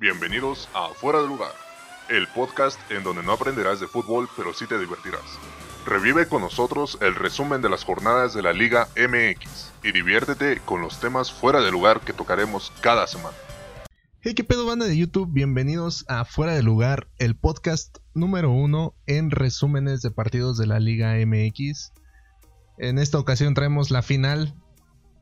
Bienvenidos 0.00 0.68
a 0.74 0.94
Fuera 0.94 1.20
de 1.20 1.26
Lugar, 1.26 1.50
el 2.08 2.28
podcast 2.28 2.78
en 2.92 3.02
donde 3.02 3.24
no 3.24 3.32
aprenderás 3.32 3.80
de 3.80 3.88
fútbol, 3.88 4.28
pero 4.36 4.54
sí 4.54 4.64
te 4.68 4.78
divertirás. 4.78 5.24
Revive 5.84 6.28
con 6.28 6.40
nosotros 6.40 6.98
el 7.00 7.16
resumen 7.16 7.62
de 7.62 7.68
las 7.68 7.82
jornadas 7.82 8.32
de 8.32 8.42
la 8.42 8.52
Liga 8.52 8.86
MX 8.94 9.72
y 9.82 9.90
diviértete 9.90 10.60
con 10.64 10.82
los 10.82 11.00
temas 11.00 11.32
fuera 11.32 11.60
de 11.60 11.72
lugar 11.72 12.02
que 12.02 12.12
tocaremos 12.12 12.72
cada 12.80 13.08
semana. 13.08 13.36
Hey, 14.20 14.34
qué 14.34 14.44
pedo 14.44 14.66
banda 14.66 14.86
de 14.86 14.96
YouTube, 14.96 15.32
bienvenidos 15.32 16.04
a 16.06 16.24
Fuera 16.24 16.54
de 16.54 16.62
Lugar, 16.62 17.08
el 17.18 17.34
podcast 17.34 17.98
número 18.14 18.52
uno 18.52 18.94
en 19.06 19.32
resúmenes 19.32 20.00
de 20.00 20.12
partidos 20.12 20.58
de 20.58 20.66
la 20.68 20.78
Liga 20.78 21.16
MX. 21.26 21.92
En 22.78 23.00
esta 23.00 23.18
ocasión 23.18 23.52
traemos 23.52 23.90
la 23.90 24.02
final 24.02 24.54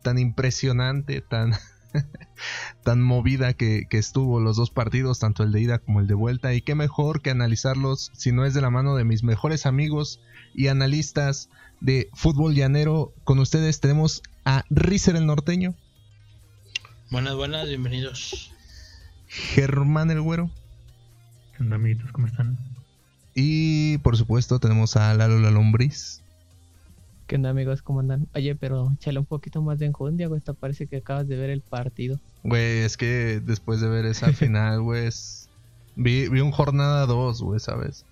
tan 0.03 0.19
impresionante, 0.19 1.23
tan, 1.23 1.55
tan 2.85 3.03
movida 3.03 3.55
que, 3.55 3.87
que, 3.89 3.99
estuvo 3.99 4.41
los 4.41 4.57
dos 4.57 4.71
partidos, 4.71 5.19
tanto 5.19 5.43
el 5.43 5.53
de 5.53 5.61
ida 5.61 5.79
como 5.79 6.01
el 6.01 6.07
de 6.07 6.15
vuelta. 6.15 6.55
Y 6.55 6.63
qué 6.63 6.75
mejor 6.75 7.23
que 7.23 7.31
analizarlos 7.31 8.11
si 8.15 8.33
no 8.33 8.45
es 8.45 8.55
de 8.55 8.61
la 8.61 8.71
mano 8.71 8.97
de 8.97 9.05
mis 9.05 9.23
mejores 9.23 9.67
amigos 9.67 10.21
y 10.55 10.69
analistas 10.69 11.49
de 11.81 12.09
fútbol 12.15 12.55
llanero. 12.55 13.13
Con 13.25 13.39
ustedes 13.39 13.81
tenemos 13.81 14.23
a 14.45 14.65
Rizer 14.71 15.17
el 15.17 15.27
norteño. 15.27 15.75
Buenas, 17.11 17.35
buenas, 17.35 17.69
bienvenidos. 17.69 18.53
Germán 19.29 20.11
el 20.11 20.21
güero. 20.21 20.51
¿Qué 21.57 21.63
onda, 21.63 21.77
amiguitos? 21.77 22.11
¿Cómo 22.13 22.27
están? 22.27 22.59
Y 23.35 23.99
por 23.99 24.17
supuesto 24.17 24.59
tenemos 24.59 24.97
a 24.97 25.13
Lalo 25.15 25.39
la 25.39 25.51
lombriz. 25.51 26.23
¿Qué 27.27 27.35
onda 27.35 27.51
amigos? 27.51 27.83
¿Cómo 27.83 28.01
andan? 28.01 28.29
Oye, 28.35 28.55
pero 28.55 28.93
échale 28.95 29.19
un 29.19 29.27
poquito 29.27 29.61
más 29.61 29.81
de 29.81 29.87
enjundia, 29.87 30.29
güey. 30.29 30.39
Hasta 30.39 30.53
parece 30.55 30.87
que 30.87 30.99
acabas 30.99 31.27
de 31.27 31.37
ver 31.37 31.51
el 31.51 31.61
partido. 31.61 32.21
Güey, 32.45 32.79
es 32.79 32.97
que 32.97 33.41
después 33.45 33.81
de 33.81 33.89
ver 33.89 34.07
esa 34.07 34.33
final, 34.33 34.81
güey, 34.83 35.09
vi, 35.97 36.29
vi 36.29 36.41
un 36.41 36.53
jornada 36.53 37.05
2, 37.07 37.43
güey, 37.43 37.59
¿sabes? 37.59 38.05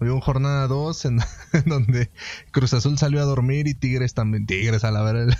Vi 0.00 0.08
un 0.08 0.20
jornada 0.20 0.66
2 0.66 1.04
en, 1.04 1.20
en, 1.52 1.64
donde 1.66 2.10
Cruz 2.50 2.74
Azul 2.74 2.98
salió 2.98 3.20
a 3.20 3.24
dormir 3.24 3.68
y 3.68 3.74
Tigres 3.74 4.14
también. 4.14 4.46
Tigres 4.46 4.82
a 4.82 4.90
la 4.90 5.02
verdad. 5.02 5.36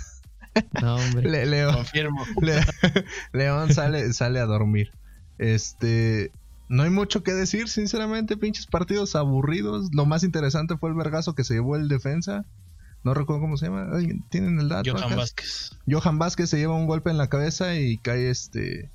No, 0.81 0.95
hombre. 0.95 1.29
Le, 1.29 1.45
León, 1.45 1.75
Confirmo. 1.75 2.23
Le, 2.41 2.61
León 3.33 3.73
sale, 3.73 4.13
sale 4.13 4.39
a 4.39 4.45
dormir. 4.45 4.91
Este. 5.37 6.31
No 6.69 6.83
hay 6.83 6.89
mucho 6.89 7.23
que 7.23 7.33
decir, 7.33 7.67
sinceramente, 7.67 8.37
pinches 8.37 8.65
partidos 8.67 9.15
aburridos. 9.15 9.93
Lo 9.93 10.05
más 10.05 10.23
interesante 10.23 10.77
fue 10.77 10.89
el 10.89 10.95
vergazo 10.95 11.35
que 11.35 11.43
se 11.43 11.55
llevó 11.55 11.75
el 11.75 11.89
defensa. 11.89 12.45
No 13.05 13.13
recuerdo 13.13 13.39
cómo 13.39 13.55
se 13.55 13.67
llama. 13.67 13.87
¿Tienen 14.29 14.59
el 14.59 14.67
dato? 14.67 14.91
Johan 14.91 15.05
acá? 15.05 15.15
Vázquez. 15.15 15.77
Johan 15.87 16.17
Vázquez 16.17 16.49
se 16.49 16.57
lleva 16.57 16.73
un 16.73 16.87
golpe 16.87 17.11
en 17.11 17.19
la 17.19 17.29
cabeza 17.29 17.75
y 17.75 17.97
cae 17.99 18.31
este. 18.31 18.89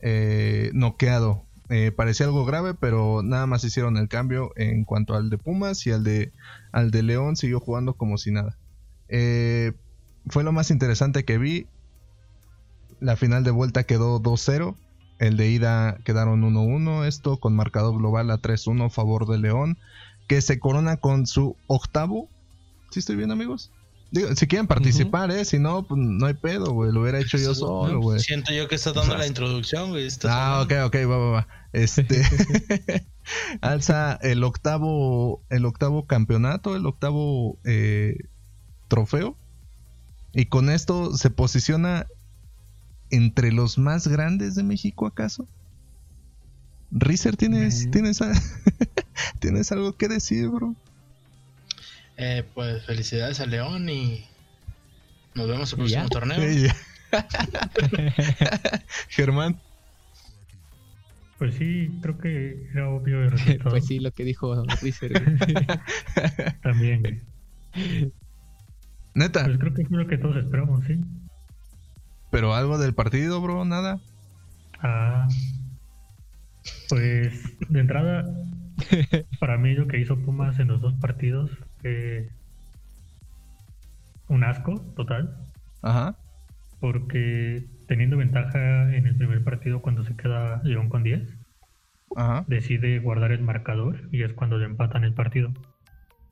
Eh, 0.00 0.70
noqueado. 0.72 1.44
Eh, 1.68 1.92
parecía 1.94 2.24
algo 2.26 2.46
grave, 2.46 2.72
pero 2.72 3.22
nada 3.22 3.46
más 3.46 3.62
hicieron 3.62 3.98
el 3.98 4.08
cambio 4.08 4.52
en 4.56 4.84
cuanto 4.84 5.14
al 5.14 5.28
de 5.28 5.36
Pumas 5.36 5.86
y 5.86 5.90
al 5.90 6.02
de, 6.02 6.32
al 6.72 6.90
de 6.90 7.02
León 7.02 7.36
siguió 7.36 7.60
jugando 7.60 7.92
como 7.92 8.16
si 8.16 8.30
nada. 8.30 8.56
Eh, 9.08 9.72
fue 10.28 10.42
lo 10.42 10.52
más 10.52 10.70
interesante 10.70 11.26
que 11.26 11.36
vi. 11.36 11.66
La 13.00 13.16
final 13.16 13.44
de 13.44 13.50
vuelta 13.50 13.84
quedó 13.84 14.18
2-0. 14.18 14.76
El 15.18 15.36
de 15.36 15.50
ida 15.50 15.98
quedaron 16.04 16.42
1-1. 16.42 17.04
Esto 17.04 17.36
con 17.36 17.54
marcador 17.54 17.98
global 17.98 18.30
a 18.30 18.38
3-1 18.38 18.86
a 18.86 18.90
favor 18.90 19.26
de 19.26 19.36
León. 19.36 19.76
Que 20.26 20.40
se 20.40 20.58
corona 20.58 20.96
con 20.96 21.26
su 21.26 21.54
octavo. 21.66 22.30
¿Sí 22.90 23.00
estoy 23.00 23.16
bien, 23.16 23.30
amigos? 23.30 23.70
Digo, 24.10 24.34
si 24.36 24.46
quieren 24.46 24.66
participar, 24.66 25.30
uh 25.30 25.32
-huh. 25.32 25.40
¿eh? 25.40 25.44
Si 25.44 25.58
no, 25.58 25.82
pues 25.82 26.00
no 26.00 26.26
hay 26.26 26.34
pedo, 26.34 26.72
güey. 26.72 26.92
Lo 26.92 27.02
hubiera 27.02 27.18
hecho 27.18 27.38
yo 27.38 27.54
solo, 27.54 28.00
güey. 28.00 28.20
Siento 28.20 28.52
yo 28.52 28.68
que 28.68 28.76
estás 28.76 28.94
dando 28.94 29.16
la 29.16 29.26
introducción, 29.26 29.90
güey. 29.90 30.08
Ah, 30.24 30.62
ok, 30.64 30.72
ok, 30.86 30.94
va, 31.10 31.18
va, 31.18 31.30
va. 31.30 31.48
Este. 31.72 32.22
alza 33.60 34.18
el 34.22 34.44
octavo. 34.44 35.42
El 35.50 35.64
octavo 35.64 36.06
campeonato, 36.06 36.76
el 36.76 36.86
octavo 36.86 37.58
eh, 37.64 38.16
trofeo. 38.88 39.36
Y 40.32 40.46
con 40.46 40.70
esto 40.70 41.16
se 41.16 41.30
posiciona 41.30 42.06
entre 43.10 43.52
los 43.52 43.78
más 43.78 44.06
grandes 44.06 44.54
de 44.54 44.62
México, 44.62 45.06
¿acaso? 45.06 45.48
Rizer, 46.90 47.36
¿tienes, 47.36 47.90
¿tienes, 47.90 48.20
¿tienes 49.40 49.72
algo 49.72 49.96
que 49.96 50.08
decir, 50.08 50.48
bro? 50.48 50.74
Eh, 52.18 52.44
pues 52.54 52.84
felicidades 52.86 53.40
a 53.40 53.46
León 53.46 53.88
y 53.88 54.24
nos 55.34 55.48
vemos 55.48 55.72
el 55.72 55.78
próximo 55.78 56.02
¿Ya? 56.04 56.08
torneo. 56.08 56.40
Sí, 56.40 56.66
Germán. 59.08 59.60
Pues 61.38 61.54
sí, 61.56 61.90
creo 62.00 62.16
que 62.16 62.68
era 62.72 62.88
obvio 62.88 63.22
el 63.22 63.30
resultado. 63.32 63.70
pues 63.70 63.86
sí, 63.86 63.98
lo 64.00 64.10
que 64.12 64.24
dijo 64.24 64.64
Rizer. 64.80 65.12
También, 66.62 67.02
güey. 67.02 67.20
Neta. 69.14 69.44
Pues 69.44 69.58
creo 69.58 69.74
que 69.74 69.84
fue 69.84 69.98
lo 69.98 70.06
que 70.06 70.16
todos 70.16 70.36
esperamos, 70.36 70.84
sí. 70.86 70.98
Pero 72.30 72.54
algo 72.54 72.78
del 72.78 72.94
partido, 72.94 73.40
bro, 73.42 73.66
nada. 73.66 74.00
Ah. 74.80 75.28
Pues 76.88 77.58
de 77.68 77.80
entrada, 77.80 78.24
para 79.38 79.58
mí 79.58 79.74
lo 79.74 79.86
que 79.86 80.00
hizo 80.00 80.16
Pumas 80.18 80.58
en 80.58 80.68
los 80.68 80.80
dos 80.80 80.94
partidos 80.94 81.50
un 84.28 84.44
asco 84.44 84.80
total. 84.96 85.36
Ajá. 85.82 86.16
Porque 86.80 87.66
teniendo 87.86 88.16
ventaja 88.16 88.94
en 88.94 89.06
el 89.06 89.16
primer 89.16 89.42
partido 89.44 89.80
cuando 89.80 90.04
se 90.04 90.16
queda 90.16 90.60
León 90.64 90.88
con 90.88 91.02
10, 91.02 91.36
Ajá. 92.16 92.44
decide 92.48 92.98
guardar 92.98 93.32
el 93.32 93.42
marcador 93.42 94.08
y 94.12 94.22
es 94.22 94.32
cuando 94.32 94.58
le 94.58 94.66
empatan 94.66 95.04
el 95.04 95.14
partido. 95.14 95.52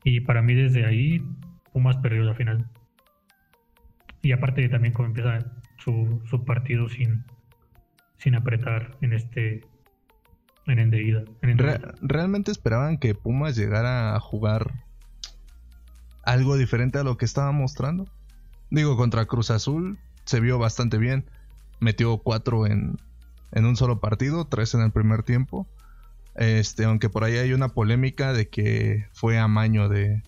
Y 0.02 0.20
para 0.20 0.42
mí 0.42 0.54
desde 0.54 0.84
ahí 0.84 1.22
Pumas 1.72 1.96
perdió 1.96 2.22
la 2.22 2.34
final. 2.34 2.68
Y 4.22 4.32
aparte 4.32 4.68
también 4.68 4.92
como 4.92 5.08
empieza 5.08 5.38
su, 5.78 6.22
su 6.26 6.44
partido 6.44 6.88
sin, 6.88 7.24
sin 8.18 8.34
apretar 8.34 8.96
en 9.00 9.12
este 9.12 9.62
en 10.66 10.78
el 10.78 10.90
de 10.90 11.02
ida. 11.02 11.24
En 11.42 11.50
el 11.50 11.56
de 11.56 11.62
Re 11.62 11.80
¿Realmente 12.00 12.50
esperaban 12.50 12.98
que 12.98 13.14
Pumas 13.14 13.56
llegara 13.56 14.14
a 14.14 14.20
jugar 14.20 14.83
algo 16.26 16.56
diferente 16.56 16.98
a 16.98 17.04
lo 17.04 17.16
que 17.16 17.24
estaba 17.24 17.52
mostrando? 17.52 18.06
Digo, 18.70 18.96
contra 18.96 19.26
Cruz 19.26 19.50
Azul 19.50 19.98
se 20.24 20.40
vio 20.40 20.58
bastante 20.58 20.98
bien. 20.98 21.24
Metió 21.80 22.18
cuatro 22.18 22.66
en, 22.66 22.98
en 23.52 23.66
un 23.66 23.76
solo 23.76 24.00
partido, 24.00 24.46
tres 24.46 24.74
en 24.74 24.80
el 24.80 24.90
primer 24.90 25.22
tiempo. 25.22 25.66
Este, 26.34 26.84
aunque 26.84 27.08
por 27.08 27.24
ahí 27.24 27.36
hay 27.36 27.52
una 27.52 27.68
polémica 27.68 28.32
de 28.32 28.48
que 28.48 29.06
fue 29.12 29.38
amaño 29.38 29.88
de, 29.88 30.22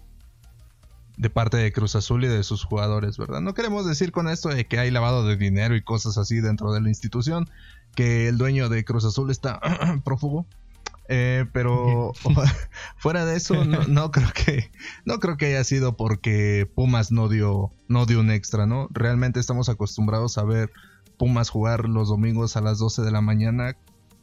de 1.16 1.30
parte 1.30 1.56
de 1.56 1.72
Cruz 1.72 1.96
Azul 1.96 2.24
y 2.24 2.28
de 2.28 2.42
sus 2.42 2.64
jugadores, 2.64 3.16
¿verdad? 3.16 3.40
No 3.40 3.54
queremos 3.54 3.86
decir 3.86 4.12
con 4.12 4.28
esto 4.28 4.50
de 4.50 4.66
que 4.66 4.78
hay 4.78 4.90
lavado 4.90 5.26
de 5.26 5.36
dinero 5.36 5.74
y 5.74 5.82
cosas 5.82 6.18
así 6.18 6.40
dentro 6.40 6.72
de 6.72 6.80
la 6.80 6.88
institución, 6.88 7.48
que 7.94 8.28
el 8.28 8.38
dueño 8.38 8.68
de 8.68 8.84
Cruz 8.84 9.04
Azul 9.04 9.30
está 9.30 9.60
prófugo. 10.04 10.46
Eh, 11.08 11.46
pero 11.52 12.12
fuera 12.96 13.24
de 13.24 13.36
eso, 13.36 13.64
no, 13.64 13.84
no, 13.86 14.10
creo 14.12 14.28
que 14.34 14.70
no 15.04 15.18
creo 15.18 15.36
que 15.36 15.46
haya 15.46 15.64
sido 15.64 15.96
porque 15.96 16.68
Pumas 16.74 17.12
no 17.12 17.28
dio 17.28 17.70
no 17.88 18.06
dio 18.06 18.20
un 18.20 18.30
extra, 18.30 18.66
¿no? 18.66 18.88
Realmente 18.90 19.40
estamos 19.40 19.68
acostumbrados 19.68 20.38
a 20.38 20.44
ver 20.44 20.70
Pumas 21.16 21.48
jugar 21.48 21.88
los 21.88 22.08
domingos 22.08 22.56
a 22.56 22.60
las 22.60 22.78
12 22.78 23.02
de 23.02 23.10
la 23.10 23.20
mañana 23.20 23.76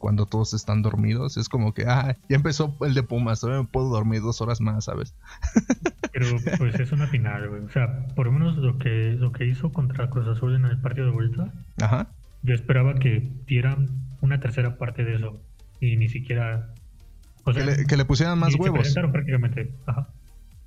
cuando 0.04 0.26
todos 0.26 0.52
están 0.52 0.82
dormidos. 0.82 1.38
Es 1.38 1.48
como 1.48 1.72
que, 1.72 1.86
ah, 1.86 2.18
ya 2.28 2.36
empezó 2.36 2.76
el 2.82 2.92
de 2.92 3.02
Pumas, 3.02 3.40
todavía 3.40 3.62
me 3.62 3.68
puedo 3.68 3.88
dormir 3.88 4.20
dos 4.20 4.42
horas 4.42 4.60
más, 4.60 4.84
¿sabes? 4.84 5.14
Pero 6.12 6.26
pues 6.58 6.78
es 6.78 6.92
una 6.92 7.06
final, 7.06 7.48
güey. 7.48 7.62
O 7.62 7.70
sea, 7.70 8.06
por 8.14 8.26
lo 8.26 8.32
menos 8.32 8.58
lo 8.58 8.76
que, 8.76 9.16
lo 9.18 9.32
que 9.32 9.46
hizo 9.46 9.72
contra 9.72 10.10
Cruz 10.10 10.28
Azul 10.28 10.54
en 10.54 10.66
el 10.66 10.78
partido 10.78 11.06
de 11.06 11.12
vuelta, 11.12 11.52
Ajá. 11.80 12.08
yo 12.42 12.54
esperaba 12.54 12.96
que 12.96 13.32
dieran 13.46 13.88
una 14.20 14.40
tercera 14.40 14.76
parte 14.76 15.04
de 15.04 15.14
eso. 15.16 15.40
Y 15.92 15.96
ni 15.96 16.08
siquiera... 16.08 16.72
O 17.44 17.52
sea, 17.52 17.64
que, 17.64 17.70
le, 17.70 17.86
que 17.86 17.96
le 17.96 18.04
pusieran 18.04 18.38
más 18.38 18.54
huevos. 18.54 18.92
Se 18.92 19.00
prácticamente. 19.02 19.70
Ajá. 19.86 20.08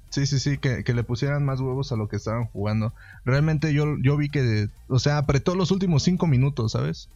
Sí, 0.10 0.26
sí, 0.26 0.40
sí, 0.40 0.58
que, 0.58 0.84
que, 0.84 0.94
le 0.94 1.04
pusieran 1.04 1.44
más 1.44 1.60
huevos 1.60 1.92
a 1.92 1.96
lo 1.96 2.08
que 2.08 2.16
estaban 2.16 2.46
jugando. 2.46 2.94
Realmente 3.26 3.74
yo, 3.74 3.98
yo 4.02 4.16
vi 4.16 4.30
que, 4.30 4.70
o 4.88 5.00
sea, 5.00 5.18
apretó 5.18 5.56
los 5.56 5.72
últimos 5.72 6.04
cinco 6.04 6.28
minutos, 6.28 6.72
¿sabes? 6.72 7.10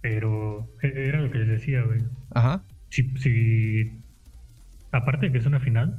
Pero 0.00 0.68
era 0.82 1.20
lo 1.20 1.30
que 1.30 1.38
les 1.38 1.48
decía, 1.48 1.82
güey. 1.82 2.00
Ajá. 2.34 2.62
Si, 2.90 3.08
si, 3.18 3.90
aparte 4.92 5.26
de 5.26 5.32
que 5.32 5.38
es 5.38 5.46
una 5.46 5.60
final, 5.60 5.98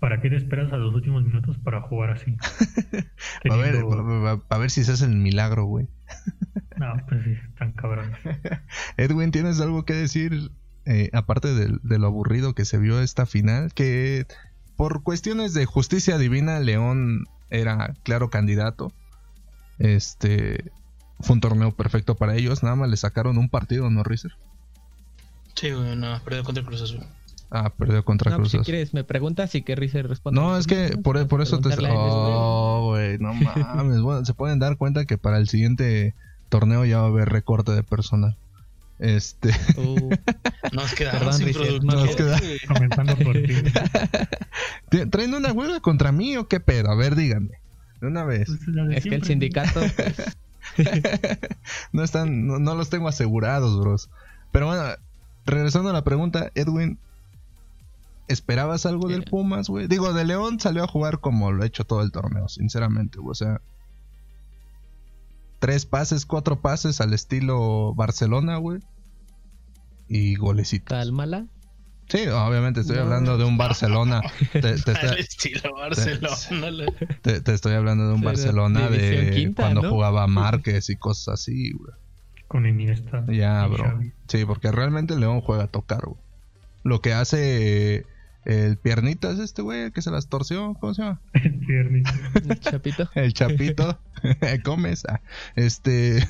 ¿para 0.00 0.20
qué 0.20 0.30
te 0.30 0.36
esperas 0.36 0.72
a 0.72 0.76
los 0.76 0.94
últimos 0.94 1.22
minutos 1.24 1.58
para 1.58 1.82
jugar 1.82 2.10
así? 2.10 2.36
a, 3.50 3.56
ver, 3.56 3.84
a 4.48 4.58
ver 4.58 4.70
si 4.70 4.84
se 4.84 4.92
hace 4.92 5.04
el 5.04 5.16
milagro, 5.16 5.64
güey. 5.64 5.88
no, 6.76 6.94
pues 7.08 7.22
sí, 7.24 7.34
tan 7.58 7.72
cabrón. 7.72 8.12
Edwin, 8.96 9.30
¿tienes 9.30 9.60
algo 9.60 9.84
que 9.84 9.94
decir? 9.94 10.50
Eh, 10.86 11.10
aparte 11.12 11.54
de, 11.54 11.78
de, 11.82 11.98
lo 11.98 12.06
aburrido 12.06 12.54
que 12.54 12.64
se 12.64 12.78
vio 12.78 13.00
esta 13.00 13.26
final, 13.26 13.74
que 13.74 14.26
por 14.76 15.02
cuestiones 15.02 15.52
de 15.52 15.66
justicia 15.66 16.16
divina, 16.16 16.58
León 16.58 17.26
era 17.50 17.94
claro 18.02 18.30
candidato. 18.30 18.92
Este, 19.78 20.72
fue 21.20 21.34
un 21.34 21.40
torneo 21.40 21.72
perfecto 21.72 22.14
para 22.14 22.34
ellos. 22.34 22.62
Nada 22.62 22.76
más 22.76 22.88
le 22.88 22.96
sacaron 22.96 23.36
un 23.36 23.50
partido, 23.50 23.90
¿no, 23.90 24.02
Rizer? 24.02 24.32
Sí, 25.54 25.70
güey, 25.72 25.96
no, 25.96 26.18
perdió 26.24 26.44
contra 26.44 26.62
el 26.62 26.66
Cruz 26.66 26.82
Azul. 26.82 27.04
Ah, 27.50 27.70
perdió 27.76 28.04
contra 28.04 28.30
No, 28.30 28.36
Cruz 28.36 28.52
pues, 28.52 28.64
si 28.64 28.70
quieres, 28.70 28.94
me 28.94 29.02
preguntas 29.02 29.54
y 29.56 29.62
que 29.62 29.74
Rizer 29.74 30.06
responde. 30.08 30.40
No, 30.40 30.56
es 30.56 30.66
que 30.68 30.96
por, 31.02 31.26
por 31.26 31.42
eso 31.42 31.58
te... 31.60 31.70
Oh, 31.90 32.90
güey, 32.90 33.18
no 33.18 33.34
mames. 33.74 34.00
Bueno, 34.00 34.24
se 34.24 34.34
pueden 34.34 34.58
dar 34.60 34.76
cuenta 34.76 35.04
que 35.04 35.18
para 35.18 35.38
el 35.38 35.48
siguiente 35.48 36.14
torneo 36.48 36.84
ya 36.84 36.98
va 36.98 37.04
a 37.04 37.08
haber 37.08 37.28
recorte 37.28 37.72
de 37.72 37.82
personal. 37.82 38.36
Este... 39.00 39.48
Uh, 39.76 40.10
Nos 40.72 40.94
quedamos 40.94 41.18
Perdón, 41.20 41.32
sin 41.34 41.46
Richard, 41.46 41.64
productor. 41.80 41.94
nos 41.94 42.16
queda-. 42.16 42.40
Comenzando 42.68 43.16
por 43.16 43.32
ti. 43.34 43.54
¿Te- 44.90 45.06
¿Traen 45.06 45.34
una 45.34 45.52
huelga 45.52 45.80
contra 45.80 46.12
mí 46.12 46.36
o 46.36 46.46
qué 46.46 46.60
pedo? 46.60 46.90
A 46.90 46.94
ver, 46.94 47.16
díganme. 47.16 47.58
De 48.00 48.06
una 48.06 48.24
vez. 48.24 48.46
Pues, 48.46 48.60
de 48.66 48.96
es 48.96 49.04
que 49.04 49.14
el 49.14 49.24
sindicato, 49.24 49.80
pues, 49.96 50.36
no 51.92 52.02
están, 52.02 52.46
no, 52.46 52.58
no 52.58 52.74
los 52.74 52.90
tengo 52.90 53.08
asegurados, 53.08 53.78
bros. 53.80 54.08
Pero 54.52 54.66
bueno, 54.66 54.84
regresando 55.46 55.90
a 55.90 55.92
la 55.92 56.04
pregunta, 56.04 56.50
Edwin, 56.54 56.98
¿esperabas 58.32 58.86
algo 58.86 59.08
del 59.08 59.22
Eh. 59.22 59.26
Pumas, 59.28 59.68
güey? 59.68 59.86
Digo, 59.88 60.12
de 60.12 60.24
León 60.24 60.60
salió 60.60 60.84
a 60.84 60.86
jugar 60.86 61.20
como 61.20 61.52
lo 61.52 61.62
ha 61.62 61.66
hecho 61.66 61.84
todo 61.84 62.02
el 62.02 62.12
torneo, 62.12 62.48
sinceramente, 62.48 63.18
güey. 63.18 63.32
O 63.32 63.34
sea, 63.34 63.60
tres 65.58 65.84
pases, 65.86 66.26
cuatro 66.26 66.60
pases 66.60 67.00
al 67.00 67.12
estilo 67.12 67.94
Barcelona, 67.94 68.56
güey. 68.56 68.80
Y 70.08 70.34
golecitos. 70.36 70.88
cálmala. 70.96 71.46
Sí, 72.08 72.26
obviamente 72.26 72.80
estoy 72.80 72.96
No. 72.96 73.02
hablando 73.02 73.38
de 73.38 73.44
un 73.44 73.56
Barcelona. 73.56 74.20
Te, 74.52 74.60
te 74.60 74.90
Al 74.98 75.18
estilo 75.18 75.74
Barcelona. 75.76 76.86
te- 77.22 77.40
te 77.40 77.54
estoy 77.54 77.74
hablando 77.74 78.08
de 78.08 78.14
un 78.14 78.20
Pero 78.20 78.30
Barcelona 78.32 78.88
de 78.88 79.30
quinta, 79.32 79.62
cuando 79.62 79.82
¿no? 79.82 79.90
jugaba 79.90 80.26
Márquez 80.26 80.90
y 80.90 80.96
cosas 80.96 81.34
así, 81.40 81.72
güey. 81.72 81.92
Con 82.48 82.66
Iniesta. 82.66 83.24
Ya, 83.28 83.64
bro. 83.68 83.84
Xavi. 83.84 84.12
Sí, 84.26 84.44
porque 84.44 84.72
realmente 84.72 85.16
León 85.16 85.40
juega 85.40 85.64
a 85.64 85.68
tocar, 85.68 86.00
güey. 86.04 86.18
Lo 86.82 87.00
que 87.00 87.12
hace 87.12 88.06
el 88.44 88.78
piernitas 88.78 89.38
este 89.38 89.62
güey 89.62 89.90
que 89.90 90.02
se 90.02 90.10
las 90.10 90.28
torció, 90.28 90.74
¿cómo 90.80 90.94
se 90.94 91.02
llama? 91.02 91.20
El 91.34 91.58
piernito. 91.58 92.10
El 92.48 92.60
chapito. 92.60 93.10
El 93.14 93.32
chapito 93.34 93.98
Gómez. 94.64 95.04
ah, 95.08 95.20
Este 95.56 96.26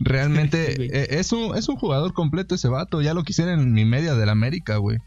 realmente 0.00 0.74
eh, 0.84 1.18
es 1.18 1.32
un 1.32 1.56
es 1.56 1.68
un 1.68 1.76
jugador 1.76 2.12
completo 2.12 2.54
ese 2.54 2.68
vato, 2.68 3.00
ya 3.02 3.14
lo 3.14 3.22
quisiera 3.24 3.52
en 3.52 3.72
mi 3.72 3.84
media 3.84 4.14
del 4.14 4.28
América, 4.28 4.76
güey. 4.76 4.98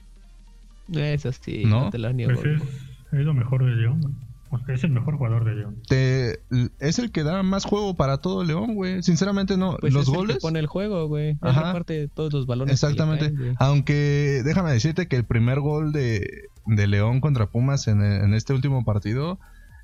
Eso 0.94 1.32
sí, 1.34 1.64
¿No? 1.66 1.86
no, 1.86 1.90
te 1.90 1.98
lo 1.98 2.14
niego. 2.14 2.34
Pues 2.34 2.46
es, 2.46 2.62
es 3.12 3.26
lo 3.26 3.34
mejor 3.34 3.66
de 3.66 3.72
León. 3.76 4.27
Sea, 4.66 4.76
es 4.76 4.84
el 4.84 4.92
mejor 4.92 5.18
jugador 5.18 5.46
de 5.46 5.56
León. 5.56 5.82
Te, 5.88 6.40
es 6.80 7.00
el 7.00 7.12
que 7.12 7.24
da 7.24 7.44
más 7.44 7.66
juego 7.66 7.96
para 7.96 8.20
todo 8.20 8.44
León, 8.44 8.76
güey. 8.76 9.04
Sinceramente 9.04 9.58
no, 9.58 9.78
Pues 9.80 9.94
los 9.94 10.04
es 10.04 10.08
el 10.08 10.14
que 10.14 10.18
goles 10.18 10.38
pone 10.38 10.60
el 10.60 10.68
juego, 10.68 11.08
güey. 11.08 11.38
Ajá. 11.42 11.68
reparte 11.68 12.08
todos 12.08 12.34
los 12.34 12.46
balones. 12.46 12.74
Exactamente. 12.74 13.34
caen. 13.34 13.56
Aunque 13.60 14.42
déjame 14.46 14.72
decirte 14.72 15.08
que 15.08 15.16
el 15.16 15.26
primer 15.26 15.60
gol 15.60 15.92
de, 15.92 16.50
de 16.66 16.88
León 16.88 17.20
contra 17.22 17.48
Pumas 17.48 17.88
en, 17.88 18.02
en 18.02 18.34
este 18.34 18.54
último 18.54 18.86
partido, 18.86 19.40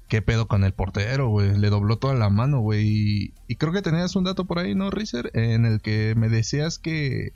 qué 0.07 0.21
pedo 0.21 0.47
con 0.47 0.63
el 0.63 0.73
portero, 0.73 1.29
güey. 1.29 1.57
Le 1.57 1.69
dobló 1.69 1.97
toda 1.97 2.13
la 2.13 2.29
mano, 2.29 2.59
güey. 2.59 2.87
Y, 2.87 3.33
y 3.47 3.55
creo 3.55 3.73
que 3.73 3.81
tenías 3.81 4.15
un 4.15 4.23
dato 4.23 4.45
por 4.45 4.59
ahí, 4.59 4.75
¿no, 4.75 4.91
Rizer? 4.91 5.31
En 5.33 5.65
el 5.65 5.81
que 5.81 6.13
me 6.15 6.29
decías 6.29 6.79
que 6.79 7.33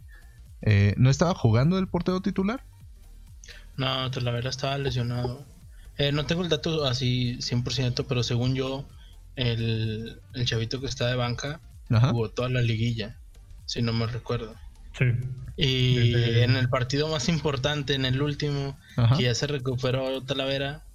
eh, 0.61 0.93
no 0.97 1.09
estaba 1.09 1.33
jugando 1.33 1.77
el 1.77 1.87
portero 1.87 2.21
titular. 2.21 2.63
No, 3.75 4.09
Talavera 4.11 4.49
estaba 4.49 4.77
lesionado. 4.77 5.45
Eh, 5.97 6.11
no 6.11 6.25
tengo 6.25 6.43
el 6.43 6.49
dato 6.49 6.85
así 6.85 7.37
100%, 7.39 8.05
pero 8.07 8.23
según 8.23 8.53
yo, 8.55 8.87
el, 9.35 10.21
el 10.33 10.45
chavito 10.45 10.79
que 10.79 10.87
está 10.87 11.07
de 11.07 11.15
banca 11.15 11.59
Ajá. 11.89 12.09
jugó 12.09 12.29
toda 12.29 12.49
la 12.49 12.61
liguilla, 12.61 13.17
si 13.65 13.81
no 13.81 13.93
me 13.93 14.05
recuerdo. 14.07 14.55
Sí. 14.97 15.05
Y 15.57 16.11
Desde- 16.11 16.43
en 16.43 16.55
el 16.55 16.69
partido 16.69 17.07
más 17.07 17.29
importante, 17.29 17.93
en 17.95 18.05
el 18.05 18.21
último, 18.21 18.77
Ajá. 18.95 19.17
que 19.17 19.23
ya 19.23 19.35
se 19.35 19.47
recuperó 19.47 20.21
Talavera, 20.23 20.85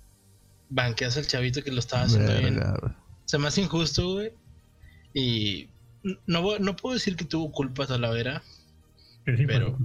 banqueas 0.71 1.17
al 1.17 1.27
chavito 1.27 1.63
que 1.63 1.73
lo 1.73 1.81
estaba 1.81 2.05
haciendo 2.05 2.33
bien. 2.39 2.57
Verga, 2.57 2.77
güey. 2.81 2.93
Se 3.25 3.39
me 3.39 3.49
hace 3.49 3.61
injusto, 3.63 4.13
güey. 4.15 4.33
Y 5.15 5.69
no, 6.27 6.59
no 6.59 6.77
puedo 6.77 6.95
decir 6.95 7.17
que 7.17 7.25
tuvo 7.25 7.51
culpa 7.53 7.87
Talavera. 7.87 8.43
Que 9.25 9.37
sí, 9.37 9.45
Pero- 9.47 9.79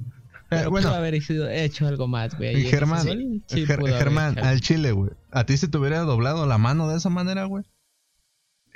Pero 0.50 0.70
bueno, 0.70 0.88
pudo 0.88 0.98
haber 0.98 1.22
sido- 1.22 1.50
hecho 1.50 1.88
algo 1.88 2.08
más, 2.08 2.38
güey. 2.38 2.64
Germán, 2.66 3.02
sí 3.48 3.66
Ger- 3.66 3.98
Germán, 3.98 4.40
al 4.40 4.62
chile, 4.62 4.92
güey. 4.92 5.12
¿A 5.32 5.46
ti 5.46 5.58
se 5.58 5.68
te 5.68 5.78
hubiera 5.78 6.00
doblado 6.02 6.46
la 6.48 6.58
mano 6.58 6.88
de 6.90 6.98
esa 6.98 7.10
manera, 7.10 7.46
güey? 7.46 7.64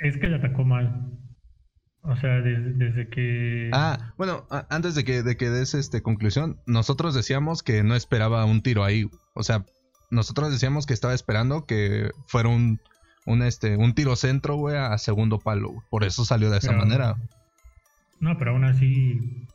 Es 0.00 0.16
que 0.18 0.26
le 0.28 0.36
atacó 0.36 0.64
mal. 0.64 1.18
O 2.02 2.16
sea, 2.16 2.40
desde, 2.40 2.72
desde 2.72 3.08
que. 3.08 3.70
Ah, 3.72 4.12
bueno, 4.18 4.46
antes 4.70 4.94
de 4.96 5.04
que, 5.04 5.22
de 5.22 5.36
que 5.36 5.50
des 5.50 5.74
este 5.74 6.02
conclusión, 6.02 6.60
nosotros 6.66 7.14
decíamos 7.14 7.62
que 7.62 7.84
no 7.84 7.94
esperaba 7.94 8.44
un 8.44 8.60
tiro 8.62 8.82
ahí. 8.84 9.08
O 9.34 9.44
sea, 9.44 9.64
nosotros 10.10 10.50
decíamos 10.50 10.84
que 10.86 10.94
estaba 10.94 11.14
esperando 11.14 11.64
que 11.64 12.10
fuera 12.26 12.48
un, 12.48 12.80
un 13.24 13.42
este, 13.42 13.76
un 13.76 13.94
tiro 13.94 14.16
centro, 14.16 14.56
güey, 14.56 14.76
a 14.76 14.98
segundo 14.98 15.38
palo. 15.38 15.72
Por 15.90 16.02
eso 16.02 16.24
salió 16.24 16.50
de 16.50 16.58
esa 16.58 16.68
Pero- 16.70 16.80
manera. 16.80 17.16
No, 18.18 18.36
pero 18.36 18.50
aún 18.50 18.64
así. 18.64 19.46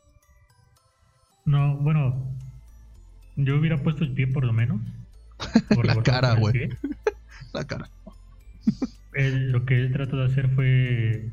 No, 1.48 1.76
bueno. 1.78 2.30
Yo 3.36 3.56
hubiera 3.56 3.82
puesto 3.82 4.04
el 4.04 4.12
pie 4.12 4.26
por 4.26 4.44
lo 4.44 4.52
menos. 4.52 4.82
Por 5.74 5.86
La 5.86 6.02
cara, 6.02 6.30
con 6.30 6.36
el 6.36 6.40
güey. 6.40 6.68
La 7.54 7.64
cara. 7.64 7.88
Lo 9.14 9.64
que 9.64 9.78
él 9.78 9.92
trató 9.92 10.18
de 10.18 10.26
hacer 10.26 10.50
fue. 10.50 11.30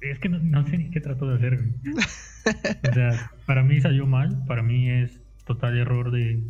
Es 0.00 0.18
que 0.20 0.30
no, 0.30 0.38
no 0.38 0.66
sé 0.66 0.78
ni 0.78 0.90
qué 0.90 1.00
trató 1.00 1.28
de 1.28 1.36
hacer. 1.36 1.60
O 2.88 2.94
sea, 2.94 3.30
para 3.44 3.62
mí 3.62 3.78
salió 3.82 4.06
mal. 4.06 4.46
Para 4.46 4.62
mí 4.62 4.88
es 4.88 5.20
total 5.44 5.76
error 5.76 6.10
de, 6.10 6.42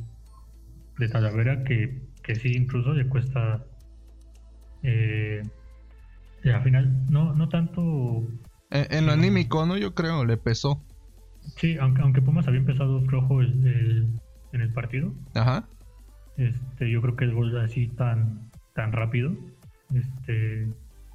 de 0.99 1.08
Talavera 1.08 1.64
que, 1.64 2.00
que 2.22 2.37
sí, 2.37 2.52
incluso 2.52 2.94
le 2.94 3.08
cuesta. 3.08 3.64
Eh, 4.84 5.43
al 6.44 6.62
final, 6.62 7.11
no, 7.11 7.34
no 7.34 7.49
tanto. 7.49 8.28
En, 8.70 8.87
en 8.94 9.06
lo 9.06 9.12
anímico, 9.12 9.67
¿no? 9.67 9.76
Yo 9.76 9.96
creo, 9.96 10.25
le 10.25 10.37
pesó. 10.37 10.81
Sí, 11.57 11.77
aunque, 11.79 12.03
aunque 12.03 12.23
Pumas 12.23 12.47
había 12.49 12.61
empezado 12.61 13.01
flojo 13.03 13.41
el, 13.41 13.67
el- 13.67 14.09
en 14.53 14.61
el 14.63 14.73
partido. 14.73 15.13
Ajá. 15.35 15.69
Este, 16.37 16.91
yo 16.91 17.01
creo 17.03 17.17
que 17.17 17.25
el 17.25 17.35
gol 17.35 17.57
así 17.59 17.87
tan, 17.89 18.51
tan 18.75 18.93
rápido. 18.93 19.33
Este, 19.95 20.69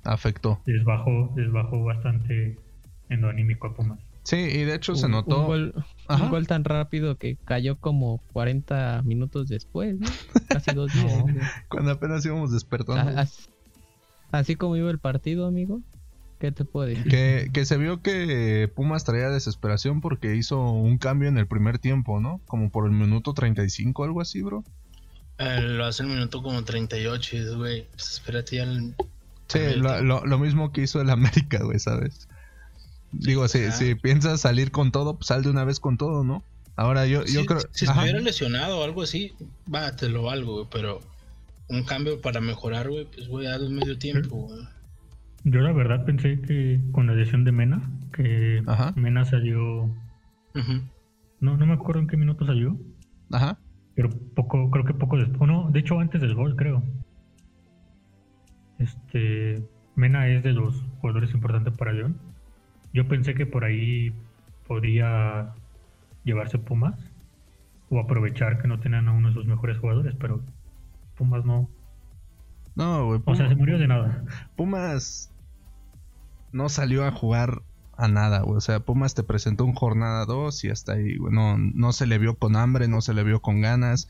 Afectó. 0.04 0.62
les 0.66 0.83
bajó, 0.83 1.33
les 1.36 1.51
bajó 1.51 1.83
bastante 1.83 2.57
en 3.10 3.22
lo 3.22 3.30
anímico 3.30 3.68
a 3.68 3.75
Pumas. 3.75 4.00
Sí, 4.24 4.38
y 4.38 4.63
de 4.63 4.75
hecho 4.75 4.94
Un- 4.94 4.98
se 4.98 5.07
notó. 5.10 5.42
Un 5.42 5.45
gol, 5.48 5.74
Ajá. 6.07 6.24
un 6.24 6.30
gol 6.31 6.48
tan 6.48 6.63
rápido 6.63 7.15
que 7.17 7.38
cayó 7.46 7.77
como 7.77 8.20
40 8.34 9.01
minutos 9.03 9.48
después, 9.48 10.00
¿no? 10.00 10.08
Casi 10.50 10.74
dos 10.74 10.91
días. 10.94 11.24
Cuando 11.70 11.91
apenas 11.91 12.25
íbamos 12.25 12.51
despertando. 12.51 13.17
A- 13.20 13.22
as- 13.22 13.50
Así 14.32 14.55
como 14.55 14.75
iba 14.75 14.89
el 14.91 15.00
partido, 15.00 15.46
amigo. 15.48 15.79
¿Qué 16.39 16.51
te 16.51 16.65
puedo 16.65 16.88
decir? 16.88 17.08
Que, 17.10 17.50
que 17.54 17.65
se 17.65 17.77
vio 17.77 18.01
que 18.01 18.70
Pumas 18.75 19.04
traía 19.06 19.30
desesperación 19.30 20.01
porque 20.01 20.36
hizo 20.36 20.60
un 20.62 20.98
cambio 20.98 21.30
en 21.30 21.38
el 21.38 21.48
primer 21.48 21.80
tiempo, 21.80 22.20
¿no? 22.20 22.42
Como 22.46 22.70
por 22.70 22.86
el 22.86 22.92
minuto 22.92 23.34
35, 23.34 24.04
algo 24.04 24.22
así, 24.22 24.42
bro. 24.42 24.63
Eh, 25.38 25.62
lo 25.62 25.86
hace 25.86 26.04
el 26.04 26.10
minuto 26.10 26.42
como 26.44 26.63
38 26.63 27.38
y 27.38 27.56
güey, 27.56 27.88
pues 27.92 28.12
espérate 28.13 28.58
ya 28.58 28.63
el... 28.63 28.96
Sí, 29.48 29.60
lo, 29.77 30.01
lo- 30.01 30.25
lo 30.25 30.39
mismo 30.39 30.72
que 30.72 30.82
hizo 30.82 31.00
el 31.01 31.10
América, 31.10 31.63
güey, 31.63 31.80
¿sabes? 31.80 32.27
Digo, 33.12 33.48
si, 33.48 33.72
si 33.72 33.96
piensas 33.96 34.42
salir 34.42 34.72
con 34.72 34.92
todo, 34.92 35.15
pues 35.15 35.27
sal 35.27 35.42
de 35.44 35.50
una 35.50 35.63
vez 35.63 35.80
con 35.80 35.98
todo, 35.98 36.24
¿no? 36.24 36.44
Ahora 36.75 37.06
yo, 37.06 37.24
yo 37.25 37.42
Si- 37.42 37.46
creo... 37.46 37.60
Si 37.72 37.86
Ajá. 37.86 37.94
estuviera 38.01 38.20
lesionado 38.20 38.80
o 38.80 38.84
algo 38.84 39.04
así, 39.04 39.34
va, 39.74 39.96
te 39.96 40.10
lo 40.10 40.24
valgo, 40.24 40.54
güey, 40.56 40.68
pero 40.72 41.00
un 41.70 41.84
cambio 41.84 42.20
para 42.22 42.42
mejorar, 42.42 42.89
güey, 42.89 43.06
pues 43.06 43.27
güey, 43.30 43.48
hazlo 43.48 43.70
medio 43.70 43.98
tiempo, 43.98 44.36
güey. 44.36 44.68
Yo 45.45 45.61
la 45.61 45.71
verdad 45.71 46.05
pensé 46.05 46.41
que 46.41 46.81
con 46.91 47.05
la 47.05 47.13
lesión 47.13 47.43
de 47.43 47.51
Mena, 47.51 47.79
que 48.11 48.63
Ajá. 48.65 48.93
Mena 48.95 49.25
salió, 49.25 49.93
no, 51.39 51.57
no 51.57 51.65
me 51.67 51.73
acuerdo 51.73 52.01
en 52.01 52.07
qué 52.07 52.17
minuto 52.17 52.47
salió, 52.47 52.75
Ajá. 53.31 53.59
pero 53.93 54.09
poco, 54.09 54.71
creo 54.71 54.85
que 54.85 54.95
poco 54.95 55.17
después, 55.17 55.47
no, 55.47 55.69
de 55.69 55.79
hecho 55.79 55.99
antes 55.99 56.19
del 56.19 56.33
gol 56.33 56.55
creo. 56.55 56.81
Este, 58.79 59.63
Mena 59.95 60.27
es 60.27 60.43
de 60.43 60.53
los 60.53 60.83
jugadores 60.99 61.31
importantes 61.35 61.77
para 61.77 61.93
León. 61.93 62.17
Yo 62.91 63.07
pensé 63.07 63.35
que 63.35 63.45
por 63.45 63.65
ahí 63.65 64.13
podía 64.67 65.53
llevarse 66.23 66.57
Pumas 66.57 66.95
o 67.89 67.99
aprovechar 67.99 68.59
que 68.59 68.67
no 68.67 68.79
tenían 68.79 69.07
a 69.07 69.11
uno 69.11 69.27
de 69.27 69.35
sus 69.35 69.45
mejores 69.45 69.77
jugadores, 69.77 70.15
pero 70.19 70.41
Pumas 71.15 71.45
no. 71.45 71.69
No, 72.75 73.05
güey. 73.05 73.21
O 73.25 73.35
sea, 73.35 73.47
se 73.47 73.55
murió 73.55 73.77
de 73.77 73.87
nada. 73.87 74.25
Pumas 74.55 75.31
no 76.55 76.69
salió 76.69 77.05
a 77.05 77.12
jugar 77.12 77.62
a 77.97 78.07
nada, 78.07 78.39
güey. 78.39 78.57
O 78.57 78.62
sea, 78.62 78.79
Pumas 78.79 79.13
te 79.13 79.24
presentó 79.24 79.65
un 79.65 79.74
jornada 79.74 80.25
2 80.25 80.63
y 80.63 80.69
hasta 80.69 80.93
ahí, 80.93 81.17
güey. 81.17 81.33
No, 81.33 81.57
no 81.57 81.91
se 81.91 82.07
le 82.07 82.17
vio 82.17 82.35
con 82.35 82.55
hambre, 82.55 82.88
no 82.88 83.01
se 83.01 83.13
le 83.13 83.24
vio 83.24 83.41
con 83.41 83.59
ganas. 83.59 84.07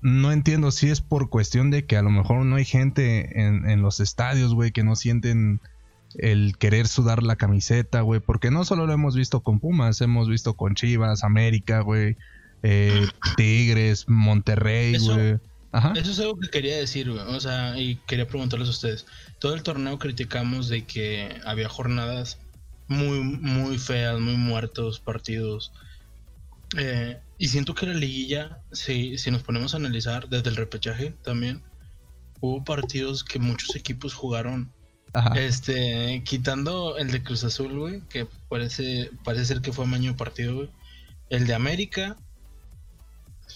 No 0.00 0.32
entiendo 0.32 0.70
si 0.70 0.88
es 0.88 1.02
por 1.02 1.28
cuestión 1.28 1.70
de 1.70 1.84
que 1.84 1.98
a 1.98 2.02
lo 2.02 2.10
mejor 2.10 2.46
no 2.46 2.56
hay 2.56 2.64
gente 2.64 3.42
en, 3.42 3.68
en 3.68 3.82
los 3.82 4.00
estadios, 4.00 4.54
güey, 4.54 4.72
que 4.72 4.82
no 4.82 4.96
sienten 4.96 5.60
el 6.16 6.56
querer 6.56 6.88
sudar 6.88 7.22
la 7.22 7.36
camiseta, 7.36 8.00
güey, 8.00 8.20
porque 8.20 8.50
no 8.50 8.64
solo 8.64 8.86
lo 8.86 8.94
hemos 8.94 9.14
visto 9.14 9.40
con 9.40 9.60
Pumas, 9.60 10.00
hemos 10.00 10.28
visto 10.28 10.54
con 10.54 10.74
Chivas, 10.74 11.22
América, 11.22 11.80
güey, 11.80 12.16
eh, 12.62 13.06
Tigres, 13.36 14.08
Monterrey, 14.08 14.98
güey. 14.98 15.38
Ajá. 15.72 15.94
Eso 15.96 16.10
es 16.10 16.20
algo 16.20 16.38
que 16.38 16.48
quería 16.48 16.76
decir, 16.76 17.10
güey. 17.10 17.22
O 17.22 17.40
sea, 17.40 17.78
y 17.78 17.96
quería 18.06 18.26
preguntarles 18.28 18.68
a 18.68 18.72
ustedes. 18.72 19.06
Todo 19.38 19.54
el 19.54 19.62
torneo 19.62 19.98
criticamos 19.98 20.68
de 20.68 20.84
que 20.84 21.40
había 21.44 21.68
jornadas 21.68 22.38
muy, 22.88 23.20
muy 23.20 23.78
feas, 23.78 24.20
muy 24.20 24.36
muertos 24.36 25.00
partidos. 25.00 25.72
Eh, 26.76 27.18
y 27.38 27.48
siento 27.48 27.74
que 27.74 27.86
la 27.86 27.94
liguilla, 27.94 28.58
si, 28.70 29.18
si 29.18 29.30
nos 29.30 29.42
ponemos 29.42 29.74
a 29.74 29.78
analizar 29.78 30.28
desde 30.28 30.50
el 30.50 30.56
repechaje 30.56 31.14
también, 31.22 31.62
hubo 32.40 32.62
partidos 32.64 33.24
que 33.24 33.38
muchos 33.38 33.74
equipos 33.74 34.14
jugaron. 34.14 34.70
Ajá. 35.14 35.34
Este, 35.38 36.22
quitando 36.24 36.96
el 36.98 37.10
de 37.10 37.22
Cruz 37.22 37.44
Azul, 37.44 37.78
güey, 37.78 38.00
que 38.08 38.26
parece, 38.48 39.10
parece 39.24 39.46
ser 39.46 39.60
que 39.60 39.72
fue 39.72 39.86
maño 39.86 40.16
partido, 40.16 40.54
güey. 40.54 40.70
El 41.30 41.46
de 41.46 41.54
América, 41.54 42.16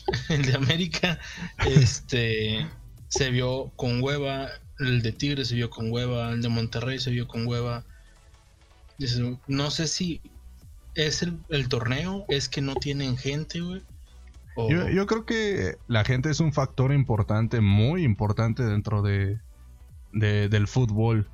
el 0.28 0.42
de 0.42 0.54
América, 0.54 1.18
este, 1.66 2.66
se 3.08 3.30
vio 3.30 3.72
con 3.76 4.02
hueva. 4.02 4.48
El 4.78 5.02
de 5.02 5.12
Tigre 5.12 5.44
se 5.44 5.54
vio 5.54 5.70
con 5.70 5.90
hueva. 5.90 6.30
El 6.30 6.42
de 6.42 6.48
Monterrey 6.48 6.98
se 6.98 7.10
vio 7.10 7.26
con 7.26 7.46
hueva. 7.46 7.84
No 9.46 9.70
sé 9.70 9.86
si 9.86 10.20
es 10.94 11.22
el, 11.22 11.68
torneo, 11.68 12.24
es 12.28 12.48
que 12.48 12.62
no 12.62 12.74
tienen 12.74 13.16
gente, 13.16 13.60
güey. 13.60 13.82
yo 14.92 15.06
creo 15.06 15.26
que 15.26 15.76
la 15.86 16.04
gente 16.04 16.30
es 16.30 16.40
un 16.40 16.52
factor 16.52 16.92
importante, 16.92 17.60
muy 17.60 18.04
importante 18.04 18.62
dentro 18.62 19.02
de, 19.02 19.38
de- 20.12 20.48
del 20.48 20.66
fútbol. 20.66 21.28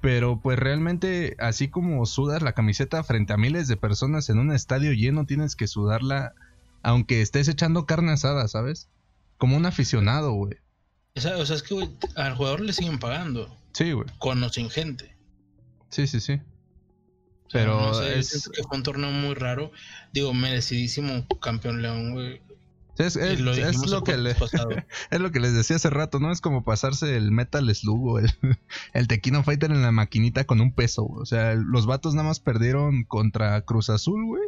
Pero 0.00 0.40
pues 0.40 0.58
realmente, 0.58 1.36
así 1.38 1.68
como 1.68 2.04
sudas 2.06 2.42
la 2.42 2.54
camiseta 2.54 3.04
frente 3.04 3.34
a 3.34 3.36
miles 3.36 3.68
de 3.68 3.76
personas 3.76 4.28
en 4.30 4.38
un 4.38 4.50
estadio 4.52 4.92
lleno, 4.92 5.26
tienes 5.26 5.54
que 5.54 5.68
sudarla 5.68 6.34
aunque 6.82 7.22
estés 7.22 7.48
echando 7.48 7.86
carne 7.86 8.12
asada, 8.12 8.46
¿sabes? 8.48 8.88
Como 9.38 9.56
un 9.56 9.66
aficionado, 9.66 10.32
güey. 10.32 10.54
o 11.16 11.20
sea, 11.20 11.36
o 11.36 11.46
sea, 11.46 11.56
es 11.56 11.62
que 11.62 11.74
güey, 11.74 11.90
al 12.16 12.34
jugador 12.36 12.60
le 12.60 12.72
siguen 12.72 12.98
pagando, 12.98 13.56
Sí, 13.72 13.92
güey. 13.92 14.06
con 14.18 14.42
o 14.42 14.48
sin 14.48 14.70
gente. 14.70 15.16
Sí, 15.90 16.06
sí, 16.06 16.20
sí. 16.20 16.40
Pero 17.52 17.78
no 17.80 17.94
sé, 17.94 18.14
yo 18.14 18.18
es, 18.18 18.48
que 18.54 18.62
fue 18.62 18.78
un 18.78 18.82
torneo 18.82 19.10
muy 19.10 19.34
raro. 19.34 19.72
Digo, 20.12 20.32
merecidísimo 20.32 21.26
campeón 21.40 21.82
León, 21.82 22.12
güey. 22.12 22.40
es, 22.96 23.14
lo 23.40 23.52
es 23.52 23.90
lo 23.90 24.02
que 24.04 24.16
le, 24.16 24.30
es 25.10 25.20
lo 25.20 25.30
que 25.32 25.40
les 25.40 25.52
decía 25.52 25.76
hace 25.76 25.90
rato, 25.90 26.18
¿no? 26.18 26.32
Es 26.32 26.40
como 26.40 26.64
pasarse 26.64 27.14
el 27.14 27.30
Metal 27.30 27.74
Slug 27.74 28.06
o 28.06 28.18
el, 28.18 28.32
el 28.94 29.06
Tequino 29.06 29.42
Fighter 29.44 29.70
en 29.70 29.82
la 29.82 29.92
maquinita 29.92 30.44
con 30.44 30.62
un 30.62 30.72
peso, 30.72 31.02
güey. 31.02 31.20
O 31.22 31.26
sea, 31.26 31.54
los 31.54 31.84
vatos 31.84 32.14
nada 32.14 32.28
más 32.28 32.40
perdieron 32.40 33.04
contra 33.04 33.60
Cruz 33.62 33.90
Azul, 33.90 34.24
güey. 34.24 34.42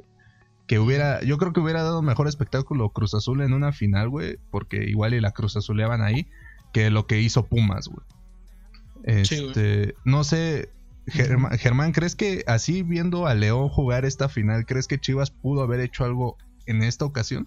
Que 0.66 0.78
hubiera, 0.78 1.22
yo 1.22 1.36
creo 1.38 1.52
que 1.52 1.60
hubiera 1.60 1.82
dado 1.82 2.00
mejor 2.00 2.26
espectáculo 2.26 2.90
Cruz 2.90 3.14
Azul 3.14 3.42
en 3.42 3.52
una 3.52 3.72
final, 3.72 4.08
güey. 4.08 4.38
Porque 4.50 4.84
igual 4.84 5.14
y 5.14 5.20
la 5.20 5.32
Cruz 5.32 5.56
Azuleaban 5.56 6.02
ahí. 6.02 6.26
Que 6.72 6.90
lo 6.90 7.06
que 7.06 7.20
hizo 7.20 7.46
Pumas, 7.46 7.88
güey. 7.88 9.24
Sí. 9.24 9.34
Este, 9.34 9.94
no 10.04 10.24
sé, 10.24 10.70
Germán, 11.06 11.58
Germán, 11.58 11.92
¿crees 11.92 12.16
que 12.16 12.44
así 12.46 12.82
viendo 12.82 13.26
a 13.26 13.34
León 13.34 13.68
jugar 13.68 14.04
esta 14.04 14.28
final, 14.28 14.64
¿crees 14.64 14.88
que 14.88 14.98
Chivas 14.98 15.30
pudo 15.30 15.62
haber 15.62 15.80
hecho 15.80 16.04
algo 16.04 16.38
en 16.66 16.82
esta 16.82 17.04
ocasión? 17.04 17.46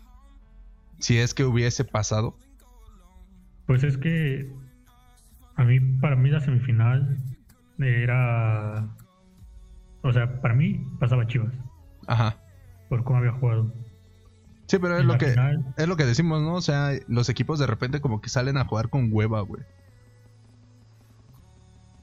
Si 1.00 1.17
es 1.17 1.33
que 1.33 1.43
hubiese 1.43 1.83
pasado. 1.83 2.38
Pues 3.65 3.83
es 3.83 3.97
que 3.97 4.51
a 5.55 5.63
mí, 5.63 5.79
para 5.79 6.15
mí 6.15 6.29
la 6.29 6.39
semifinal 6.39 7.17
era, 7.79 8.88
o 10.03 10.13
sea, 10.13 10.39
para 10.41 10.53
mí 10.53 10.83
pasaba 11.00 11.27
Chivas 11.27 11.53
Ajá. 12.07 12.38
Por 12.89 13.03
cómo 13.03 13.20
había 13.20 13.32
jugado. 13.32 13.74
Sí, 14.67 14.79
pero 14.79 14.98
es 14.98 15.06
lo 15.06 15.17
que 15.17 15.27
final, 15.27 15.74
es 15.77 15.88
lo 15.88 15.96
que 15.96 16.06
decimos, 16.06 16.41
¿no? 16.41 16.56
O 16.56 16.62
sea, 16.62 16.91
los 17.08 17.29
equipos 17.29 17.58
de 17.60 17.67
repente 17.67 18.01
como 18.01 18.22
que 18.22 18.29
salen 18.29 18.58
a 18.58 18.65
jugar 18.65 18.89
con 18.89 19.10
hueva, 19.12 19.41
güey. 19.41 19.63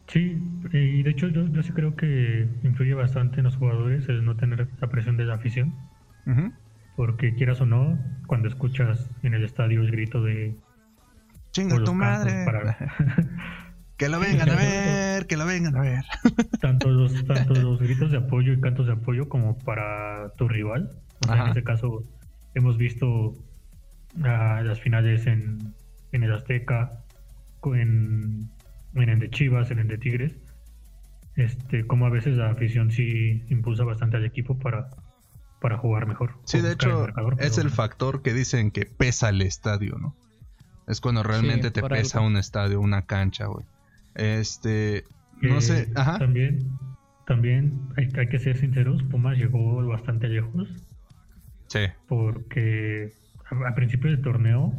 sí, 0.07 0.43
y 0.73 1.03
de 1.03 1.11
hecho 1.11 1.29
yo, 1.29 1.47
yo 1.49 1.62
sí 1.62 1.73
creo 1.73 1.97
que 1.97 2.49
influye 2.62 2.95
bastante 2.95 3.38
en 3.38 3.45
los 3.45 3.57
jugadores 3.57 4.09
el 4.09 4.25
no 4.25 4.37
tener 4.37 4.69
la 4.81 4.88
presión 4.88 5.17
de 5.17 5.25
la 5.25 5.35
afición, 5.35 5.75
porque 6.97 7.35
quieras 7.35 7.61
o 7.61 7.67
no, 7.67 7.99
cuando 8.26 8.49
escuchas 8.49 9.11
en 9.23 9.35
el 9.35 9.45
estadio 9.45 9.81
el 9.81 9.91
grito 9.91 10.23
de 10.23 10.57
Chinga 11.53 11.83
tu 11.85 11.95
madre. 11.95 12.45
para 12.45 12.76
Que 13.97 14.09
lo 14.09 14.19
vengan 14.19 14.51
a 14.51 14.57
ver, 14.57 15.27
que 15.27 15.37
lo 15.37 15.47
vengan 15.47 15.77
a 15.77 15.81
ver. 15.81 16.05
tanto 16.61 16.91
los, 16.91 17.25
tanto 17.27 17.55
los 17.55 17.81
gritos 17.81 18.11
de 18.11 18.19
apoyo 18.19 18.53
y 18.53 18.61
cantos 18.61 18.87
de 18.87 18.93
apoyo 18.93 19.29
como 19.29 19.59
para 19.59 20.33
tu 20.37 20.49
rival. 20.49 20.91
O 21.23 21.27
sea, 21.27 21.35
Ajá. 21.35 21.43
en 21.45 21.49
este 21.51 21.63
caso 21.63 22.03
hemos 22.55 22.77
visto 22.77 23.35
ah, 24.23 24.63
las 24.65 24.81
finales 24.81 25.27
en, 25.27 25.75
en 26.13 26.23
el 26.25 26.33
Azteca, 26.33 26.91
en, 27.65 28.51
en 28.95 29.09
el 29.09 29.19
de 29.21 29.31
Chivas, 29.31 29.71
en 29.71 29.79
el 29.79 29.89
de 29.89 29.99
Tigres. 29.99 30.33
Este, 31.37 31.87
como 31.87 32.07
a 32.07 32.11
veces 32.11 32.37
la 32.37 32.51
afición 32.51 32.91
sí 32.91 33.43
impulsa 33.49 33.85
bastante 33.85 34.17
al 34.17 34.25
equipo 34.25 34.59
para, 34.59 34.89
para 35.61 35.79
jugar 35.79 36.07
mejor. 36.07 36.35
Sí, 36.45 36.61
de 36.61 36.69
el 36.69 36.75
hecho, 36.75 37.01
marcador, 37.01 37.37
es 37.39 37.59
el 37.59 37.71
factor 37.71 38.23
que 38.23 38.33
dicen 38.33 38.71
que 38.71 38.87
pesa 38.87 39.31
el 39.31 39.43
estadio, 39.43 39.97
¿no? 39.99 40.17
Es 40.87 41.01
cuando 41.01 41.23
realmente 41.23 41.71
te 41.71 41.83
pesa 41.83 42.19
algo. 42.19 42.29
un 42.29 42.37
estadio, 42.37 42.81
una 42.81 43.07
cancha, 43.07 43.47
güey. 43.47 43.65
Este, 44.14 45.04
no 45.40 45.61
sé, 45.61 45.90
ajá. 45.94 46.18
También, 46.18 46.68
también 47.26 47.80
hay, 47.97 48.09
hay 48.16 48.28
que 48.28 48.38
ser 48.38 48.56
sinceros, 48.56 49.02
Pumas 49.04 49.37
llegó 49.38 49.85
bastante 49.87 50.28
lejos. 50.28 50.68
Sí. 51.66 51.80
porque 52.06 53.12
a, 53.50 53.68
a 53.68 53.75
principio 53.75 54.11
del 54.11 54.21
torneo 54.21 54.73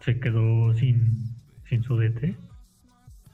se 0.00 0.18
quedó 0.20 0.72
sin, 0.74 1.24
sin 1.68 1.82
su 1.82 1.96
DT 1.98 2.34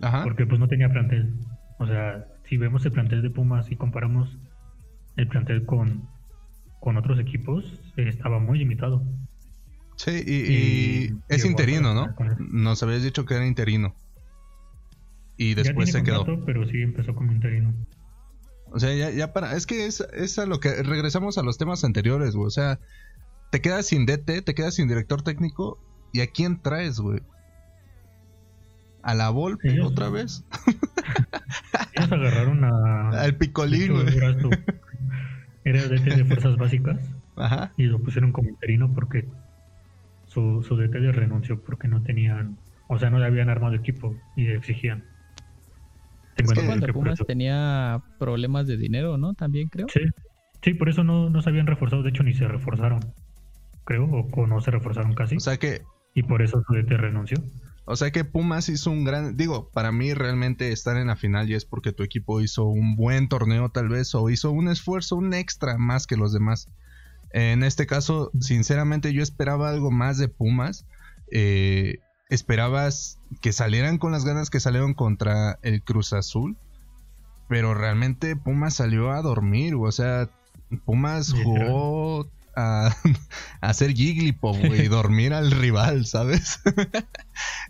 Ajá. 0.01 0.25
porque 0.25 0.47
pues 0.47 0.59
no 0.59 0.67
tenía 0.69 0.89
plantel. 0.89 1.33
O 1.79 1.87
sea, 1.87 2.27
si 2.45 2.57
vemos 2.57 2.85
el 2.85 2.93
plantel 2.93 3.23
de 3.23 3.31
Pumas 3.31 3.71
y 3.71 3.77
comparamos 3.77 4.37
el 5.17 5.29
plantel 5.29 5.65
con, 5.67 6.09
con 6.81 6.97
otros 6.97 7.19
equipos, 7.19 7.81
eh, 7.97 8.09
estaba 8.09 8.39
muy 8.39 8.59
limitado. 8.59 9.03
Sí, 9.97 10.23
y, 10.27 10.33
y 10.33 11.07
y 11.07 11.21
es 11.29 11.45
interino, 11.45 11.95
¿no? 11.95 12.15
Nos 12.39 12.83
habías 12.83 13.03
dicho 13.03 13.25
que 13.25 13.35
era 13.35 13.47
interino. 13.47 13.95
Y 15.37 15.55
después 15.55 15.93
ya 15.93 15.99
se 16.01 16.05
quedó. 16.05 16.25
pero 16.45 16.67
sí 16.67 16.81
empezó 16.83 17.15
como 17.15 17.33
interino. 17.33 17.75
O 18.71 18.81
sea, 18.81 18.95
ya, 18.95 19.11
ya 19.11 19.33
para. 19.33 19.55
Es 19.55 19.67
que 19.67 19.87
es, 19.87 20.01
es 20.13 20.39
a 20.39 20.47
lo 20.47 20.61
que. 20.61 20.83
Regresamos 20.83 21.39
a 21.39 21.43
los 21.43 21.59
temas 21.59 21.85
anteriores, 21.85 22.35
güey. 22.35 22.47
O 22.47 22.51
sea, 22.51 22.79
te 23.51 23.61
quedas 23.61 23.87
sin 23.87 24.07
DT, 24.07 24.43
te 24.45 24.55
quedas 24.55 24.75
sin 24.75 24.89
director 24.89 25.23
técnico. 25.23 25.79
¿Y 26.13 26.21
a 26.21 26.27
quién 26.29 26.61
traes, 26.63 26.99
güey? 26.99 27.21
¿A 29.03 29.15
la 29.15 29.31
Volpe 29.31 29.71
Ellos- 29.71 29.87
otra 29.93 30.09
vez? 30.09 30.45
Ellos 31.95 32.13
agarraron 32.13 32.65
a... 32.65 33.11
Al 33.23 33.37
Picolín, 33.37 33.93
güey. 33.93 34.07
Era 35.65 35.83
DT 35.89 36.05
de 36.17 36.25
fuerzas 36.25 36.57
básicas 36.57 36.99
Ajá. 37.37 37.73
y 37.77 37.85
lo 37.85 37.99
pusieron 38.01 38.33
como 38.33 38.49
interino 38.49 38.93
porque 38.95 39.27
su, 40.27 40.63
su 40.67 40.77
DT 40.77 40.95
le 41.01 41.13
renunció 41.13 41.61
porque 41.63 41.89
no 41.89 42.03
tenían, 42.03 42.57
o 42.89 42.99
sea, 42.99 43.11
no 43.11 43.19
le 43.19 43.27
habían 43.27 43.49
armado 43.49 43.75
equipo 43.75 44.17
y 44.37 44.45
le 44.45 44.55
exigían. 44.57 45.05
Es 46.37 46.53
que- 46.53 46.65
Cuando 46.67 46.87
que 46.87 46.93
por 46.93 47.03
Pumas 47.05 47.19
tenía 47.27 48.03
problemas 48.19 48.67
de 48.67 48.77
dinero, 48.77 49.17
¿no? 49.19 49.35
También 49.35 49.69
creo. 49.69 49.87
Sí, 49.93 50.01
sí, 50.63 50.75
por 50.75 50.89
eso 50.89 51.03
no, 51.05 51.31
no 51.31 51.43
se 51.43 51.49
habían 51.51 51.67
reforzado, 51.67 52.03
de 52.03 52.11
hecho 52.11 52.23
ni 52.23 52.35
se 52.35 52.47
reforzaron, 52.47 53.01
creo, 53.85 54.05
o, 54.05 54.29
o 54.33 54.47
no 54.47 54.61
se 54.61 54.71
reforzaron 54.71 55.15
casi, 55.15 55.37
O 55.37 55.41
sea 55.41 55.57
que. 55.57 55.83
y 56.15 56.23
por 56.23 56.43
eso 56.43 56.63
DT 56.69 56.97
renunció. 56.97 57.39
O 57.89 57.95
sea 57.95 58.11
que 58.11 58.25
Pumas 58.25 58.69
hizo 58.69 58.91
un 58.91 59.05
gran. 59.05 59.37
Digo, 59.37 59.71
para 59.73 59.93
mí 59.93 60.13
realmente 60.13 60.73
estar 60.73 60.97
en 60.97 61.07
la 61.07 61.15
final 61.17 61.47
ya 61.47 61.57
es 61.57 61.65
porque 61.65 61.93
tu 61.93 62.03
equipo 62.03 62.41
hizo 62.41 62.65
un 62.65 62.97
buen 62.97 63.29
torneo, 63.29 63.69
tal 63.69 63.89
vez, 63.89 64.13
o 64.17 64.29
hizo 64.29 64.51
un 64.51 64.69
esfuerzo, 64.69 65.15
un 65.17 65.33
extra 65.35 65.79
más 65.79 66.07
que 66.09 66.17
los 66.17 66.33
demás. 66.33 66.69
En 67.31 67.63
este 67.63 67.87
caso, 67.87 68.31
sinceramente, 68.41 69.13
yo 69.13 69.23
esperaba 69.23 69.71
algo 69.71 69.91
más 69.93 70.19
de 70.19 70.29
Pumas. 70.29 70.85
Eh, 71.31 71.99
esperabas 72.29 73.19
que 73.41 73.53
salieran 73.53 73.99
con 73.99 74.13
las 74.13 74.25
ganas 74.25 74.51
que 74.51 74.61
salieron 74.61 74.95
contra 74.95 75.59
el 75.63 75.83
Cruz 75.83 76.13
Azul. 76.13 76.57
Pero 77.49 77.75
realmente 77.75 78.35
Pumas 78.35 78.75
salió 78.75 79.13
a 79.13 79.23
dormir, 79.23 79.75
o 79.77 79.93
sea, 79.93 80.29
Pumas 80.85 81.33
jugó 81.45 82.29
a, 82.57 82.89
a 83.61 83.69
hacer 83.69 83.93
Jigglypuff, 83.95 84.59
güey, 84.59 84.87
y 84.87 84.89
dormir 84.89 85.33
al 85.33 85.53
rival, 85.53 86.07
¿sabes? 86.07 86.61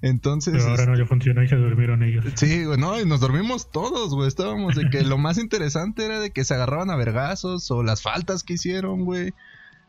Entonces, 0.00 0.54
Pero 0.54 0.70
ahora 0.70 0.86
no 0.86 0.94
le 0.94 1.04
funcionó 1.04 1.42
y 1.42 1.48
se 1.48 1.56
durmieron 1.56 2.02
ellos. 2.02 2.24
Sí, 2.36 2.64
güey, 2.64 2.78
no, 2.78 2.98
y 2.98 3.04
nos 3.04 3.20
dormimos 3.20 3.70
todos, 3.70 4.14
güey. 4.14 4.28
Estábamos 4.28 4.76
de 4.76 4.88
que 4.88 5.02
lo 5.02 5.18
más 5.18 5.36
interesante 5.36 6.06
era 6.06 6.20
de 6.20 6.30
que 6.30 6.44
se 6.44 6.54
agarraban 6.54 6.90
a 6.90 6.96
vergazos 6.96 7.70
o 7.70 7.82
las 7.82 8.00
faltas 8.00 8.42
que 8.44 8.54
hicieron, 8.54 9.04
güey. 9.04 9.34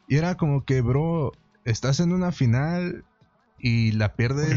Y 0.09 0.17
era 0.17 0.35
como 0.35 0.65
que, 0.65 0.81
bro, 0.81 1.31
estás 1.63 1.99
en 1.99 2.11
una 2.11 2.31
final 2.31 3.05
y 3.59 3.91
la 3.93 4.15
pierdes. 4.15 4.49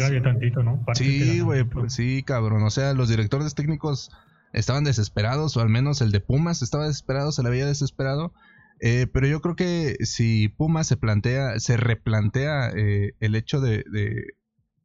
Sí, 0.95 1.41
güey, 1.41 1.65
pues 1.65 1.95
sí, 1.95 2.23
cabrón. 2.23 2.63
O 2.63 2.71
sea, 2.71 2.93
los 2.95 3.09
directores 3.09 3.55
técnicos 3.55 4.11
estaban 4.53 4.85
desesperados, 4.85 5.57
o 5.57 5.61
al 5.61 5.69
menos 5.69 6.01
el 6.01 6.13
de 6.13 6.21
Pumas 6.21 6.63
estaba 6.63 6.87
desesperado, 6.87 7.33
se 7.33 7.43
le 7.43 7.49
había 7.49 7.67
desesperado. 7.67 8.33
Eh, 8.81 9.07
pero 9.13 9.27
yo 9.27 9.41
creo 9.43 9.57
que 9.57 9.97
si 10.05 10.49
Pumas 10.49 10.87
se 10.87 10.97
plantea, 10.97 11.61
se 11.61 11.77
replantea 11.77 12.71
eh, 12.71 13.13
el 13.21 13.35
hecho 13.35 13.61
de, 13.61 13.85
de, 13.91 14.25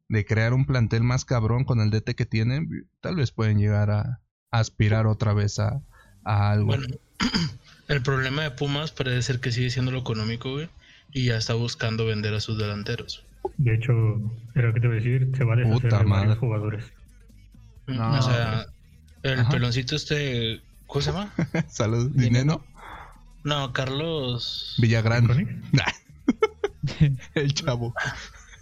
de, 0.08 0.24
crear 0.26 0.52
un 0.52 0.66
plantel 0.66 1.02
más 1.02 1.24
cabrón 1.24 1.64
con 1.64 1.80
el 1.80 1.90
DT 1.90 2.14
que 2.14 2.26
tienen, 2.26 2.68
tal 3.00 3.16
vez 3.16 3.32
pueden 3.32 3.58
llegar 3.58 3.90
a, 3.90 4.20
a 4.50 4.58
aspirar 4.58 5.06
otra 5.06 5.32
vez 5.32 5.58
a, 5.58 5.80
a 6.24 6.50
algo. 6.50 6.66
Bueno, 6.66 6.86
el 7.88 8.02
problema 8.02 8.42
de 8.42 8.50
Pumas 8.50 8.92
parece 8.92 9.22
ser 9.22 9.40
que 9.40 9.50
sigue 9.50 9.70
siendo 9.70 9.92
lo 9.92 10.00
económico, 10.00 10.52
güey, 10.52 10.68
y 11.10 11.24
ya 11.24 11.38
está 11.38 11.54
buscando 11.54 12.04
vender 12.04 12.34
a 12.34 12.40
sus 12.40 12.58
delanteros. 12.58 13.25
De 13.56 13.74
hecho, 13.74 13.92
era 14.54 14.68
lo 14.68 14.74
que 14.74 14.80
te 14.80 14.86
voy 14.88 14.96
a 14.96 15.00
decir, 15.00 15.30
se 15.36 15.44
va 15.44 15.54
a 15.54 15.56
deshacer 15.56 15.82
Puta 15.82 15.98
de 15.98 16.04
madre. 16.04 16.20
varios 16.26 16.38
jugadores. 16.38 16.84
No. 17.86 18.18
O 18.18 18.22
sea, 18.22 18.66
el 19.22 19.40
Ajá. 19.40 19.50
peloncito 19.50 19.96
este, 19.96 20.60
¿cómo 20.86 21.00
se 21.02 21.12
llama? 21.12 21.32
Salud, 21.68 22.10
Dinero. 22.10 22.30
Dineno, 22.30 22.64
No, 23.44 23.72
Carlos. 23.72 24.74
Villagrán. 24.78 25.28
El 27.34 27.52
chavo. 27.54 27.94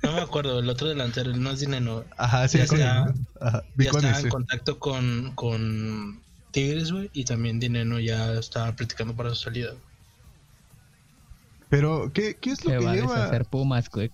No 0.03 0.13
me 0.13 0.21
acuerdo, 0.21 0.59
el 0.59 0.69
otro 0.69 0.89
delantero, 0.89 1.31
el 1.31 1.43
no 1.43 1.51
es 1.51 1.61
Dineno. 1.61 2.05
Ajá, 2.19 2.47
sí, 2.49 2.59
Ya 2.59 2.67
con- 2.67 2.79
está. 2.79 3.15
ajá, 3.41 3.65
Ya 3.77 4.19
en 4.21 4.29
contacto 4.29 4.79
con, 4.79 5.33
con 5.35 6.21
Tigres, 6.51 6.93
güey, 6.93 7.11
y 7.15 7.25
también 7.25 7.59
Dineno 7.59 7.99
ya 8.01 8.33
está 8.35 8.75
practicando 8.77 9.15
para 9.15 9.31
su 9.31 9.37
salida. 9.37 9.73
Pero, 11.71 12.13
¿qué, 12.13 12.37
qué 12.41 12.51
es 12.51 12.65
lo 12.65 12.71
Se 12.73 12.79
que 12.79 12.85
va 12.85 12.93
a 12.93 12.95
lleva? 12.95 13.15
deshacer 13.15 13.45
Pumas, 13.47 13.89
güey. 13.89 14.11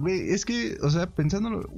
Güey, 0.00 0.30
es 0.30 0.44
que, 0.44 0.76
o 0.82 0.90
sea, 0.90 1.06
pensándolo. 1.10 1.68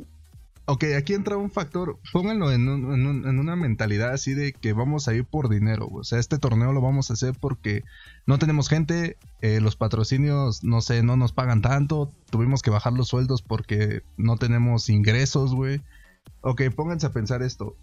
Ok, 0.67 0.85
aquí 0.97 1.15
entra 1.15 1.37
un 1.37 1.50
factor. 1.50 1.99
Pónganlo 2.12 2.53
en, 2.53 2.69
un- 2.69 2.93
en 2.95 3.07
un- 3.07 3.27
en 3.27 3.39
una 3.41 3.57
mentalidad 3.57 4.12
así 4.12 4.35
de 4.35 4.53
que 4.53 4.73
vamos 4.73 5.09
a 5.09 5.15
ir 5.15 5.25
por 5.25 5.49
dinero. 5.49 5.89
O 5.91 6.05
sea, 6.05 6.19
este 6.21 6.39
torneo 6.39 6.73
lo 6.73 6.81
vamos 6.81 7.11
a 7.11 7.15
hacer 7.15 7.35
porque 7.41 7.83
no 8.27 8.39
tenemos 8.39 8.69
gente. 8.69 9.17
eh, 9.43 9.61
los 9.61 9.75
patrocinios, 9.75 10.62
no 10.62 10.81
sé, 10.83 11.03
no 11.03 11.17
nos 11.17 11.33
pagan 11.33 11.62
tanto. 11.62 12.12
Tuvimos 12.31 12.61
que 12.62 12.71
bajar 12.71 12.93
los 12.93 13.09
sueldos 13.09 13.41
porque 13.43 14.03
no 14.19 14.37
tenemos 14.37 14.89
ingresos, 14.91 15.55
güey. 15.55 15.81
Ok, 16.43 16.62
pónganse 16.77 17.07
a 17.07 17.12
pensar 17.12 17.43
esto. 17.43 17.75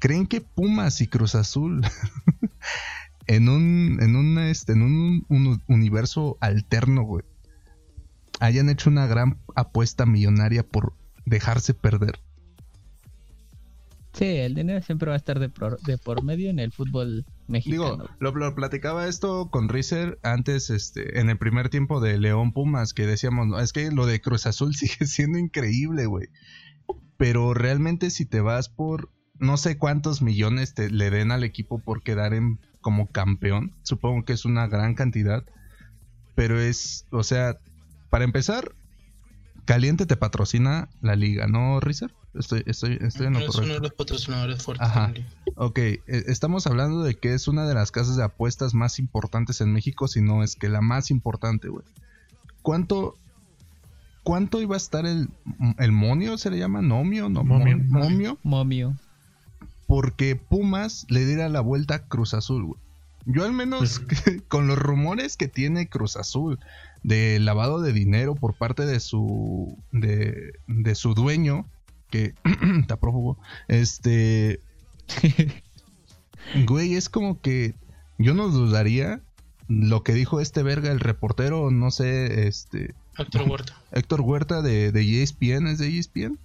¿Creen 0.00 0.26
que 0.26 0.40
Pumas 0.40 1.00
y 1.02 1.06
Cruz 1.06 1.34
Azul 1.36 1.82
en 3.26 3.48
un, 3.48 3.98
en 4.00 4.16
un, 4.16 4.38
este, 4.38 4.72
en 4.72 4.82
un 4.82 5.62
universo 5.68 6.36
alterno, 6.40 7.02
güey, 7.02 7.24
hayan 8.42 8.68
hecho 8.68 8.90
una 8.90 9.06
gran 9.06 9.38
apuesta 9.54 10.04
millonaria 10.04 10.64
por 10.64 10.94
dejarse 11.24 11.74
perder? 11.74 12.18
Sí, 14.14 14.26
el 14.26 14.54
dinero 14.54 14.82
siempre 14.82 15.08
va 15.08 15.14
a 15.14 15.16
estar 15.16 15.38
de 15.38 15.48
por, 15.48 15.80
de 15.80 15.96
por 15.96 16.22
medio 16.22 16.50
en 16.50 16.58
el 16.58 16.72
fútbol 16.72 17.24
mexicano. 17.46 17.96
Digo, 17.96 18.08
lo, 18.18 18.32
lo 18.32 18.54
platicaba 18.54 19.06
esto 19.06 19.48
con 19.50 19.68
Rizer 19.68 20.18
antes, 20.22 20.70
este, 20.70 21.20
en 21.20 21.30
el 21.30 21.38
primer 21.38 21.70
tiempo 21.70 22.00
de 22.00 22.18
León 22.18 22.52
Pumas, 22.52 22.92
que 22.92 23.06
decíamos, 23.06 23.46
"No, 23.46 23.60
es 23.60 23.72
que 23.72 23.90
lo 23.90 24.04
de 24.04 24.20
Cruz 24.20 24.46
Azul 24.46 24.74
sigue 24.74 25.06
siendo 25.06 25.38
increíble, 25.38 26.06
güey. 26.06 26.28
Pero 27.16 27.54
realmente 27.54 28.10
si 28.10 28.26
te 28.26 28.40
vas 28.40 28.68
por 28.68 29.08
no 29.38 29.56
sé 29.56 29.78
cuántos 29.78 30.20
millones 30.20 30.74
te 30.74 30.90
le 30.90 31.10
den 31.10 31.30
al 31.30 31.44
equipo 31.44 31.78
por 31.78 32.02
quedar 32.02 32.34
en 32.34 32.58
como 32.80 33.06
campeón, 33.06 33.76
supongo 33.82 34.24
que 34.24 34.32
es 34.32 34.44
una 34.44 34.66
gran 34.66 34.94
cantidad, 34.94 35.44
pero 36.34 36.60
es, 36.60 37.06
o 37.12 37.22
sea, 37.22 37.58
para 38.12 38.24
empezar, 38.24 38.72
Caliente 39.64 40.04
te 40.04 40.16
patrocina 40.16 40.90
la 41.00 41.16
liga, 41.16 41.46
¿no, 41.46 41.80
Rizer? 41.80 42.12
Estoy, 42.34 42.62
estoy, 42.66 42.98
estoy 43.00 43.26
en 43.28 43.32
lo 43.32 43.38
es 43.38 43.44
uno 43.46 43.52
correcto. 43.54 43.74
de 43.74 43.80
los 43.80 43.92
patrocinadores 43.94 44.62
fuertes. 44.62 44.86
Ajá. 44.86 45.14
Ok, 45.56 45.78
eh, 45.78 46.00
estamos 46.06 46.66
hablando 46.66 47.02
de 47.04 47.14
que 47.14 47.32
es 47.32 47.48
una 47.48 47.66
de 47.66 47.72
las 47.74 47.90
casas 47.90 48.16
de 48.16 48.22
apuestas 48.24 48.74
más 48.74 48.98
importantes 48.98 49.62
en 49.62 49.72
México, 49.72 50.08
si 50.08 50.20
no 50.20 50.42
es 50.42 50.56
que 50.56 50.68
la 50.68 50.82
más 50.82 51.10
importante, 51.10 51.68
güey. 51.68 51.86
¿Cuánto, 52.60 53.16
¿Cuánto 54.24 54.60
iba 54.60 54.74
a 54.74 54.78
estar 54.78 55.06
el, 55.06 55.30
el 55.78 55.92
monio? 55.92 56.36
¿Se 56.36 56.50
le 56.50 56.58
llama? 56.58 56.82
¿Nomio? 56.82 57.30
No, 57.30 57.42
Momio. 57.42 57.78
mo- 57.78 58.00
momio. 58.00 58.38
Momio. 58.42 58.96
Porque 59.86 60.36
Pumas 60.36 61.06
le 61.08 61.24
diera 61.24 61.48
la 61.48 61.60
vuelta 61.60 61.94
a 61.94 61.98
Cruz 62.04 62.34
Azul, 62.34 62.64
güey. 62.64 62.80
Yo 63.26 63.44
al 63.44 63.52
menos 63.52 64.02
con 64.48 64.66
los 64.66 64.78
rumores 64.78 65.36
que 65.36 65.48
tiene 65.48 65.88
Cruz 65.88 66.16
Azul 66.16 66.58
de 67.02 67.38
lavado 67.40 67.80
de 67.80 67.92
dinero 67.92 68.34
por 68.34 68.54
parte 68.54 68.86
de 68.86 69.00
su 69.00 69.78
de, 69.90 70.52
de 70.66 70.94
su 70.94 71.14
dueño 71.14 71.66
que 72.10 72.34
está 72.80 72.96
prófugo, 72.96 73.38
este 73.68 74.60
güey, 76.66 76.94
es 76.94 77.08
como 77.08 77.40
que 77.40 77.74
yo 78.18 78.34
no 78.34 78.48
dudaría 78.48 79.20
lo 79.68 80.02
que 80.02 80.12
dijo 80.12 80.40
este 80.40 80.62
verga 80.62 80.90
el 80.90 81.00
reportero, 81.00 81.70
no 81.70 81.90
sé, 81.90 82.46
este 82.46 82.94
Héctor 83.18 83.48
Huerta. 83.48 83.80
Héctor 83.92 84.20
Huerta 84.22 84.62
de, 84.62 84.92
de 84.92 85.22
ESPN, 85.22 85.66
¿es 85.66 85.78
de 85.78 85.98
ESPN? 85.98 86.38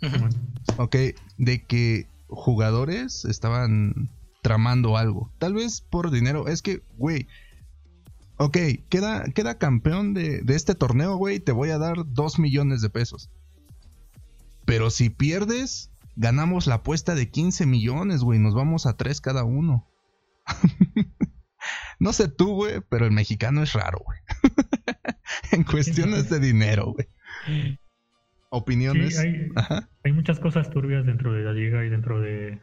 Bueno, 0.00 0.30
Ok, 0.78 0.96
de 1.36 1.62
que 1.62 2.06
jugadores 2.28 3.24
estaban 3.24 4.08
tramando 4.42 4.96
algo. 4.96 5.32
Tal 5.38 5.54
vez 5.54 5.80
por 5.80 6.10
dinero. 6.10 6.48
Es 6.48 6.62
que, 6.62 6.82
güey. 6.96 7.26
Ok, 8.36 8.56
queda, 8.88 9.24
queda 9.34 9.58
campeón 9.58 10.14
de, 10.14 10.40
de 10.42 10.56
este 10.56 10.74
torneo, 10.74 11.16
güey. 11.16 11.40
Te 11.40 11.52
voy 11.52 11.70
a 11.70 11.78
dar 11.78 11.96
2 12.06 12.38
millones 12.38 12.80
de 12.80 12.88
pesos. 12.88 13.30
Pero 14.64 14.90
si 14.90 15.10
pierdes, 15.10 15.90
ganamos 16.16 16.66
la 16.66 16.76
apuesta 16.76 17.14
de 17.14 17.28
15 17.30 17.66
millones, 17.66 18.22
güey. 18.22 18.38
Nos 18.38 18.54
vamos 18.54 18.86
a 18.86 18.96
3 18.96 19.20
cada 19.20 19.44
uno. 19.44 19.86
no 21.98 22.12
sé 22.12 22.28
tú, 22.28 22.54
güey, 22.54 22.80
pero 22.88 23.04
el 23.04 23.12
mexicano 23.12 23.62
es 23.62 23.72
raro, 23.74 23.98
güey. 24.04 24.18
en 25.52 25.64
cuestiones 25.64 26.30
de 26.30 26.40
dinero, 26.40 26.94
güey. 26.94 27.78
Opiniones. 28.48 29.16
Sí, 29.16 29.26
hay- 29.26 29.48
Ajá, 29.54 29.88
hay 30.02 30.12
muchas 30.12 30.40
cosas 30.40 30.70
turbias 30.70 31.04
dentro 31.04 31.32
de 31.32 31.42
la 31.44 31.52
liga 31.52 31.84
y 31.84 31.88
dentro 31.90 32.20
de 32.20 32.60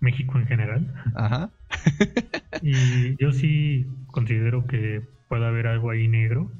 México 0.00 0.38
en 0.38 0.46
general. 0.46 0.94
ajá. 1.14 1.50
Y 2.62 3.16
yo 3.16 3.32
sí 3.32 3.86
considero 4.08 4.66
que 4.66 5.02
puede 5.28 5.46
haber 5.46 5.66
algo 5.66 5.90
ahí 5.90 6.08
negro 6.08 6.50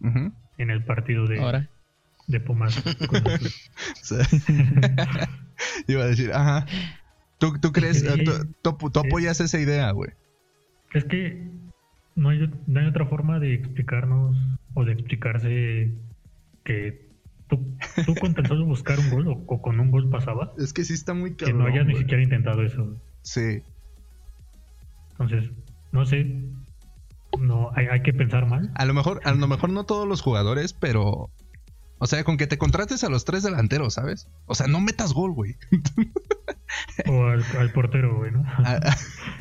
ujú. 0.00 0.32
en 0.58 0.70
el 0.70 0.84
partido 0.84 1.26
de, 1.26 1.40
Ahora. 1.40 1.68
de 2.28 2.38
Pumas. 2.40 2.76
Iba 5.88 6.02
a 6.02 6.06
decir, 6.06 6.32
ajá. 6.32 6.66
¿Tú, 7.38 7.58
tú 7.60 7.72
crees, 7.72 8.00
Sí. 8.00 8.24
tú, 8.24 8.32
tú- 8.78 8.90
tú 8.90 9.00
apoyas 9.00 9.40
esa 9.40 9.58
idea, 9.58 9.90
güey? 9.90 10.10
Es 10.94 11.04
que 11.04 11.48
no 12.14 12.28
hay, 12.28 12.50
no 12.66 12.80
hay 12.80 12.86
otra 12.86 13.06
forma 13.06 13.38
de 13.40 13.54
explicarnos 13.54 14.36
o 14.74 14.84
de 14.84 14.92
explicarse 14.92 15.90
que 16.64 17.08
tú, 17.56 17.76
tú 18.06 18.14
con 18.14 18.34
tan 18.34 18.46
solo 18.46 18.64
buscar 18.66 18.98
un 18.98 19.10
gol 19.10 19.28
o, 19.28 19.32
o 19.46 19.60
con 19.62 19.78
un 19.80 19.90
gol 19.90 20.08
pasaba, 20.10 20.52
Es 20.58 20.72
que 20.72 20.84
sí 20.84 20.94
está 20.94 21.12
muy 21.14 21.34
que 21.36 21.44
cabrón. 21.46 21.58
no 21.60 21.66
hayas 21.66 21.86
ni 21.86 21.94
siquiera 21.96 22.22
intentado 22.22 22.62
eso. 22.62 22.96
Sí. 23.22 23.62
Entonces, 25.12 25.50
no 25.92 26.04
sé, 26.06 26.42
no 27.38 27.70
hay, 27.74 27.86
hay 27.86 28.02
que 28.02 28.12
pensar 28.12 28.46
mal. 28.48 28.70
A 28.74 28.84
lo 28.86 28.94
mejor, 28.94 29.20
a 29.24 29.32
lo 29.32 29.46
mejor 29.46 29.70
no 29.70 29.84
todos 29.84 30.08
los 30.08 30.20
jugadores, 30.22 30.72
pero. 30.72 31.30
O 31.98 32.06
sea, 32.08 32.24
con 32.24 32.36
que 32.36 32.48
te 32.48 32.58
contrates 32.58 33.04
a 33.04 33.08
los 33.08 33.24
tres 33.24 33.44
delanteros, 33.44 33.94
¿sabes? 33.94 34.26
O 34.46 34.56
sea, 34.56 34.66
no 34.66 34.80
metas 34.80 35.12
gol, 35.12 35.32
güey. 35.32 35.56
O 37.06 37.24
al, 37.26 37.44
al 37.58 37.70
portero, 37.72 38.16
güey, 38.16 38.32
¿no? 38.32 38.42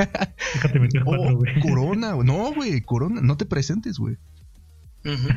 Déjate 0.54 0.80
meter 0.82 1.04
cuatro, 1.06 1.30
oh, 1.34 1.38
güey. 1.38 1.60
corona, 1.62 2.12
güey. 2.14 2.28
no, 2.28 2.54
güey, 2.54 2.82
Corona, 2.82 3.22
no 3.22 3.38
te 3.38 3.46
presentes, 3.46 3.98
güey. 3.98 4.18
Ujú. 5.06 5.30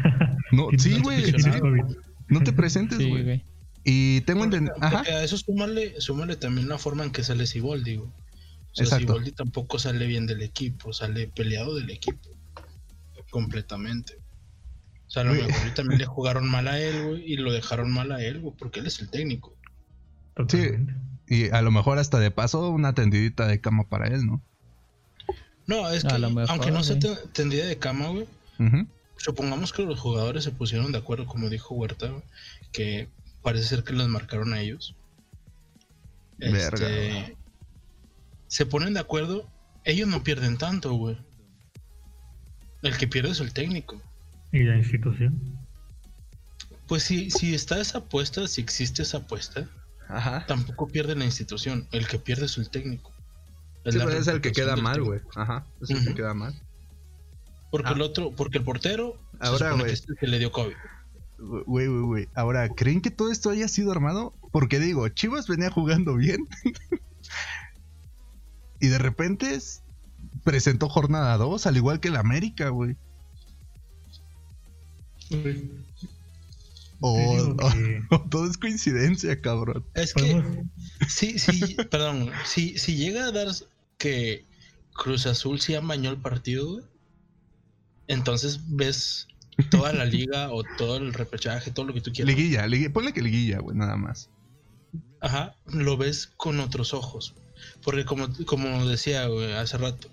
No, 0.51 0.67
Tienes- 0.71 0.83
sí, 0.83 1.01
güey, 1.01 1.23
tienes 1.23 1.45
sí, 1.45 1.61
COVID. 1.61 1.85
No 2.29 2.43
te 2.43 2.53
presentes, 2.53 2.99
Sí, 2.99 3.09
güey. 3.09 3.23
güey. 3.25 3.45
y 3.85 4.21
tengo 4.23 4.45
entendido, 4.45 4.75
a 4.81 5.23
eso 5.25 5.37
súmale, 5.37 6.01
súmale 6.01 6.37
también 6.37 6.69
la 6.69 6.79
forma 6.79 7.05
en 7.05 7.11
que 7.13 7.23
sale 7.23 7.47
Siboldi, 7.47 7.97
güey. 7.97 8.09
O 8.09 8.75
sea, 8.77 8.85
Exacto. 8.85 9.07
Siboldi 9.09 9.33
tampoco 9.33 9.79
sale 9.79 10.07
bien 10.07 10.27
del 10.27 10.43
equipo, 10.43 10.93
sale 10.93 11.29
peleado 11.29 11.75
del 11.77 11.91
equipo. 11.91 12.31
Completamente. 13.31 14.17
O 15.07 15.11
sea, 15.11 15.23
a 15.23 15.27
lo 15.27 15.35
mejor 15.35 15.51
también 15.75 15.99
le 16.01 16.07
jugaron 16.07 16.49
mal 16.49 16.67
a 16.69 16.79
él, 16.81 17.05
güey, 17.07 17.33
y 17.33 17.37
lo 17.37 17.53
dejaron 17.53 17.93
mal 17.93 18.11
a 18.13 18.23
él, 18.25 18.41
güey, 18.41 18.55
porque 18.59 18.81
él 18.81 18.87
es 18.87 19.01
el 19.01 19.11
técnico. 19.11 19.55
Totalmente. 20.35 20.95
y 21.29 21.49
a 21.51 21.63
lo 21.63 21.71
mejor 21.71 21.99
hasta 21.99 22.19
de 22.19 22.31
paso 22.33 22.69
una 22.71 22.95
tendidita 22.95 23.47
de 23.47 23.61
cama 23.61 23.89
para 23.89 24.09
él, 24.09 24.27
¿no? 24.27 24.43
No, 25.67 25.89
es 25.91 26.05
que, 26.05 26.19
mejor, 26.19 26.47
aunque 26.51 26.71
no 26.71 26.83
se 26.83 26.97
güey. 26.97 27.15
te- 27.15 27.29
tendría 27.33 27.65
de 27.67 27.79
cama, 27.79 28.09
güey, 28.09 28.27
Ujú. 28.59 28.87
Supongamos 29.17 29.73
que 29.73 29.83
los 29.83 30.01
jugadores 30.01 30.45
se 30.45 30.51
pusieron 30.51 30.93
de 30.93 30.99
acuerdo, 30.99 31.27
como 31.27 31.49
dijo 31.49 31.75
Huerta, 31.75 32.11
que 32.73 33.09
parece 33.43 33.65
ser 33.67 33.85
que 33.85 33.93
los 33.93 34.09
marcaron 34.09 34.53
a 34.53 34.61
ellos. 34.61 34.97
Verga, 36.39 36.89
Este, 36.89 37.37
se 38.49 38.67
ponen 38.67 38.95
de 38.95 39.01
acuerdo, 39.01 39.49
ellos 39.85 40.09
no 40.09 40.23
pierden 40.25 40.59
tanto, 40.59 40.93
güey. 40.95 41.19
El 42.83 42.97
que 42.97 43.09
pierde 43.09 43.31
es 43.31 43.41
el 43.41 43.53
técnico. 43.53 44.01
Y 44.53 44.63
la 44.65 44.77
institución. 44.77 45.59
Pues 46.87 47.03
si, 47.03 47.31
si 47.31 47.55
está 47.55 47.81
esa 47.81 47.99
apuesta, 47.99 48.47
si 48.47 48.61
existe 48.61 49.03
esa 49.03 49.19
apuesta, 49.19 49.69
Ajá. 50.09 50.45
tampoco 50.47 50.89
pierde 50.89 51.15
la 51.15 51.25
institución. 51.25 51.89
El 51.93 52.07
que 52.07 52.19
pierde 52.19 52.47
es 52.47 52.59
el 52.59 52.69
técnico. 52.69 53.11
Sí, 53.87 53.99
pero 53.99 54.11
es 54.11 54.27
el 54.29 54.41
que 54.41 54.53
queda 54.53 54.77
mal, 54.77 55.03
güey. 55.03 55.21
Ajá. 55.35 55.67
Es 55.81 55.91
el 55.91 56.05
que 56.05 56.15
queda 56.15 56.35
mal. 56.35 56.55
Porque 57.75 57.89
Ah. 57.91 57.95
el 57.97 58.03
otro, 58.03 58.31
porque 58.37 58.59
el 58.59 58.65
portero 58.65 59.19
se 59.41 59.49
Ahora, 59.49 59.73
güey. 59.73 59.87
que 59.87 59.91
es 59.95 60.05
el 60.09 60.15
que 60.17 60.29
le 60.29 60.39
dio 60.39 60.53
COVID. 60.53 60.75
Güey, 61.67 61.89
güey, 61.89 62.03
güey. 62.03 62.29
Ahora, 62.37 62.69
¿creen 62.69 63.01
que 63.01 63.11
todo 63.11 63.33
esto 63.33 63.51
haya 63.51 63.67
sido 63.67 63.91
armado? 63.91 64.33
Porque 64.53 64.79
digo, 64.79 65.09
Chivas 65.09 65.49
venía 65.49 65.71
jugando 65.71 66.15
bien. 66.15 66.47
y 68.81 68.87
de 68.87 68.99
repente 68.99 69.57
es- 69.57 69.83
presentó 70.45 70.89
jornada 70.89 71.37
2, 71.37 71.67
al 71.67 71.77
igual 71.77 71.99
que 71.99 72.07
el 72.09 72.17
América, 72.17 72.69
güey. 72.69 72.97
O, 77.01 77.57
todo 78.31 78.49
es 78.49 78.57
coincidencia, 78.57 79.41
cabrón. 79.41 79.85
Es 79.95 80.15
que 80.15 80.43
sí, 81.09 81.39
sí, 81.39 81.77
perdón, 81.91 82.31
si, 82.47 82.79
si 82.79 82.97
llega 82.97 83.27
a 83.27 83.33
dar 83.33 83.49
que 83.99 84.47
Cruz 84.95 85.27
Azul 85.27 85.61
sí 85.61 85.75
amañó 85.75 86.11
el 86.11 86.17
partido, 86.19 86.67
güey, 86.75 86.85
entonces 88.09 88.61
ves 88.69 89.29
toda 89.71 89.93
la 89.93 90.05
liga 90.05 90.51
o 90.53 90.63
todo 90.77 90.97
el 90.97 91.13
repechaje, 91.15 91.71
todo 91.71 91.87
lo 91.87 91.95
que 91.95 92.01
tú 92.01 92.13
quieras. 92.13 92.35
Liguilla, 92.35 92.67
liguilla. 92.67 92.93
Ponle 92.93 93.13
que 93.13 93.23
liguilla, 93.23 93.59
güey, 93.61 93.77
nada 93.77 93.97
más. 93.97 94.31
Ajá, 95.21 95.55
lo 95.67 95.97
ves 95.97 96.33
con 96.37 96.61
otros 96.61 96.93
ojos. 96.93 97.35
Porque 97.83 98.05
como, 98.05 98.29
como 98.47 98.87
decía 98.87 99.27
güey, 99.27 99.53
hace 99.53 99.79
rato, 99.79 100.09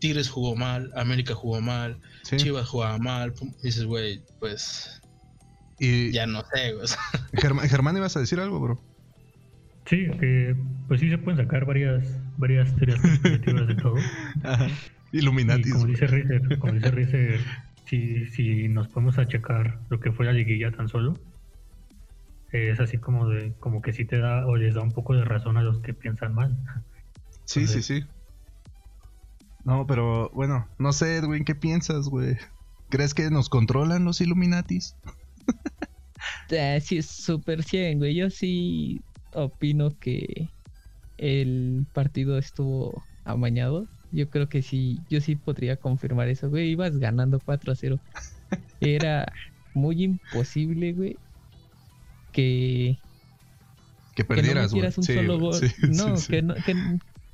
Tigres 0.00 0.28
jugó 0.28 0.54
mal, 0.54 0.92
América 0.96 1.34
jugó 1.34 1.60
mal, 1.60 2.00
Sí. 2.22 2.36
Chivas 2.36 2.68
jugaba 2.68 2.98
mal. 2.98 3.32
pum, 3.32 3.52
dices, 3.62 3.84
güey, 3.84 4.22
pues 4.38 5.00
Y 5.78 6.12
ya 6.12 6.26
no 6.26 6.42
sé, 6.52 6.74
güey. 6.74 6.86
Germán, 7.34 7.68
Germán, 7.68 7.96
ibas 7.96 8.16
a 8.16 8.20
decir 8.20 8.38
algo, 8.40 8.60
bro. 8.60 8.82
Sí, 9.86 10.06
que 10.20 10.54
pues 10.86 11.00
sí 11.00 11.08
se 11.08 11.16
pueden 11.16 11.42
sacar 11.42 11.64
varias, 11.64 12.06
varias 12.36 12.74
teorías 12.76 13.00
de 13.22 13.74
todo. 13.76 13.94
Y 14.97 14.97
Illuminatis. 15.12 15.72
como 15.72 15.86
dice 15.86 16.06
Rizer, 16.06 16.58
como 16.58 16.72
dice 16.74 16.90
Rizer, 16.90 17.40
si, 17.86 18.26
si 18.26 18.68
nos 18.68 18.88
podemos 18.88 19.18
a 19.18 19.26
checar 19.26 19.80
lo 19.88 20.00
que 20.00 20.12
fue 20.12 20.26
la 20.26 20.32
liguilla 20.32 20.70
tan 20.70 20.88
solo, 20.88 21.14
es 22.52 22.80
así 22.80 22.98
como 22.98 23.28
de, 23.28 23.54
como 23.58 23.82
que 23.82 23.92
sí 23.92 24.04
te 24.04 24.18
da 24.18 24.46
o 24.46 24.56
les 24.56 24.74
da 24.74 24.82
un 24.82 24.92
poco 24.92 25.14
de 25.14 25.24
razón 25.24 25.56
a 25.56 25.62
los 25.62 25.80
que 25.80 25.94
piensan 25.94 26.34
mal. 26.34 26.56
Sí, 27.44 27.66
sí, 27.66 27.82
sí. 27.82 28.04
No, 29.64 29.86
pero 29.86 30.30
bueno, 30.34 30.66
no 30.78 30.92
sé, 30.92 31.16
Edwin, 31.16 31.44
¿qué 31.44 31.54
piensas, 31.54 32.08
güey? 32.08 32.36
¿Crees 32.90 33.12
que 33.12 33.30
nos 33.30 33.48
controlan 33.48 34.04
los 34.04 34.20
Illuminatis? 34.20 34.96
Ah, 36.50 36.78
sí, 36.80 36.98
es 36.98 37.06
súper 37.06 37.62
100, 37.62 37.98
güey. 37.98 38.14
Yo 38.14 38.30
sí 38.30 39.00
opino 39.34 39.90
que 39.98 40.48
el 41.18 41.86
partido 41.92 42.38
estuvo 42.38 43.04
amañado. 43.24 43.86
Yo 44.10 44.30
creo 44.30 44.48
que 44.48 44.62
sí, 44.62 45.04
yo 45.10 45.20
sí 45.20 45.36
podría 45.36 45.76
confirmar 45.76 46.28
eso, 46.28 46.48
güey. 46.50 46.70
Ibas 46.70 46.96
ganando 46.98 47.40
4 47.40 47.72
a 47.72 47.76
0. 47.76 48.00
Era 48.80 49.32
muy 49.74 50.02
imposible, 50.04 50.92
güey, 50.92 51.18
que, 52.32 52.98
Que 54.14 54.24
que 54.32 54.42
no 54.42 54.44
perdieras, 54.44 54.72
güey. 54.72 54.82
metieras 54.82 54.98
un 54.98 55.04
Sí, 55.04 55.14
solo 55.14 55.38
gol. 55.38 55.54
Sí, 55.54 55.66
no, 55.88 56.16
sí, 56.16 56.28
que 56.28 56.42
no, 56.42 56.54
que, 56.64 56.74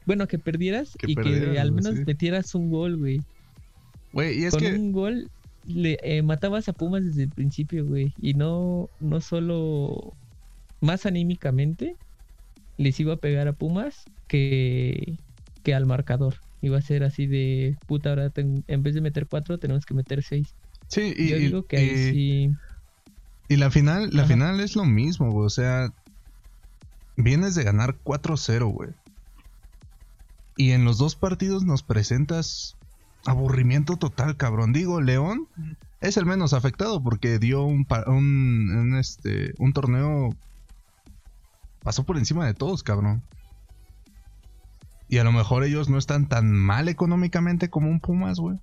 bueno, 0.06 0.26
que 0.28 0.38
perdieras 0.38 0.96
Que 0.98 1.10
y 1.12 1.14
perdieras, 1.14 1.50
que 1.52 1.60
al 1.60 1.72
menos 1.72 1.94
metieras 2.06 2.54
un 2.54 2.70
gol, 2.70 2.96
güey. 2.98 3.26
Güey, 4.12 4.40
y 4.40 4.44
es 4.44 4.52
Con 4.52 4.60
que... 4.60 4.72
un 4.74 4.92
gol 4.92 5.30
le 5.64 5.98
eh, 6.02 6.22
matabas 6.22 6.68
a 6.68 6.72
Pumas 6.74 7.04
desde 7.04 7.24
el 7.24 7.30
principio, 7.30 7.86
güey. 7.86 8.14
Y 8.20 8.34
no, 8.34 8.90
no 9.00 9.20
solo 9.20 10.16
más 10.80 11.06
anímicamente 11.06 11.98
les 12.76 12.98
iba 13.00 13.14
a 13.14 13.18
pegar 13.18 13.48
a 13.48 13.52
Pumas 13.54 14.04
que, 14.28 15.18
que 15.62 15.74
al 15.74 15.86
marcador. 15.86 16.43
Iba 16.64 16.78
a 16.78 16.82
ser 16.82 17.04
así 17.04 17.26
de 17.26 17.76
puta, 17.86 18.08
ahora 18.10 18.30
ten- 18.30 18.64
en 18.68 18.82
vez 18.82 18.94
de 18.94 19.02
meter 19.02 19.26
cuatro, 19.26 19.58
tenemos 19.58 19.84
que 19.84 19.92
meter 19.92 20.22
seis. 20.22 20.54
Sí, 20.88 21.12
y, 21.16 21.28
Yo 21.28 21.36
y- 21.36 21.40
digo 21.40 21.66
que 21.66 21.76
ahí 21.76 21.90
y- 21.90 22.12
sí. 22.12 22.50
y 23.48 23.56
la 23.56 23.70
final, 23.70 24.08
la 24.12 24.22
Ajá. 24.22 24.32
final 24.32 24.60
es 24.60 24.74
lo 24.76 24.84
mismo, 24.86 25.30
güey. 25.30 25.46
O 25.46 25.50
sea, 25.50 25.92
vienes 27.16 27.54
de 27.54 27.64
ganar 27.64 27.96
4-0, 28.02 28.66
güey. 28.68 28.90
Y 30.56 30.70
en 30.70 30.84
los 30.84 30.96
dos 30.98 31.16
partidos 31.16 31.64
nos 31.64 31.82
presentas 31.82 32.76
aburrimiento 33.26 33.96
total, 33.96 34.36
cabrón. 34.36 34.72
Digo, 34.72 35.00
León 35.00 35.48
es 36.00 36.16
el 36.16 36.26
menos 36.26 36.52
afectado 36.54 37.02
porque 37.02 37.38
dio 37.38 37.64
un, 37.64 37.86
un, 38.06 38.96
este, 38.98 39.52
un 39.58 39.72
torneo. 39.74 40.30
Pasó 41.82 42.04
por 42.04 42.16
encima 42.16 42.46
de 42.46 42.54
todos, 42.54 42.82
cabrón. 42.82 43.22
Y 45.14 45.18
a 45.18 45.22
lo 45.22 45.30
mejor 45.30 45.62
ellos 45.62 45.88
no 45.88 45.96
están 45.96 46.28
tan 46.28 46.50
mal 46.50 46.88
económicamente 46.88 47.70
como 47.70 47.88
un 47.88 48.00
Pumas, 48.00 48.40
güey. 48.40 48.58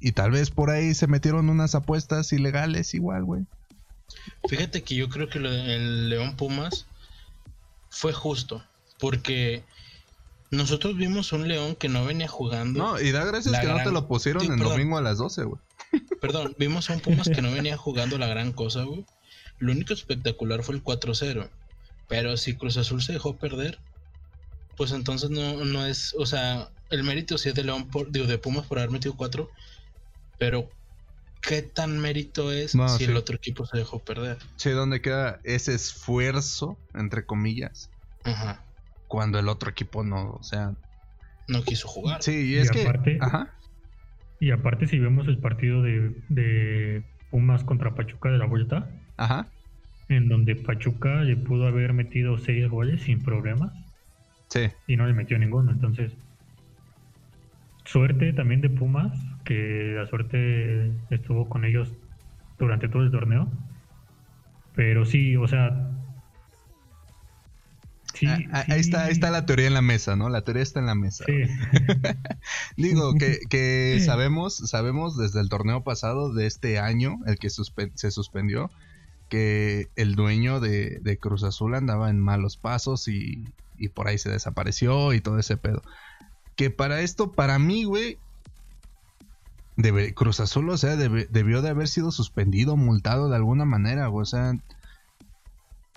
Y 0.00 0.12
tal 0.12 0.32
vez 0.32 0.50
por 0.50 0.68
ahí 0.68 0.92
se 0.92 1.06
metieron 1.06 1.48
unas 1.48 1.74
apuestas 1.74 2.30
ilegales 2.34 2.92
igual, 2.92 3.24
güey. 3.24 3.46
Fíjate 4.46 4.82
que 4.82 4.96
yo 4.96 5.08
creo 5.08 5.30
que 5.30 5.38
el 5.38 6.10
León 6.10 6.36
Pumas 6.36 6.86
fue 7.88 8.12
justo. 8.12 8.62
Porque 8.98 9.64
nosotros 10.50 10.98
vimos 10.98 11.32
un 11.32 11.48
León 11.48 11.74
que 11.74 11.88
no 11.88 12.04
venía 12.04 12.28
jugando. 12.28 12.78
No, 12.78 13.00
y 13.00 13.12
da 13.12 13.24
gracias 13.24 13.58
que 13.58 13.66
no 13.66 13.82
te 13.82 13.92
lo 13.92 14.08
pusieron 14.08 14.42
Sí, 14.42 14.48
en 14.48 14.58
perdón. 14.58 14.72
domingo 14.74 14.98
a 14.98 15.00
las 15.00 15.16
12, 15.16 15.44
güey. 15.44 15.60
Perdón, 16.20 16.54
vimos 16.58 16.90
a 16.90 16.92
un 16.92 17.00
Pumas 17.00 17.30
que 17.30 17.40
no 17.40 17.50
venía 17.50 17.78
jugando 17.78 18.18
la 18.18 18.26
gran 18.26 18.52
cosa, 18.52 18.82
güey. 18.82 19.06
Lo 19.58 19.72
único 19.72 19.94
espectacular 19.94 20.62
fue 20.64 20.74
el 20.74 20.84
4-0. 20.84 21.48
Pero 22.08 22.36
si 22.36 22.56
Cruz 22.56 22.76
Azul 22.76 23.00
se 23.00 23.14
dejó 23.14 23.38
perder, 23.38 23.78
pues 24.78 24.92
entonces 24.92 25.28
no, 25.30 25.64
no 25.64 25.84
es. 25.84 26.14
O 26.18 26.24
sea, 26.24 26.68
el 26.90 27.02
mérito 27.04 27.36
sí 27.36 27.50
es 27.50 27.54
de 27.54 27.64
León, 27.64 27.90
por, 27.90 28.10
digo, 28.10 28.26
de 28.26 28.38
Pumas 28.38 28.66
por 28.66 28.78
haber 28.78 28.90
metido 28.90 29.14
4. 29.16 29.50
Pero, 30.38 30.70
¿qué 31.42 31.62
tan 31.62 31.98
mérito 31.98 32.52
es 32.52 32.74
No, 32.74 32.88
si 32.88 33.04
sí. 33.04 33.10
el 33.10 33.16
otro 33.16 33.36
equipo 33.36 33.66
se 33.66 33.76
dejó 33.78 33.98
perder? 33.98 34.38
Che, 34.56 34.70
¿dónde 34.70 35.02
queda 35.02 35.40
ese 35.44 35.74
esfuerzo, 35.74 36.78
entre 36.94 37.26
comillas, 37.26 37.90
Ajá. 38.24 38.64
cuando 39.08 39.38
el 39.38 39.48
otro 39.48 39.68
equipo 39.70 40.04
no, 40.04 40.30
o 40.30 40.42
sea... 40.42 40.74
No 41.48 41.62
quiso 41.64 41.88
jugar. 41.88 42.22
Sí, 42.22 42.32
y 42.32 42.54
Y 42.54 42.58
es 42.58 42.70
que... 42.70 42.82
aparte- 42.82 43.18
Ajá. 43.20 43.54
Y 44.40 44.52
aparte 44.52 44.86
si 44.86 44.98
vemos 45.00 45.26
el 45.26 45.38
partido 45.38 45.82
de, 45.82 46.12
de 46.28 47.02
Pumas 47.30 47.64
contra 47.64 47.96
Pachuca 47.96 48.30
de 48.30 48.38
la 48.38 48.46
vuelta, 48.46 48.88
Ajá. 49.16 49.50
en 50.08 50.28
donde 50.28 50.54
Pachuca 50.54 51.22
le 51.22 51.36
pudo 51.36 51.66
haber 51.66 51.92
metido 51.94 52.38
seis 52.38 52.68
goles 52.68 53.02
sin 53.02 53.24
problemas 53.24 53.72
Sí. 54.48 54.68
y 54.86 54.96
no 54.96 55.06
le 55.06 55.12
metió 55.12 55.38
ninguno. 55.38 55.72
Entonces, 55.72 56.12
suerte 57.84 58.32
también 58.32 58.60
de 58.60 58.70
Pumas, 58.70 59.12
que 59.44 59.92
la 59.96 60.06
suerte 60.06 60.90
estuvo 61.10 61.48
con 61.48 61.64
ellos 61.64 61.92
durante 62.58 62.88
todo 62.88 63.02
el 63.02 63.10
torneo. 63.10 63.50
Pero 64.74 65.04
sí, 65.04 65.36
o 65.36 65.46
sea... 65.48 65.90
Sí, 68.14 68.26
Ah, 68.26 68.38
ah, 68.52 68.64
Ahí 68.68 68.80
está, 68.80 69.04
ahí 69.04 69.12
está 69.12 69.30
la 69.30 69.46
teoría 69.46 69.68
en 69.68 69.74
la 69.74 69.82
mesa, 69.82 70.16
¿no? 70.16 70.28
La 70.28 70.42
teoría 70.42 70.62
está 70.62 70.80
en 70.80 70.86
la 70.86 70.94
mesa. 70.96 71.24
Sí, 71.26 71.34
Digo 72.76 73.14
que, 73.14 73.38
que 73.48 74.00
sabemos, 74.04 74.56
sabemos 74.56 75.16
desde 75.16 75.40
el 75.40 75.48
torneo 75.48 75.84
pasado 75.84 76.32
de 76.32 76.46
este 76.46 76.78
año, 76.80 77.18
el 77.26 77.38
que 77.38 77.48
suspe- 77.48 77.92
se 77.94 78.10
suspendió, 78.10 78.70
que 79.28 79.86
el 79.94 80.16
dueño 80.16 80.58
de, 80.58 80.98
de 81.00 81.18
Cruz 81.18 81.44
Azul 81.44 81.74
andaba 81.74 82.10
en 82.10 82.18
malos 82.18 82.56
pasos 82.56 83.06
y, 83.08 83.44
y 83.78 83.88
por 83.88 84.08
ahí 84.08 84.18
se 84.18 84.30
desapareció 84.30 85.12
y 85.14 85.20
todo 85.20 85.38
ese 85.38 85.56
pedo. 85.56 85.82
Que 86.56 86.70
para 86.70 87.00
esto, 87.00 87.32
para 87.32 87.58
mí, 87.58 87.84
güey, 87.84 88.18
debe- 89.76 90.12
Cruz 90.14 90.40
Azul, 90.40 90.68
o 90.70 90.76
sea, 90.76 90.96
debe- 90.96 91.28
debió 91.30 91.62
de 91.62 91.68
haber 91.70 91.88
sido 91.88 92.10
suspendido, 92.10 92.76
multado 92.76 93.28
de 93.28 93.36
alguna 93.36 93.64
manera, 93.64 94.08
güey, 94.08 94.22
o 94.22 94.26
sea, 94.26 94.52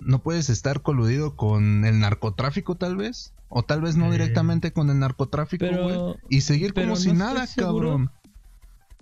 no 0.00 0.22
puedes 0.22 0.50
estar 0.50 0.82
coludido 0.82 1.36
con 1.36 1.84
el 1.84 2.00
narcotráfico 2.00 2.76
tal 2.76 2.96
vez, 2.96 3.32
o 3.48 3.62
tal 3.64 3.80
vez 3.80 3.96
no 3.96 4.08
Eh, 4.08 4.12
directamente 4.12 4.72
con 4.72 4.90
el 4.90 4.98
narcotráfico, 4.98 5.66
güey, 5.66 5.98
y 6.30 6.40
seguir 6.42 6.74
como 6.74 6.86
no 6.88 6.96
si 6.96 7.12
nada, 7.12 7.46
seguro. 7.46 7.88
cabrón. 7.88 8.10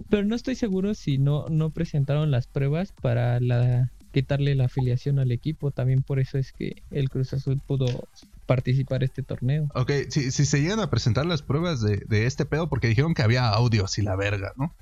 Pero 0.08 0.24
no 0.24 0.34
estoy 0.34 0.54
seguro 0.54 0.94
si 0.94 1.18
no, 1.18 1.46
no 1.50 1.70
presentaron 1.70 2.30
las 2.30 2.46
pruebas 2.46 2.92
para 3.02 3.38
la 3.38 3.90
quitarle 4.12 4.54
la 4.54 4.64
afiliación 4.64 5.18
al 5.18 5.30
equipo. 5.30 5.70
También 5.72 6.02
por 6.02 6.18
eso 6.18 6.38
es 6.38 6.52
que 6.52 6.82
el 6.90 7.10
Cruz 7.10 7.34
Azul 7.34 7.60
pudo 7.66 7.86
participar 8.54 9.04
este 9.04 9.22
torneo. 9.22 9.68
Ok, 9.74 9.92
si, 10.08 10.32
si 10.32 10.44
se 10.44 10.60
llegan 10.60 10.80
a 10.80 10.90
presentar 10.90 11.24
las 11.24 11.40
pruebas 11.42 11.80
de, 11.80 12.02
de 12.08 12.26
este 12.26 12.44
pedo, 12.46 12.68
porque 12.68 12.88
dijeron 12.88 13.14
que 13.14 13.22
había 13.22 13.48
audios 13.48 13.96
y 13.98 14.02
la 14.02 14.16
verga, 14.16 14.50
¿no? 14.56 14.74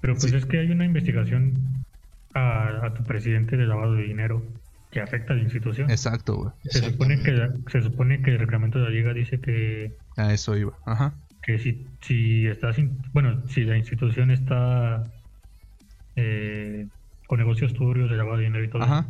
Pero 0.00 0.14
pues 0.14 0.30
Sí. 0.30 0.34
es 0.36 0.46
que 0.46 0.58
hay 0.58 0.70
una 0.70 0.86
investigación 0.86 1.84
a, 2.34 2.86
a 2.86 2.94
tu 2.94 3.04
presidente 3.04 3.58
de 3.58 3.66
lavado 3.66 3.92
de 3.94 4.04
dinero 4.04 4.42
que 4.90 5.00
afecta 5.02 5.34
a 5.34 5.36
la 5.36 5.42
institución. 5.42 5.90
Exacto, 5.90 6.36
güey. 6.36 6.50
Se 6.64 6.80
supone 6.80 7.20
que 7.22 7.32
se 7.70 7.82
supone 7.82 8.22
que 8.22 8.30
el 8.30 8.38
reglamento 8.38 8.78
de 8.78 8.84
la 8.84 8.90
liga 8.90 9.12
dice 9.12 9.38
que, 9.38 9.92
A 10.16 10.32
eso 10.32 10.56
iba. 10.56 10.72
Ajá. 10.86 11.12
que 11.42 11.58
si, 11.58 11.86
si 12.00 12.46
estás 12.46 12.78
in- 12.78 12.96
bueno 13.12 13.46
si 13.48 13.64
la 13.64 13.76
institución 13.76 14.30
está 14.30 15.04
eh, 16.16 16.86
con 17.26 17.38
negocios 17.38 17.74
turbios 17.74 18.10
de 18.10 18.16
lavado 18.16 18.38
de 18.38 18.44
dinero 18.44 18.64
y 18.64 18.70
todo 18.70 18.82
Ajá. 18.82 19.06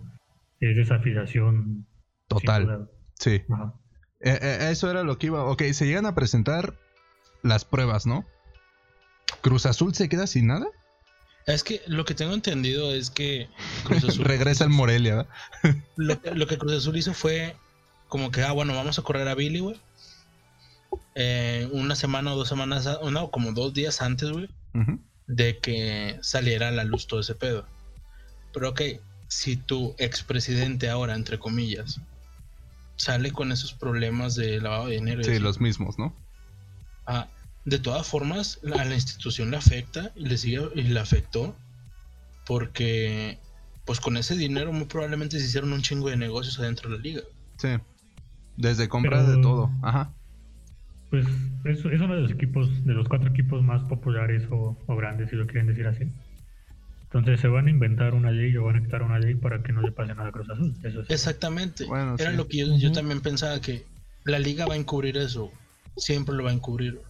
es 0.60 0.76
desafiación. 0.76 1.86
Total. 2.28 2.88
Sí. 3.18 3.42
Ajá. 3.52 3.74
Eh, 4.20 4.38
eh, 4.40 4.68
eso 4.70 4.90
era 4.90 5.02
lo 5.02 5.18
que 5.18 5.26
iba. 5.26 5.44
Ok, 5.44 5.62
se 5.72 5.86
llegan 5.86 6.06
a 6.06 6.14
presentar 6.14 6.74
las 7.42 7.64
pruebas, 7.64 8.06
¿no? 8.06 8.26
¿Cruz 9.40 9.66
Azul 9.66 9.94
se 9.94 10.08
queda 10.08 10.26
sin 10.26 10.46
nada? 10.46 10.66
Es 11.46 11.64
que 11.64 11.82
lo 11.86 12.04
que 12.04 12.14
tengo 12.14 12.34
entendido 12.34 12.92
es 12.92 13.10
que 13.10 13.48
Cruz 13.84 14.04
Azul, 14.08 14.24
Regresa 14.24 14.64
el 14.64 14.70
Morelia, 14.70 15.16
¿verdad? 15.62 15.82
lo, 15.96 16.20
lo 16.34 16.46
que 16.46 16.58
Cruz 16.58 16.72
Azul 16.72 16.96
hizo 16.96 17.14
fue 17.14 17.56
como 18.08 18.30
que, 18.30 18.42
ah, 18.42 18.52
bueno, 18.52 18.74
vamos 18.74 18.98
a 18.98 19.02
correr 19.02 19.28
a 19.28 19.34
Billy, 19.34 19.60
güey. 19.60 19.76
Eh, 21.14 21.68
una 21.72 21.94
semana 21.94 22.32
o 22.32 22.36
dos 22.36 22.48
semanas, 22.48 22.88
no, 23.10 23.30
como 23.30 23.52
dos 23.52 23.74
días 23.74 24.00
antes, 24.00 24.30
güey, 24.30 24.48
de 25.26 25.58
que 25.58 26.18
saliera 26.22 26.68
a 26.68 26.72
la 26.72 26.84
luz 26.84 27.06
todo 27.06 27.20
ese 27.20 27.34
pedo. 27.34 27.66
Pero 28.52 28.70
ok, 28.70 28.82
si 29.28 29.56
tu 29.56 29.94
expresidente 29.98 30.88
ahora, 30.88 31.14
entre 31.14 31.38
comillas, 31.38 32.00
sale 32.98 33.30
con 33.32 33.50
esos 33.52 33.72
problemas 33.72 34.34
de 34.34 34.60
lavado 34.60 34.88
de 34.88 34.96
dinero, 34.96 35.20
y 35.22 35.24
Sí, 35.24 35.30
así, 35.30 35.40
los 35.40 35.60
mismos, 35.60 35.98
¿no? 35.98 36.14
ah, 37.06 37.28
de 37.64 37.78
todas 37.78 38.06
formas, 38.06 38.60
a 38.78 38.84
la 38.84 38.94
institución 38.94 39.50
le 39.50 39.56
afecta 39.56 40.12
y 40.14 40.26
le 40.26 40.36
sigue 40.38 40.60
y 40.74 40.82
le 40.82 41.00
afectó 41.00 41.56
porque 42.46 43.38
pues 43.84 44.00
con 44.00 44.16
ese 44.16 44.36
dinero 44.36 44.72
muy 44.72 44.86
probablemente 44.86 45.38
se 45.38 45.46
hicieron 45.46 45.72
un 45.72 45.82
chingo 45.82 46.08
de 46.10 46.16
negocios 46.16 46.58
adentro 46.58 46.90
de 46.90 46.96
la 46.96 47.02
liga. 47.02 47.20
Sí. 47.56 47.68
Desde 48.56 48.88
compra 48.88 49.20
Pero- 49.24 49.36
de 49.36 49.42
todo. 49.42 49.70
Ajá. 49.82 50.12
Pues 51.10 51.26
es, 51.64 51.78
es 51.84 52.00
uno 52.00 52.14
de 52.16 52.20
los 52.22 52.30
equipos, 52.30 52.84
de 52.84 52.92
los 52.92 53.08
cuatro 53.08 53.30
equipos 53.30 53.62
más 53.62 53.82
populares 53.88 54.46
o, 54.50 54.76
o 54.86 54.96
grandes, 54.96 55.30
si 55.30 55.36
lo 55.36 55.46
quieren 55.46 55.66
decir 55.66 55.86
así. 55.86 56.04
Entonces 57.12 57.40
se 57.40 57.48
van 57.48 57.66
a 57.66 57.70
inventar 57.70 58.12
una 58.14 58.30
ley 58.30 58.54
o 58.56 58.64
van 58.64 58.76
a 58.76 58.82
quitar 58.82 59.02
una 59.02 59.18
ley 59.18 59.34
para 59.34 59.62
que 59.62 59.72
no 59.72 59.80
le 59.80 59.92
pase 59.92 60.14
nada 60.14 60.28
a 60.28 60.32
Cruz 60.32 60.50
Azul. 60.50 60.74
Eso. 60.82 61.02
Exactamente. 61.08 61.84
Bueno, 61.86 62.16
Era 62.18 62.30
sí. 62.32 62.36
lo 62.36 62.46
que 62.48 62.58
yo, 62.58 62.76
yo 62.76 62.92
también 62.92 63.20
pensaba 63.22 63.60
que 63.60 63.86
la 64.24 64.38
liga 64.38 64.66
va 64.66 64.74
a 64.74 64.76
encubrir 64.76 65.16
eso. 65.16 65.50
Siempre 65.96 66.34
lo 66.34 66.44
va 66.44 66.50
a 66.50 66.52
encubrir. 66.52 67.00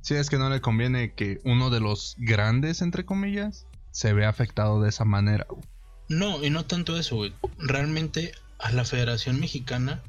Sí, 0.00 0.14
es 0.14 0.28
que 0.28 0.38
no 0.38 0.50
le 0.50 0.60
conviene 0.60 1.12
que 1.14 1.40
uno 1.44 1.70
de 1.70 1.80
los 1.80 2.16
grandes, 2.18 2.82
entre 2.82 3.04
comillas, 3.04 3.66
se 3.90 4.12
vea 4.12 4.28
afectado 4.28 4.82
de 4.82 4.88
esa 4.88 5.04
manera. 5.04 5.46
No, 6.08 6.42
y 6.44 6.50
no 6.50 6.64
tanto 6.66 6.98
eso, 6.98 7.16
güey. 7.16 7.32
Realmente 7.58 8.32
a 8.58 8.70
la 8.72 8.84
Federación 8.84 9.40
Mexicana 9.40 10.02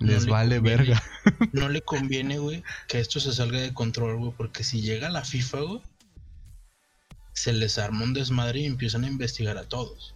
no 0.00 0.06
Les 0.06 0.24
le 0.24 0.30
vale 0.32 0.56
conviene- 0.56 0.76
verga. 0.76 1.02
no 1.52 1.68
le 1.68 1.82
conviene, 1.82 2.38
güey, 2.38 2.62
que 2.88 2.98
esto 3.00 3.20
se 3.20 3.32
salga 3.32 3.60
de 3.60 3.74
control, 3.74 4.16
güey, 4.18 4.32
porque 4.36 4.64
si 4.64 4.80
llega 4.80 5.08
la 5.10 5.24
FIFA, 5.24 5.60
güey, 5.60 5.80
se 7.32 7.52
les 7.52 7.78
arma 7.78 8.04
un 8.04 8.14
desmadre 8.14 8.60
y 8.60 8.66
empiezan 8.66 9.04
a 9.04 9.08
investigar 9.08 9.58
a 9.58 9.64
todos. 9.64 10.14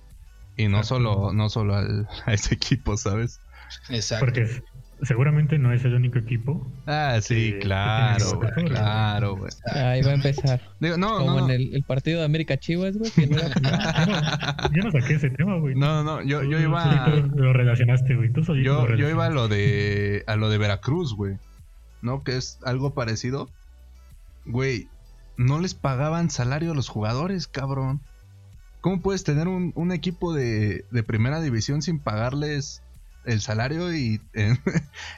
Y 0.56 0.68
no 0.68 0.82
solo, 0.84 1.32
no 1.32 1.48
solo 1.50 1.74
al- 1.76 2.08
a 2.24 2.32
ese 2.34 2.54
equipo, 2.54 2.96
¿sabes? 2.96 3.40
Exacto. 3.90 4.24
Porque 4.26 4.62
seguramente 5.02 5.58
no 5.58 5.72
es 5.72 5.84
el 5.84 5.92
único 5.94 6.18
equipo. 6.18 6.66
Ah, 6.86 7.18
sí, 7.20 7.52
Que- 7.52 7.58
claro, 7.58 8.30
que 8.30 8.36
güey, 8.36 8.54
tiene 8.54 8.70
claro, 8.70 9.36
güey. 9.36 9.52
Ahí 9.74 10.00
va 10.02 10.12
a 10.12 10.14
empezar. 10.14 10.60
Digo, 10.80 10.96
no, 10.96 11.18
Como 11.18 11.40
no, 11.40 11.44
en 11.46 11.50
el, 11.50 11.74
el 11.74 11.82
partido 11.82 12.20
de 12.20 12.24
América 12.24 12.56
Chivas, 12.56 12.96
güey, 12.96 13.10
que 13.10 13.26
no 13.26 13.36
era- 13.38 13.50
Yo 14.74 14.82
no 14.84 14.92
saqué 14.92 15.14
ese 15.14 15.28
tema, 15.30 15.58
güey. 15.58 15.74
no, 15.74 16.02
no, 16.02 16.22
yo, 16.22 16.42
yo 16.42 16.58
iba, 16.60 17.06
lo 17.34 17.52
relacionaste, 17.52 18.14
güey. 18.16 18.32
Tú 18.32 18.42
yo, 18.56 18.86
lo 18.86 18.96
yo 18.96 19.10
iba 19.10 19.26
a 19.26 19.30
lo 19.30 19.48
de, 19.48 20.24
a 20.26 20.36
lo 20.36 20.48
de 20.48 20.56
Veracruz, 20.58 21.14
güey, 21.14 21.36
¿no? 22.00 22.22
Que 22.24 22.36
es 22.36 22.58
algo 22.64 22.94
parecido. 22.94 23.50
Güey, 24.46 24.88
no 25.36 25.60
les 25.60 25.74
pagaban 25.74 26.30
salario 26.30 26.72
a 26.72 26.74
los 26.74 26.88
jugadores, 26.88 27.46
cabrón. 27.46 28.00
¿Cómo 28.80 29.02
puedes 29.02 29.24
tener 29.24 29.48
un, 29.48 29.72
un 29.74 29.92
equipo 29.92 30.32
de, 30.32 30.84
de 30.90 31.02
primera 31.02 31.40
división 31.40 31.82
sin 31.82 31.98
pagarles 31.98 32.82
el 33.24 33.40
salario? 33.40 33.92
Y, 33.92 34.20
y 34.34 34.40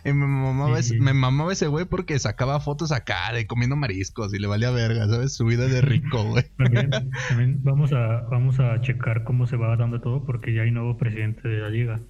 me, 0.13 0.27
mamaba 0.27 0.79
ese, 0.79 0.95
Sí. 0.95 1.01
me 1.01 1.13
mamaba 1.13 1.53
ese 1.53 1.67
güey 1.67 1.85
porque 1.85 2.19
sacaba 2.19 2.61
fotos 2.61 2.93
acá 2.93 3.33
de 3.35 3.47
comiendo 3.47 3.77
mariscos 3.77 4.33
y 4.33 4.39
le 4.39 4.47
valía 4.47 4.71
verga, 4.71 5.07
¿sabes? 5.09 5.35
Su 5.35 5.45
vida 5.45 5.67
de 5.67 5.83
rico, 5.83 6.25
güey. 6.25 6.45
También, 6.57 6.91
también 7.29 7.61
vamos 7.63 7.93
a 7.93 8.23
vamos 8.31 8.59
a 8.59 8.81
checar 8.81 9.25
cómo 9.25 9.47
se 9.47 9.57
va 9.57 9.77
dando 9.77 10.01
todo 10.01 10.25
porque 10.25 10.55
ya 10.55 10.63
hay 10.63 10.71
nuevo 10.71 10.97
presidente 10.97 11.47
de 11.49 11.59
la 11.59 11.69
liga. 11.69 12.01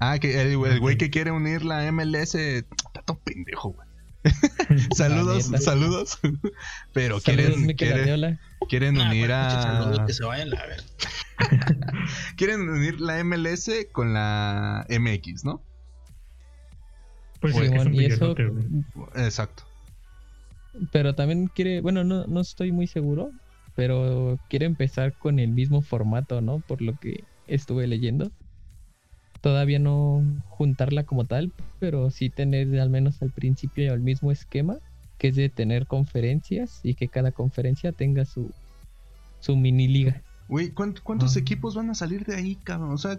Ah, 0.00 0.18
que 0.18 0.40
el, 0.42 0.48
el 0.64 0.80
güey 0.80 0.96
que 0.96 1.10
quiere 1.10 1.30
unir 1.30 1.64
la 1.64 1.86
MLS, 1.92 2.34
está 2.34 3.02
todo 3.04 3.20
pendejo, 3.24 3.70
güey. 3.70 3.88
saludos, 4.96 5.50
neta. 5.50 5.62
saludos. 5.64 6.18
Pero 6.92 7.20
Saludos, 7.20 7.74
quieren, 7.76 8.46
quieren, 8.68 9.00
Ah, 9.00 9.10
unir 9.10 9.28
bueno, 9.28 9.50
saludo, 9.50 10.00
a... 10.00 10.06
que 10.06 10.12
se 10.12 10.24
vayan 10.24 10.54
a 10.56 10.66
ver. 10.66 10.82
Quieren 12.36 12.68
unir 12.68 13.00
la 13.00 13.22
MLS 13.24 13.68
con 13.90 14.12
la 14.14 14.86
MX, 14.88 15.44
¿no? 15.44 15.62
Pues 17.40 17.54
un 17.56 17.94
y 17.94 18.04
eso. 18.04 18.36
Exacto. 19.16 19.64
pero 20.92 21.14
también 21.14 21.48
quiere, 21.48 21.80
bueno, 21.80 22.04
no, 22.04 22.24
no 22.26 22.40
estoy 22.40 22.70
muy 22.70 22.86
seguro, 22.86 23.32
pero 23.74 24.38
quiere 24.48 24.66
empezar 24.66 25.14
con 25.18 25.40
el 25.40 25.50
mismo 25.50 25.82
formato, 25.82 26.40
¿no? 26.40 26.60
Por 26.60 26.80
lo 26.80 26.96
que 26.96 27.24
estuve 27.48 27.88
leyendo. 27.88 28.30
Todavía 29.42 29.78
no 29.78 30.22
juntarla 30.48 31.04
como 31.04 31.24
tal, 31.26 31.52
pero 31.78 32.10
sí 32.10 32.30
tener 32.30 32.78
al 32.80 32.88
menos 32.90 33.20
al 33.22 33.30
principio 33.30 33.92
el 33.92 34.00
mismo 34.00 34.30
esquema, 34.32 34.76
que 35.18 35.28
es 35.28 35.36
de 35.36 35.48
tener 35.50 35.86
conferencias 35.86 36.80
y 36.82 36.94
que 36.94 37.08
cada 37.08 37.32
conferencia 37.32 37.92
tenga 37.92 38.24
su, 38.24 38.50
su 39.40 39.56
mini 39.56 39.88
liga. 39.88 40.22
Güey, 40.48 40.72
¿cuánt- 40.74 41.00
¿cuántos 41.02 41.36
Ah. 41.36 41.40
equipos 41.40 41.74
van 41.74 41.90
a 41.90 41.94
salir 41.94 42.24
de 42.24 42.36
ahí, 42.36 42.54
cabrón? 42.56 42.92
O 42.92 42.98
sea, 42.98 43.18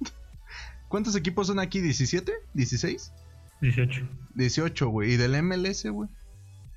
¿cuántos 0.88 1.16
equipos 1.16 1.46
son 1.46 1.58
aquí? 1.58 1.80
¿17? 1.80 2.30
¿16? 2.54 3.10
18. 3.60 4.08
18, 4.34 4.88
güey. 4.88 5.12
¿Y 5.12 5.16
del 5.16 5.34
MLS, 5.42 5.88
güey? 5.90 6.08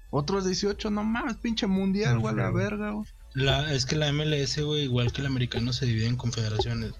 Otros 0.10 0.46
18, 0.46 0.90
no 0.90 1.04
mames, 1.04 1.36
pinche 1.38 1.68
mundial, 1.68 2.16
No 2.16 2.22
güey, 2.22 2.34
a 2.34 2.38
la 2.38 2.52
verga, 2.52 2.92
güey. 2.92 3.08
La, 3.34 3.74
es 3.74 3.86
que 3.86 3.96
la 3.98 4.08
MLS, 4.14 4.62
güey, 4.64 4.84
igual 4.84 5.12
que 5.12 5.22
el 5.22 5.28
americano, 5.28 5.74
se 5.74 5.86
divide 5.86 6.08
en 6.08 6.16
confederaciones. 6.16 6.94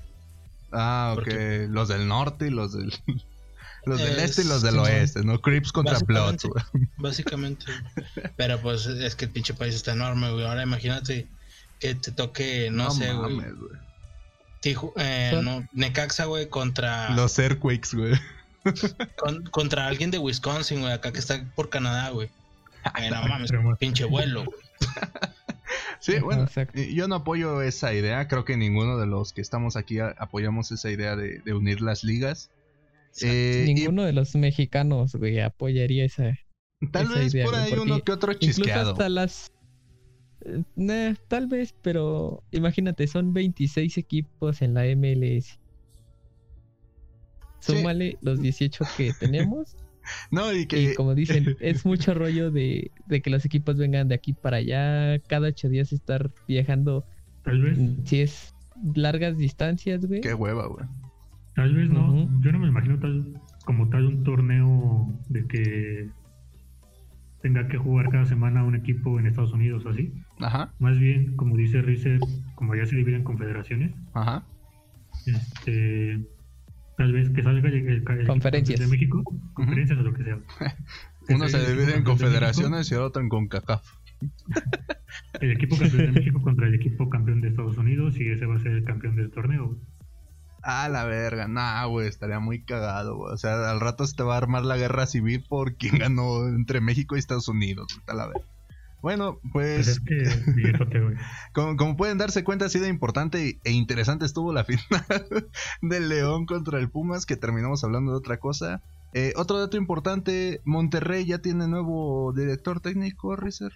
Ah, 0.72 1.12
ok. 1.14 1.24
Porque- 1.24 1.68
Los 1.70 1.88
del 1.88 2.08
norte 2.08 2.48
y 2.48 2.50
los 2.52 2.74
del. 2.74 2.94
Los 3.86 4.00
del 4.00 4.18
Es- 4.20 4.32
este 4.32 4.42
y 4.42 4.46
los 4.46 4.62
del 4.62 4.74
sí, 4.74 4.80
oeste, 4.80 5.24
¿no? 5.24 5.40
Crips 5.40 5.72
contra 5.72 5.98
Bloods, 6.00 6.44
Básicamente. 6.44 6.48
güey. 6.74 6.88
Básicamente. 6.98 7.66
Pero 8.36 8.60
pues 8.60 8.86
es 8.86 9.16
que 9.16 9.26
el 9.26 9.32
pinche 9.32 9.54
país 9.54 9.76
está 9.76 9.94
enorme, 9.94 10.30
güey. 10.30 10.46
Ahora 10.46 10.62
imagínate 10.64 11.26
que 11.80 11.96
te 11.96 12.12
toque, 12.12 12.70
no, 12.70 12.92
sé, 12.92 13.14
güey. 13.14 13.36
mames, 13.36 13.54
eh, 14.98 15.40
no, 15.42 15.66
Necaxa, 15.72 16.26
güey, 16.26 16.50
contra, 16.50 17.12
Los 17.12 17.40
Earthquakes, 17.40 17.96
güey. 17.96 18.14
con- 19.18 19.44
contra 19.46 19.88
alguien 19.88 20.12
de 20.12 20.18
Wisconsin, 20.18 20.82
güey, 20.82 20.92
acá 20.92 21.14
que 21.14 21.20
está 21.20 21.42
por 21.56 21.70
Canadá, 21.70 22.10
güey. 22.10 22.30
Ay, 22.94 23.10
no 23.10 23.22
mames, 23.26 23.52
Pero, 23.52 23.64
bueno, 23.64 23.78
pinche 23.78 24.04
vuelo, 24.04 24.44
güey. 24.44 24.58
Sí, 26.00 26.20
bueno, 26.20 26.44
exacto. 26.44 26.82
yo 26.82 27.08
no 27.08 27.16
apoyo 27.16 27.62
esa 27.62 27.94
idea. 27.94 28.28
Creo 28.28 28.46
que 28.46 28.56
ninguno 28.58 28.98
de 28.98 29.06
los 29.08 29.34
que 29.34 29.42
estamos 29.42 29.76
aquí 29.76 30.00
apoyamos 30.00 30.72
esa 30.72 30.90
idea 30.92 31.16
de, 31.16 31.40
de 31.40 31.54
unir 31.54 31.82
las 31.82 32.04
ligas. 32.04 32.52
Eh, 33.22 33.66
y 33.68 33.74
Ninguno 33.74 34.04
de 34.04 34.14
los 34.14 34.36
mexicanos, 34.36 35.16
güey, 35.16 35.40
apoyaría 35.40 36.06
esa. 36.06 36.38
tal 36.92 37.06
esa 37.08 37.20
vez 37.20 37.34
idea, 37.34 37.46
por 37.46 37.56
ahí 37.56 37.74
uno 37.74 38.02
que 38.04 38.12
otro 38.12 38.32
Incluso 38.34 38.62
chisqueado. 38.62 38.92
hasta 38.92 39.10
las. 39.10 39.52
eh, 40.46 40.64
nah, 40.76 41.16
tal 41.28 41.48
vez, 41.48 41.74
pero 41.82 42.44
imagínate, 42.52 43.08
son 43.08 43.34
26 43.34 43.98
equipos 43.98 44.62
en 44.62 44.76
la 44.76 44.86
MLS. 44.96 45.58
Sí. 47.60 47.74
Súmale 47.76 48.18
los 48.22 48.40
18 48.40 48.86
que 48.96 49.14
tenemos. 49.20 49.76
No, 50.32 50.54
y 50.54 50.66
que. 50.66 50.92
Y 50.92 50.96
como 50.96 51.16
dicen, 51.16 51.56
es 51.60 51.86
mucho 51.86 52.14
rollo 52.14 52.52
de, 52.52 52.92
de 53.08 53.22
que 53.22 53.30
los 53.30 53.46
equipos 53.46 53.78
vengan 53.78 54.08
de 54.08 54.16
aquí 54.16 54.34
para 54.34 54.58
allá. 54.58 55.20
Cada 55.28 55.50
ocho 55.50 55.70
días 55.70 55.92
estar 55.94 56.32
viajando. 56.48 57.06
Tal 57.44 57.62
vez, 57.62 57.78
mm, 57.78 58.06
Si 58.06 58.22
es 58.22 58.54
largas 58.96 59.38
distancias, 59.38 60.06
güey. 60.06 60.22
Qué 60.22 60.34
hueva, 60.34 60.68
güey. 60.68 60.86
tal 61.56 61.74
vez 61.76 61.90
no. 61.90 62.30
Yo 62.42 62.52
no 62.52 62.60
me 62.60 62.68
imagino 62.68 63.00
tal 63.00 63.42
como 63.66 63.90
tal 63.90 64.06
un 64.06 64.24
torneo 64.24 65.08
de 65.30 65.46
que 65.48 66.10
tenga 67.42 67.68
que 67.68 67.78
jugar 67.78 68.10
cada 68.10 68.26
semana 68.26 68.64
un 68.64 68.76
equipo 68.76 69.20
en 69.20 69.28
Estados 69.28 69.54
Unidos 69.54 69.86
o 69.86 69.90
así. 69.90 70.12
Ajá, 70.40 70.74
Más 70.80 70.98
bien, 71.00 71.36
como 71.36 71.56
dice 71.56 71.82
Rice, 71.82 72.20
como 72.56 72.76
ya 72.76 72.86
se 72.86 72.96
dividen 72.96 73.24
confederaciones, 73.24 73.94
ajá. 74.14 74.44
este 75.26 76.20
tal 76.98 77.14
vez 77.14 77.30
que 77.30 77.42
salga 77.44 77.70
el, 77.70 77.76
el- 77.88 78.28
Conferencias. 78.28 78.80
de 78.80 78.88
México, 78.88 79.24
conferencias 79.54 79.98
o 80.00 80.02
lo 80.02 80.14
que 80.14 80.24
sea. 80.24 80.40
Uno 81.30 81.48
se 81.48 81.72
divide 81.72 81.96
en 81.96 82.04
confederaciones 82.04 82.92
y 82.92 82.96
el 82.96 83.02
otro 83.02 83.22
en 83.22 83.30
CONCACAF. 83.30 83.86
El 85.40 85.52
equipo 85.52 85.78
campeón 85.78 86.06
de 86.08 86.12
México 86.20 86.42
contra 86.42 86.68
el 86.68 86.74
equipo 86.76 87.10
campeón 87.10 87.42
de 87.42 87.50
Estados 87.50 87.78
Unidos 87.78 88.18
y 88.20 88.30
ese 88.30 88.46
va 88.46 88.56
a 88.56 88.60
ser 88.60 88.72
el 88.72 88.84
campeón 88.84 89.16
del 89.16 89.30
torneo. 89.32 89.78
Ah, 90.64 90.90
la 90.90 91.06
verga. 91.06 91.48
Nah, 91.48 91.86
güey, 91.86 92.08
estaría 92.08 92.40
muy 92.40 92.64
cagado, 92.64 93.16
güey. 93.16 93.34
O 93.34 93.38
sea, 93.38 93.70
al 93.72 93.80
rato 93.80 94.06
se 94.08 94.16
te 94.16 94.24
va 94.24 94.34
a 94.36 94.38
armar 94.38 94.64
la 94.64 94.76
guerra 94.78 95.06
civil 95.06 95.44
por 95.48 95.76
quién 95.76 95.98
ganó 96.00 96.48
entre 96.48 96.82
México 96.82 97.16
y 97.16 97.20
Estados 97.20 97.48
Unidos. 97.48 97.88
Está 98.00 98.14
la 98.16 98.28
verga. 98.28 98.46
Bueno, 99.02 99.40
Pues 99.54 99.86
pues 99.86 99.88
es 99.88 100.00
que 100.00 100.24
como, 101.54 101.76
como 101.78 101.96
pueden 101.98 102.18
darse 102.18 102.44
cuenta, 102.44 102.66
ha 102.66 102.70
sido 102.70 102.88
importante 102.88 103.60
e 103.64 103.72
interesante 103.72 104.26
estuvo 104.26 104.52
la 104.54 104.64
final 104.66 105.06
del 105.82 106.10
León 106.10 106.46
contra 106.46 106.80
el 106.80 106.90
Pumas, 106.90 107.26
que 107.26 107.36
terminamos 107.38 107.84
hablando 107.84 108.12
de 108.12 108.18
otra 108.18 108.38
cosa. 108.40 108.82
Eh, 109.14 109.34
otro 109.36 109.60
dato 109.60 109.78
importante, 109.78 110.62
Monterrey 110.66 111.26
ya 111.26 111.40
tiene 111.40 111.68
nuevo 111.68 112.34
director 112.34 112.80
técnico, 112.82 113.36
Rizer. 113.36 113.72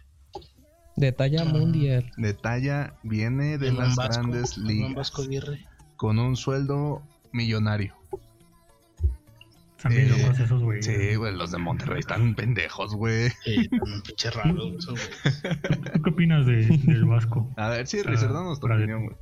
De 0.98 1.12
talla 1.12 1.44
Ah. 1.44 1.46
mundial. 1.46 2.12
De 2.18 2.34
talla, 2.34 2.96
viene 3.04 3.58
de 3.58 3.72
las 3.72 3.96
Vasco, 3.96 4.22
grandes 4.24 4.58
ligas. 4.58 4.94
Vasco. 4.96 5.24
Con 5.96 6.20
un 6.20 6.36
sueldo 6.36 7.04
millonario. 7.32 7.96
Están 9.82 9.94
bien 9.96 10.14
Eh, 10.14 10.18
locos 10.22 10.40
esos, 10.40 10.62
güey. 10.62 10.84
Sí, 10.84 11.16
güey, 11.16 11.34
los 11.36 11.50
de 11.52 11.58
Monterrey 11.58 12.00
están 12.02 12.36
pendejos, 12.36 12.94
güey. 12.94 13.30
Sí, 13.44 13.68
también 13.70 14.02
pinche 14.04 14.30
raro 14.30 14.78
eso, 14.78 14.92
güey. 14.92 15.52
¿Tú 15.94 16.02
qué 16.04 16.10
opinas 16.12 16.46
de, 16.46 16.66
del 16.68 17.06
Vasco? 17.06 17.52
A 17.58 17.70
ver, 17.70 17.88
sí, 17.88 18.04
Rizer, 18.04 18.32
danos 18.32 18.60
tu 18.60 18.68
opinión, 18.68 19.06
güey. 19.06 19.16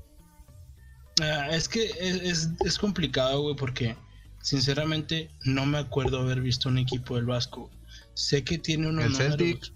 Ah, 1.21 1.47
es 1.51 1.69
que 1.69 1.85
es, 1.85 2.21
es, 2.23 2.49
es 2.65 2.77
complicado, 2.77 3.41
güey, 3.41 3.55
porque 3.55 3.95
sinceramente 4.41 5.29
no 5.45 5.65
me 5.65 5.77
acuerdo 5.77 6.19
haber 6.19 6.41
visto 6.41 6.67
un 6.67 6.77
equipo 6.77 7.15
del 7.15 7.25
Vasco. 7.25 7.69
Sé 8.13 8.43
que 8.43 8.57
tiene 8.57 8.87
unos 8.89 9.05
El 9.05 9.11
números 9.13 9.37
Celtic. 9.37 9.73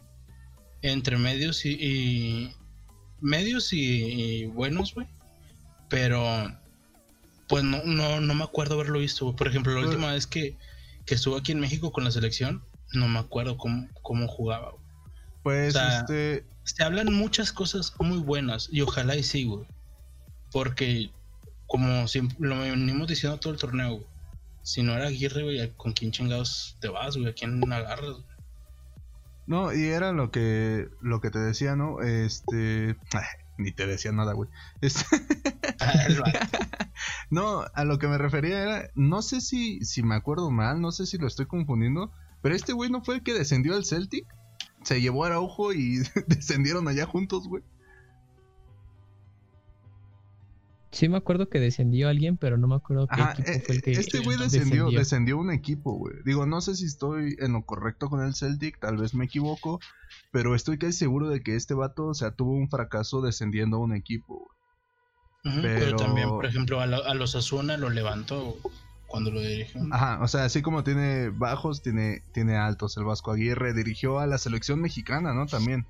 entre 0.82 1.18
medios 1.18 1.66
y, 1.66 1.78
y- 1.80 2.56
medios 3.22 3.72
y, 3.72 3.80
y 3.80 4.46
buenos, 4.48 4.94
güey. 4.96 5.08
Pero 5.90 6.52
pues 7.48 7.64
no, 7.64 7.84
no, 7.86 8.20
no 8.20 8.34
me 8.34 8.44
acuerdo 8.44 8.76
haberlo 8.76 9.00
visto. 9.00 9.26
güey. 9.26 9.38
Por 9.38 9.48
ejemplo, 9.48 9.74
la 9.74 9.80
Pues- 9.82 9.90
última 9.92 10.12
vez 10.14 10.28
que, 10.28 10.58
que 11.06 11.16
estuve 11.16 11.38
aquí 11.40 11.52
en 11.52 11.60
México 11.60 11.92
con 11.92 12.04
la 12.04 12.12
selección, 12.12 12.64
no 12.94 13.08
me 13.08 13.20
acuerdo 13.20 13.58
cómo, 13.58 13.88
cómo 14.02 14.28
jugaba. 14.28 14.72
güey. 14.72 14.84
Pues, 15.44 15.76
O 15.76 15.80
sea, 15.80 16.00
este, 16.00 16.46
se 16.64 16.84
hablan 16.84 17.14
muchas 17.14 17.52
cosas 17.52 17.94
muy 18.00 18.20
buenas 18.20 18.70
y 18.72 18.82
ojalá 18.82 19.16
y 19.16 19.24
sí, 19.24 19.46
güey. 19.46 19.66
Porque, 20.52 21.12
como 21.68 22.08
siempre 22.08 22.38
lo 22.40 22.60
venimos 22.60 23.08
diciendo 23.08 23.40
todo 23.40 23.54
el 23.54 23.60
torneo, 23.60 23.96
güey. 23.96 24.08
Si 24.62 24.82
no 24.82 24.94
era 24.94 25.08
Aguirre, 25.08 25.44
güey, 25.44 25.74
¿con 25.76 25.92
quién 25.92 26.12
chingados 26.12 26.78
te 26.80 26.88
vas, 26.88 27.18
güey? 27.18 27.30
¿A 27.30 27.34
quién 27.34 27.62
agarras? 27.72 28.12
güey? 28.12 28.24
No, 29.46 29.74
y 29.74 29.84
era 29.84 30.14
lo 30.14 30.32
que 30.32 30.88
lo 31.02 31.20
que 31.20 31.30
te 31.30 31.40
decía, 31.40 31.76
¿no? 31.76 32.02
Este, 32.02 32.96
ni 33.58 33.72
te 33.72 33.88
decía 33.88 34.12
nada, 34.12 34.34
güey. 34.34 34.50
Este, 34.82 35.04
Ah, 35.80 36.08
no, 37.30 37.66
a 37.74 37.84
lo 37.84 38.00
que 38.00 38.08
me 38.08 38.18
refería 38.18 38.62
era, 38.62 38.90
no 38.96 39.22
sé 39.22 39.42
si 39.42 39.84
si 39.84 40.04
me 40.04 40.16
acuerdo 40.16 40.52
mal, 40.52 40.82
no 40.82 40.92
sé 40.92 41.06
si 41.06 41.18
lo 41.18 41.28
estoy 41.28 41.46
confundiendo, 41.46 42.12
pero 42.42 42.56
este 42.56 42.74
güey 42.74 42.90
no 42.90 43.04
fue 43.04 43.16
el 43.16 43.24
que 43.24 43.34
descendió 43.34 43.76
al 43.76 43.86
Celtic, 43.86 44.26
se 44.84 45.02
llevó 45.02 45.24
a 45.24 45.28
Araujo 45.28 45.74
y 45.74 46.00
descendieron 46.28 46.88
allá 46.88 47.06
juntos, 47.06 47.48
güey. 47.48 47.64
Sí 50.92 51.10
me 51.10 51.18
acuerdo 51.18 51.50
que 51.50 51.60
descendió 51.60 52.08
alguien, 52.08 52.38
pero 52.38 52.56
no 52.56 52.68
me 52.68 52.76
acuerdo 52.76 53.08
qué 53.08 53.20
Ajá, 53.20 53.32
equipo 53.32 53.50
eh, 53.50 53.64
fue 53.66 53.76
el 53.76 53.82
que 53.82 53.92
este 53.94 54.20
güey 54.20 54.38
descendió, 54.38 54.92
descendió 54.92 55.40
un 55.40 55.50
equipo, 55.50 55.94
güey. 55.94 56.14
Digo, 56.24 56.46
no 56.46 56.62
sé 56.62 56.76
si 56.76 56.86
estoy 56.86 57.36
en 57.40 57.54
lo 57.54 57.66
correcto 57.66 58.10
con 58.10 58.24
el 58.24 58.36
Celtic, 58.36 58.80
tal 58.80 58.98
vez 58.98 59.16
me 59.16 59.26
equivoco, 59.26 59.80
pero 60.34 60.56
estoy 60.56 60.78
casi 60.78 60.92
seguro 60.94 61.30
de 61.30 61.42
que 61.44 61.56
este 61.56 61.74
vato, 61.76 62.08
o 62.08 62.14
sea, 62.14 62.32
tuvo 62.32 62.52
un 62.54 62.68
fracaso 62.70 63.22
descendiendo 63.22 63.78
a 63.78 63.80
un 63.82 63.96
equipo. 63.96 64.50
Ujú, 65.46 65.60
pero... 65.62 65.80
Pero- 65.86 65.96
también, 65.98 66.28
por 66.30 66.46
ejemplo, 66.46 66.82
a, 66.82 66.88
lo- 66.88 67.06
a 67.06 67.14
los 67.14 67.36
Asuna 67.36 67.78
lo 67.78 67.90
levantó 67.90 68.58
cuando 69.08 69.30
lo 69.30 69.40
dirigió. 69.42 69.80
Ajá, 69.92 70.20
o 70.24 70.28
sea, 70.28 70.44
así 70.46 70.62
como 70.64 70.84
tiene 70.84 71.30
bajos, 71.30 71.84
tiene, 71.84 72.24
tiene 72.34 72.58
altos. 72.58 72.98
El 72.98 73.04
Vasco 73.06 73.32
Aguirre 73.32 73.74
dirigió 73.74 74.20
a 74.20 74.26
la 74.28 74.38
selección 74.40 74.82
mexicana, 74.82 75.34
¿no? 75.34 75.46
También. 75.46 75.86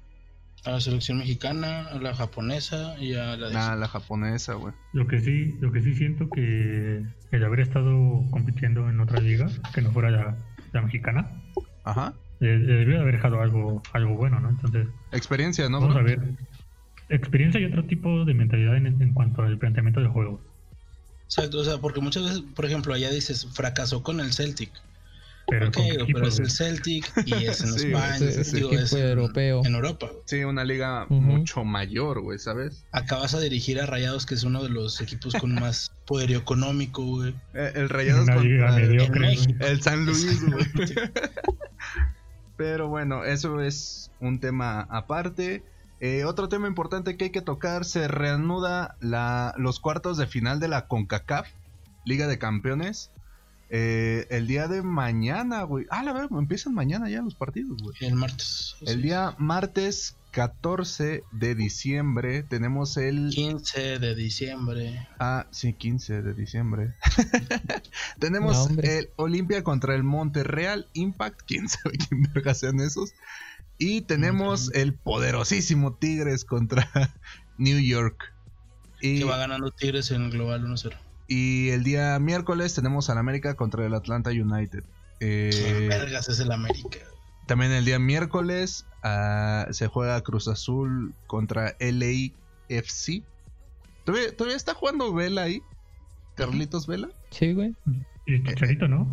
A 0.66 0.72
la 0.72 0.82
selección 0.82 1.18
mexicana, 1.20 1.88
a 1.88 1.96
la 1.96 2.14
japonesa 2.14 2.98
y 3.00 3.16
a 3.16 3.36
la 3.38 3.50
de... 3.50 3.56
Ah, 3.58 3.76
la 3.78 3.88
japonesa, 3.88 4.56
güey. 4.56 4.74
Lo 4.92 5.08
que 5.08 5.20
sí, 5.22 5.56
lo 5.62 5.72
que 5.72 5.82
sí 5.82 5.94
siento 5.96 6.30
que 6.30 7.06
el 7.32 7.44
haber 7.46 7.62
estado 7.62 8.24
compitiendo 8.30 8.90
en 8.90 9.00
otra 9.00 9.20
liga, 9.22 9.48
que 9.74 9.82
no 9.82 9.92
fuera 9.92 10.10
la, 10.12 10.38
la 10.74 10.82
mexicana, 10.82 11.30
Ajá. 11.86 12.14
Le, 12.44 12.60
le 12.60 12.74
debió 12.74 12.96
de 12.96 13.02
haber 13.02 13.16
dejado 13.16 13.42
algo, 13.42 13.82
algo 13.94 14.16
bueno, 14.16 14.40
¿no? 14.40 14.50
Entonces, 14.50 14.88
Experiencia, 15.12 15.70
¿no, 15.70 15.80
vamos 15.80 15.96
bro? 15.96 16.04
a 16.04 16.06
ver. 16.06 16.20
Experiencia 17.10 17.60
y 17.60 17.66
otro 17.66 17.84
tipo 17.86 18.26
de 18.26 18.34
mentalidad 18.34 18.76
en, 18.78 18.88
en 18.88 19.14
cuanto 19.14 19.44
al 19.44 19.58
planteamiento 19.58 20.00
del 20.00 20.10
juego. 20.10 20.42
Exacto, 21.26 21.60
o 21.60 21.64
sea, 21.64 21.78
porque 21.80 22.00
muchas 22.02 22.24
veces, 22.24 22.42
por 22.56 22.66
ejemplo, 22.66 22.94
allá 22.94 23.10
dices, 23.10 23.48
fracasó 23.54 24.04
con 24.04 24.20
el 24.20 24.34
Celtic. 24.34 24.72
Pero 25.48 25.68
Ok, 25.68 25.74
con 25.74 25.84
qué 25.84 25.90
güey, 25.92 26.04
equipo, 26.04 26.20
pero 26.20 26.30
es 26.30 26.40
el 26.40 26.50
Celtic 26.50 27.12
y 27.26 27.34
es 27.46 27.62
en 27.62 27.68
Sí, 27.78 27.88
España, 27.88 28.18
digo, 28.18 28.68
equipo 28.70 28.82
es 28.82 28.94
en, 28.94 29.08
europeo. 29.10 29.62
en 29.66 29.76
Europa. 29.76 30.10
Sí, 30.26 30.44
una 30.46 30.64
liga 30.64 31.06
mucho 31.10 31.66
mayor, 31.66 32.22
güey, 32.22 32.40
¿sabes? 32.40 32.86
Acabas 32.94 33.34
a 33.36 33.42
dirigir 33.42 33.82
a 33.82 33.86
Rayados, 33.86 34.26
que 34.26 34.36
es 34.36 34.44
uno 34.46 34.64
de 34.64 34.70
los 34.70 35.02
equipos 35.02 35.34
con 35.36 35.54
más 35.56 35.92
poderío 36.06 36.38
económico, 36.40 37.04
güey. 37.04 37.36
Eh, 37.54 37.72
el 37.76 37.90
Rayados 37.90 38.24
Una 38.24 38.38
liga 38.38 38.68
contra 38.68 38.84
el, 38.84 38.90
mediocre, 38.90 39.16
en. 39.26 39.32
México. 39.32 39.66
el 39.66 39.82
San 39.82 40.06
Luis, 40.06 40.42
güey. 40.50 40.66
Pero 42.58 42.88
bueno, 42.88 43.24
eso 43.24 43.62
es 43.62 44.12
un 44.20 44.40
tema 44.40 44.82
aparte. 44.90 45.64
Eh, 46.00 46.26
otro 46.26 46.50
tema 46.50 46.68
importante 46.68 47.16
que 47.18 47.26
hay 47.26 47.30
que 47.32 47.42
tocar, 47.42 47.86
se 47.86 48.08
reanuda 48.08 48.98
la, 49.00 49.54
los 49.58 49.80
cuartos 49.80 50.18
de 50.18 50.28
final 50.28 50.60
de 50.60 50.68
la 50.68 50.88
CONCACAF, 50.88 51.48
Liga 52.06 52.28
de 52.28 52.38
Campeones. 52.38 53.12
Eh, 53.70 54.28
el 54.30 54.46
día 54.46 54.68
de 54.68 54.82
mañana, 54.82 55.64
güey. 55.64 55.86
Ah, 55.90 56.04
la 56.04 56.14
verdad, 56.14 56.38
empiezan 56.38 56.74
mañana 56.74 57.10
ya 57.10 57.22
los 57.22 57.36
partidos, 57.36 57.82
güey. 57.82 57.96
El 58.02 58.16
martes. 58.16 58.76
El 58.82 59.02
día 59.02 59.34
martes 59.38 60.16
14 60.34 61.24
de 61.32 61.56
diciembre 61.56 62.42
tenemos 62.42 62.98
el... 62.98 63.30
15 63.30 64.00
de 64.00 64.16
diciembre. 64.16 65.08
Ah, 65.20 65.46
sí, 65.52 65.74
15 65.74 66.24
de 66.24 66.34
diciembre. 66.34 66.96
tenemos 68.20 68.72
No, 68.72 68.82
el 68.82 69.12
Olimpia 69.16 69.64
contra 69.64 69.94
el 69.94 70.02
Monterreal 70.04 70.88
Impact. 70.94 71.42
Quién 71.46 71.70
sabe 71.70 71.98
quién 71.98 72.24
verga 72.34 72.56
sean 72.56 72.80
esos. 72.80 73.14
Y 73.78 74.02
tenemos 74.02 74.72
el 74.74 74.96
poderosísimo 74.96 75.94
Tigres 75.94 76.46
contra 76.46 76.90
New 77.60 77.80
York. 77.80 78.34
Y, 79.02 79.20
Que 79.20 79.26
va 79.26 79.38
ganando 79.38 79.70
Tigres 79.70 80.10
en 80.10 80.24
el 80.24 80.32
global 80.32 80.66
1-0. 80.66 80.98
y 81.28 81.70
el 81.70 81.84
día 81.84 82.18
miércoles 82.18 82.74
tenemos 82.74 83.10
al 83.12 83.20
América 83.20 83.54
contra 83.54 83.86
el 83.86 83.94
Atlanta 83.94 84.32
United. 84.32 84.84
Eh, 85.20 85.52
¿Quién 85.54 85.90
vergas 85.90 86.28
es 86.28 86.40
el 86.40 86.52
América? 86.52 86.98
También 87.46 87.72
el 87.72 87.86
día 87.86 88.00
miércoles 88.00 88.86
ah, 89.04 89.68
se 89.72 89.88
juega 89.88 90.22
Cruz 90.22 90.48
Azul 90.48 91.14
contra 91.28 91.76
LAFC. 91.80 93.24
¿Todavía, 94.06 94.36
todavía 94.36 94.58
está 94.58 94.74
jugando 94.74 95.14
Vela 95.14 95.44
ahí? 95.44 95.62
¿Carlitos 96.36 96.88
Vela? 96.88 97.10
Sí, 97.32 97.54
güey. 97.54 97.76
Y 98.26 98.44
Chicharito, 98.44 98.88
¿no? 98.88 99.08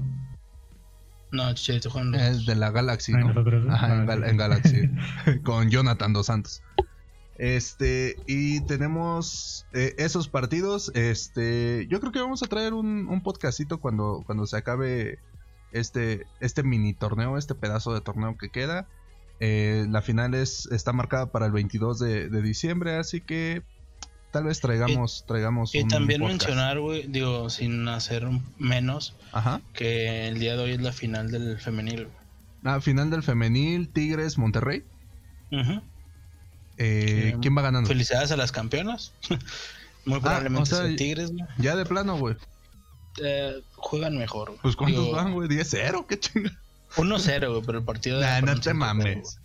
No, 1.32 1.52
Chicharito 1.54 1.90
Juan. 1.90 2.14
Es 2.14 2.46
de 2.46 2.54
la 2.56 2.70
Galaxy, 2.70 3.12
Ah, 3.14 3.18
¿no? 3.18 3.28
nosotros. 3.28 3.66
Ajá, 3.70 3.94
en, 3.94 4.00
Ah, 4.00 4.04
Gal- 4.06 4.28
en 4.28 4.36
Galaxy. 4.36 4.90
con 5.44 5.70
Jonathan 5.70 6.12
Dos 6.12 6.26
Santos. 6.26 6.62
Este, 7.38 8.16
y 8.26 8.60
tenemos 8.66 9.66
eh, 9.72 9.94
esos 9.98 10.28
partidos. 10.28 10.90
Este, 10.94 11.86
yo 11.88 12.00
creo 12.00 12.12
que 12.12 12.20
vamos 12.20 12.42
a 12.42 12.46
traer 12.46 12.74
un, 12.74 13.06
un 13.08 13.22
podcastito 13.22 13.78
cuando, 13.78 14.22
cuando 14.26 14.46
se 14.46 14.56
acabe 14.56 15.18
este, 15.72 16.26
este 16.40 16.62
mini 16.62 16.94
torneo, 16.94 17.38
este 17.38 17.54
pedazo 17.54 17.92
de 17.94 18.00
torneo 18.00 18.36
que 18.38 18.48
queda. 18.50 18.86
Eh, 19.40 19.86
la 19.88 20.02
final 20.02 20.34
es, 20.34 20.66
está 20.72 20.92
marcada 20.92 21.26
para 21.32 21.46
el 21.46 21.52
22 21.52 21.98
de, 21.98 22.28
de 22.28 22.42
diciembre, 22.42 22.96
así 22.96 23.20
que 23.20 23.62
tal 24.32 24.44
vez 24.44 24.60
traigamos, 24.60 25.24
traigamos 25.26 25.74
Y 25.74 25.82
un 25.82 25.88
también 25.88 26.20
podcast. 26.20 26.42
mencionar, 26.42 26.78
güey, 26.80 27.06
digo, 27.08 27.48
sin 27.50 27.88
hacer 27.88 28.28
menos, 28.58 29.16
Ajá. 29.32 29.60
que 29.72 30.28
el 30.28 30.38
día 30.38 30.56
de 30.56 30.62
hoy 30.62 30.70
es 30.72 30.82
la 30.82 30.92
final 30.92 31.30
del 31.30 31.58
femenil. 31.58 32.08
Ah, 32.64 32.80
final 32.82 33.08
del 33.10 33.22
femenil, 33.22 33.88
Tigres, 33.88 34.36
Monterrey. 34.38 34.84
Eh, 36.76 37.32
Sí. 37.34 37.38
¿Quién 37.42 37.56
va 37.56 37.62
ganando? 37.62 37.88
Felicidades 37.88 38.30
a 38.32 38.36
las 38.36 38.52
campeonas. 38.52 39.12
Muy 40.06 40.18
probablemente 40.20 40.70
Ah, 40.74 40.78
o 40.82 40.86
sea, 40.86 40.96
Tigres, 40.96 41.30
güey. 41.32 41.44
Ya 41.58 41.76
de 41.76 41.84
plano, 41.84 42.16
güey. 42.18 42.36
Eh, 43.22 43.62
juegan 43.76 44.16
mejor. 44.16 44.48
güey. 44.48 44.60
Pues 44.62 44.76
¿cuántos 44.76 45.04
Digo, 45.04 45.16
van, 45.16 45.32
güey? 45.32 45.48
10-0, 45.48 46.06
qué 46.06 46.18
chinga. 46.18 46.50
1-0, 46.96 47.50
güey, 47.50 47.62
pero 47.64 47.78
el 47.78 47.84
partido 47.84 48.18
era 48.18 48.40
Nah, 48.40 48.46
no 48.46 48.52
un 48.52 48.60
te 48.60 48.70
5-0, 48.70 48.74
mames. 48.74 49.40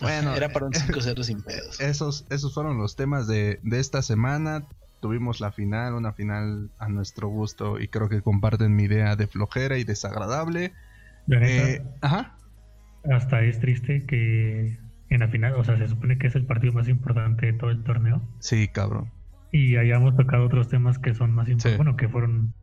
Bueno, 0.00 0.34
era 0.34 0.48
para 0.48 0.66
un 0.66 0.72
5-0 0.72 1.22
sin 1.22 1.42
pedos. 1.42 1.80
esos, 1.80 2.26
esos 2.30 2.52
fueron 2.52 2.78
los 2.78 2.96
temas 2.96 3.26
de, 3.26 3.60
de 3.62 3.80
esta 3.80 4.02
semana. 4.02 4.64
Tuvimos 5.00 5.40
la 5.40 5.52
final, 5.52 5.94
una 5.94 6.12
final 6.12 6.70
a 6.78 6.88
nuestro 6.88 7.28
gusto 7.28 7.78
y 7.78 7.88
creo 7.88 8.08
que 8.08 8.22
comparten 8.22 8.74
mi 8.74 8.84
idea 8.84 9.16
de 9.16 9.26
flojera 9.26 9.78
y 9.78 9.84
desagradable. 9.84 10.72
Eh, 11.30 11.82
ajá. 12.00 12.36
hasta 13.10 13.42
es 13.42 13.60
triste 13.60 14.04
que 14.06 14.78
en 15.10 15.20
la 15.20 15.28
final, 15.28 15.54
o 15.54 15.64
sea, 15.64 15.78
se 15.78 15.88
supone 15.88 16.18
que 16.18 16.26
es 16.26 16.34
el 16.34 16.44
partido 16.44 16.72
más 16.72 16.88
importante 16.88 17.46
de 17.46 17.52
todo 17.52 17.70
el 17.70 17.84
torneo. 17.84 18.20
Sí, 18.40 18.68
cabrón. 18.68 19.10
Y 19.56 19.76
hayamos 19.76 20.16
tocado 20.16 20.44
otros 20.46 20.68
temas 20.68 20.98
que 20.98 21.14
son 21.14 21.32
más 21.32 21.48
importantes, 21.48 21.72
Sí. 21.72 21.76
bueno, 21.76 21.96
que 21.96 22.08
fueron 22.08 22.54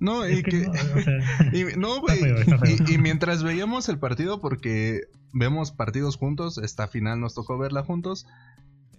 No, 0.00 0.24
Es 0.24 0.40
y 0.40 0.42
que 0.42 0.50
que... 0.50 0.66
no, 0.66 0.72
o 0.72 1.00
sea, 1.02 1.52
y- 1.52 1.78
no, 1.78 2.00
güey. 2.00 2.18
feo, 2.18 2.36
está 2.38 2.58
feo. 2.58 2.76
Y, 2.88 2.94
y 2.94 2.98
mientras 2.98 3.42
veíamos 3.44 3.88
el 3.88 3.98
partido, 3.98 4.40
porque 4.40 5.02
vemos 5.32 5.70
partidos 5.70 6.16
juntos, 6.16 6.58
esta 6.58 6.88
final 6.88 7.20
nos 7.20 7.34
tocó 7.34 7.58
verla 7.58 7.84
juntos, 7.84 8.26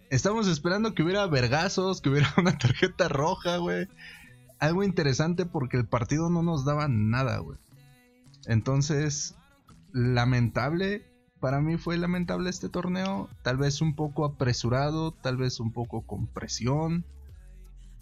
estamos 0.09 0.47
esperando 0.47 0.93
que 0.93 1.03
hubiera 1.03 1.25
vergazos, 1.27 1.99
que 2.01 2.09
hubiera 2.09 2.29
una 2.37 2.57
tarjeta 2.57 3.09
roja, 3.09 3.57
güey. 3.57 3.87
Algo 4.59 4.83
interesante 4.83 5.45
porque 5.45 5.75
el 5.77 5.85
partido 5.87 6.29
no 6.29 6.43
nos 6.43 6.63
daba 6.65 6.87
nada, 6.87 7.39
güey. 7.39 7.57
Entonces, 8.45 9.35
lamentable. 9.91 11.03
Para 11.41 11.59
mí 11.59 11.75
fue 11.77 11.97
lamentable 11.97 12.49
este 12.49 12.69
torneo. 12.69 13.27
Tal 13.41 13.57
vez 13.57 13.81
un 13.81 13.95
poco 13.95 14.23
apresurado, 14.25 15.11
tal 15.11 15.35
vez 15.37 15.59
un 15.59 15.73
poco 15.73 16.03
con 16.05 16.27
presión. 16.27 17.03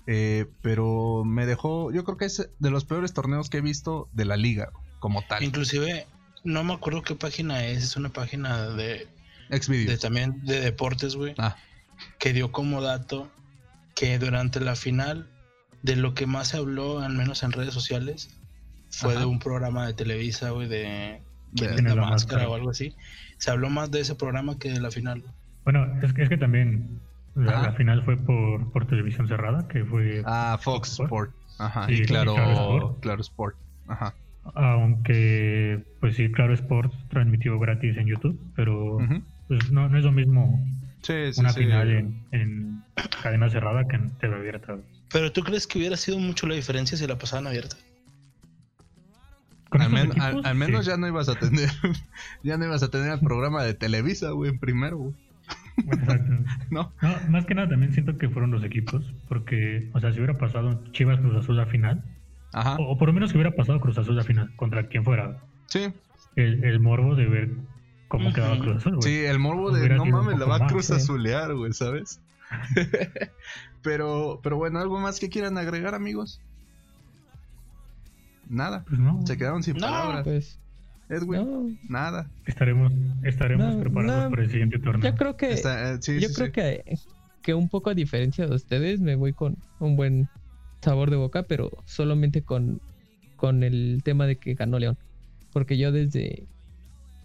Eh, 0.07 0.45
pero 0.61 1.23
me 1.25 1.45
dejó, 1.45 1.91
yo 1.91 2.03
creo 2.03 2.17
que 2.17 2.25
es 2.25 2.49
de 2.59 2.69
los 2.69 2.85
peores 2.85 3.13
torneos 3.13 3.49
que 3.49 3.57
he 3.57 3.61
visto 3.61 4.09
de 4.13 4.25
la 4.25 4.37
liga 4.37 4.71
como 4.99 5.21
tal. 5.27 5.43
Inclusive, 5.43 6.07
no 6.43 6.63
me 6.63 6.73
acuerdo 6.73 7.01
qué 7.03 7.15
página 7.15 7.65
es, 7.65 7.83
es 7.83 7.95
una 7.95 8.09
página 8.09 8.69
de, 8.69 9.07
de 9.49 9.61
Xvideos. 9.61 9.99
también 9.99 10.43
de 10.45 10.59
deportes, 10.61 11.15
güey, 11.15 11.35
Ah, 11.37 11.55
que 12.17 12.33
dio 12.33 12.51
como 12.51 12.81
dato 12.81 13.29
que 13.95 14.17
durante 14.17 14.59
la 14.59 14.75
final 14.75 15.29
de 15.83 15.95
lo 15.95 16.13
que 16.15 16.25
más 16.25 16.49
se 16.49 16.57
habló, 16.57 16.99
al 16.99 17.13
menos 17.13 17.43
en 17.43 17.51
redes 17.51 17.73
sociales, 17.73 18.29
fue 18.89 19.11
Ajá. 19.11 19.19
de 19.21 19.25
un 19.27 19.37
programa 19.39 19.85
de 19.85 19.93
Televisa, 19.93 20.49
güey, 20.49 20.67
de 20.67 21.21
¿Quién 21.55 21.75
de- 21.75 21.81
la 21.83 21.89
la 21.95 22.01
máscara 22.01 22.09
máscara. 22.09 22.49
o 22.49 22.55
algo 22.55 22.71
así. 22.71 22.95
Se 23.39 23.49
habló 23.51 23.69
más 23.69 23.89
de 23.89 24.01
ese 24.01 24.13
programa 24.15 24.57
que 24.59 24.69
de 24.71 24.79
la 24.79 24.91
final. 24.91 25.23
Bueno, 25.63 25.87
es 26.03 26.13
que, 26.13 26.21
es 26.23 26.29
que 26.29 26.37
también 26.37 26.99
la, 27.35 27.73
final 27.73 28.03
fue 28.03 28.17
por, 28.17 28.71
por 28.71 28.85
televisión 28.87 29.27
cerrada, 29.27 29.67
que 29.67 29.83
fue, 29.83 30.21
ah, 30.25 30.57
Fox 30.61 30.91
Sport. 30.91 31.07
Sport. 31.09 31.31
Ajá, 31.57 31.87
Sí, 31.87 31.93
y 31.93 32.05
claro, 32.05 32.35
Claro 32.35 32.51
Sport. 32.53 32.99
claro 33.01 33.21
Sport. 33.21 33.55
Ajá. 33.87 34.13
aunque 34.55 35.83
pues 35.99 36.15
sí, 36.15 36.31
Claro 36.31 36.53
Sport 36.53 36.93
transmitió 37.09 37.57
gratis 37.59 37.97
en 37.97 38.07
YouTube, 38.07 38.39
pero 38.55 38.97
pues, 39.47 39.71
no, 39.71 39.89
no 39.89 39.97
es 39.97 40.03
lo 40.03 40.11
mismo 40.11 40.63
Sí, 41.01 41.33
sí, 41.33 41.39
una 41.39 41.49
sí. 41.49 41.61
final 41.61 41.89
en, 41.91 42.23
en 42.31 42.83
cadena 43.23 43.49
cerrada 43.49 43.87
que 43.87 43.95
en 43.95 44.09
TV 44.17 44.35
abierta. 44.35 44.77
Pero 45.11 45.31
¿tú 45.31 45.41
crees 45.43 45.65
que 45.65 45.79
hubiera 45.79 45.97
sido 45.97 46.19
mucho 46.19 46.45
la 46.45 46.55
diferencia 46.55 46.97
si 46.97 47.07
la 47.07 47.17
pasaban 47.17 47.47
abierta? 47.47 47.77
Con 49.69 49.81
Al, 49.81 49.93
estos 49.93 50.07
men- 50.15 50.21
al- 50.21 50.27
equipos, 50.31 50.45
al 50.45 50.55
menos 50.55 50.85
sí. 50.85 50.91
ya 50.91 50.97
no 50.97 51.07
ibas 51.07 51.29
a 51.29 51.35
tener, 51.35 51.69
ya 52.43 52.57
no 52.57 52.65
ibas 52.65 52.83
a 52.83 52.89
tener 52.89 53.11
el 53.13 53.19
programa 53.19 53.63
de 53.63 53.73
Televisa, 53.75 54.31
güey, 54.31 54.51
en 54.51 54.59
primero, 54.59 54.97
güey. 54.97 55.13
Exacto. 55.77 56.33
¿No? 56.71 56.91
No, 57.01 57.15
más 57.29 57.45
que 57.45 57.55
nada 57.55 57.69
también 57.69 57.93
siento 57.93 58.17
que 58.17 58.29
fueron 58.29 58.51
los 58.51 58.63
equipos, 58.63 59.13
porque, 59.27 59.89
o 59.93 59.99
sea, 59.99 60.11
si 60.11 60.17
hubiera 60.17 60.37
pasado 60.37 60.83
Chivas 60.91 61.19
Cruz 61.19 61.35
Azul 61.37 61.59
a 61.59 61.65
final, 61.67 62.03
Ajá. 62.53 62.75
o, 62.79 62.91
o 62.91 62.97
por 62.97 63.07
lo 63.09 63.13
menos 63.13 63.31
que 63.31 63.37
hubiera 63.37 63.55
pasado 63.55 63.79
Cruz 63.79 63.97
Azul 63.97 64.19
a 64.19 64.23
final, 64.23 64.55
contra 64.55 64.87
quien 64.87 65.03
fuera, 65.03 65.37
Sí, 65.67 65.93
el, 66.35 66.63
el 66.63 66.79
morbo 66.79 67.15
de 67.15 67.27
ver 67.27 67.49
cómo 68.07 68.25
Ujú. 68.29 68.35
quedaba 68.35 68.57
Cruz 68.57 68.77
Azul, 68.77 68.95
güey. 68.97 69.03
sí, 69.03 69.19
el 69.25 69.37
morbo 69.39 69.71
de 69.71 69.87
no 69.89 70.05
mames, 70.05 70.39
la 70.39 70.45
va 70.45 70.55
a 70.55 70.67
cruz 70.67 70.87
sí. 70.87 70.93
azulear, 70.93 71.53
güey, 71.55 71.73
¿sabes? 71.73 72.19
pero, 73.83 74.39
pero 74.43 74.57
bueno, 74.57 74.79
¿algo 74.79 74.99
más 74.99 75.19
que 75.19 75.29
quieran 75.29 75.57
agregar, 75.57 75.93
amigos? 75.95 76.41
Nada. 78.49 78.83
Pues 78.87 78.99
no, 78.99 79.25
Se 79.25 79.37
quedaron 79.37 79.63
sin 79.63 79.75
No, 79.75 79.81
palabras. 79.81 80.23
Pues, 80.23 80.59
Edwin, 81.09 81.41
no, 81.41 81.77
nada. 81.87 82.29
estaremos, 82.45 82.91
estaremos 83.23 83.75
No, 83.75 83.81
preparados 83.81 84.23
no. 84.25 84.29
para 84.31 84.43
el 84.43 84.49
siguiente 84.51 84.77
torneo. 84.79 85.09
yo 85.11 85.17
creo 85.17 85.37
que, 85.37 85.51
Está- 85.53 85.93
eh, 85.93 85.97
sí, 86.01 86.19
yo 86.19 86.27
sí, 86.29 86.35
creo 86.35 86.47
sí. 86.47 86.51
que, 86.53 86.83
que 87.41 87.53
un 87.55 87.67
poco 87.69 87.89
a 87.89 87.93
diferencia 87.95 88.45
de 88.45 88.53
ustedes, 88.55 88.99
me 88.99 89.15
voy 89.15 89.33
con 89.33 89.57
un 89.79 89.95
buen 89.95 90.29
sabor 90.81 91.09
de 91.09 91.15
boca, 91.17 91.43
pero 91.43 91.71
solamente 91.85 92.43
con, 92.43 92.79
con 93.37 93.63
el 93.63 94.01
tema 94.03 94.27
de 94.27 94.35
que 94.37 94.53
ganó 94.53 94.77
León. 94.77 94.97
Porque 95.51 95.77
yo 95.77 95.91
desde 95.91 96.45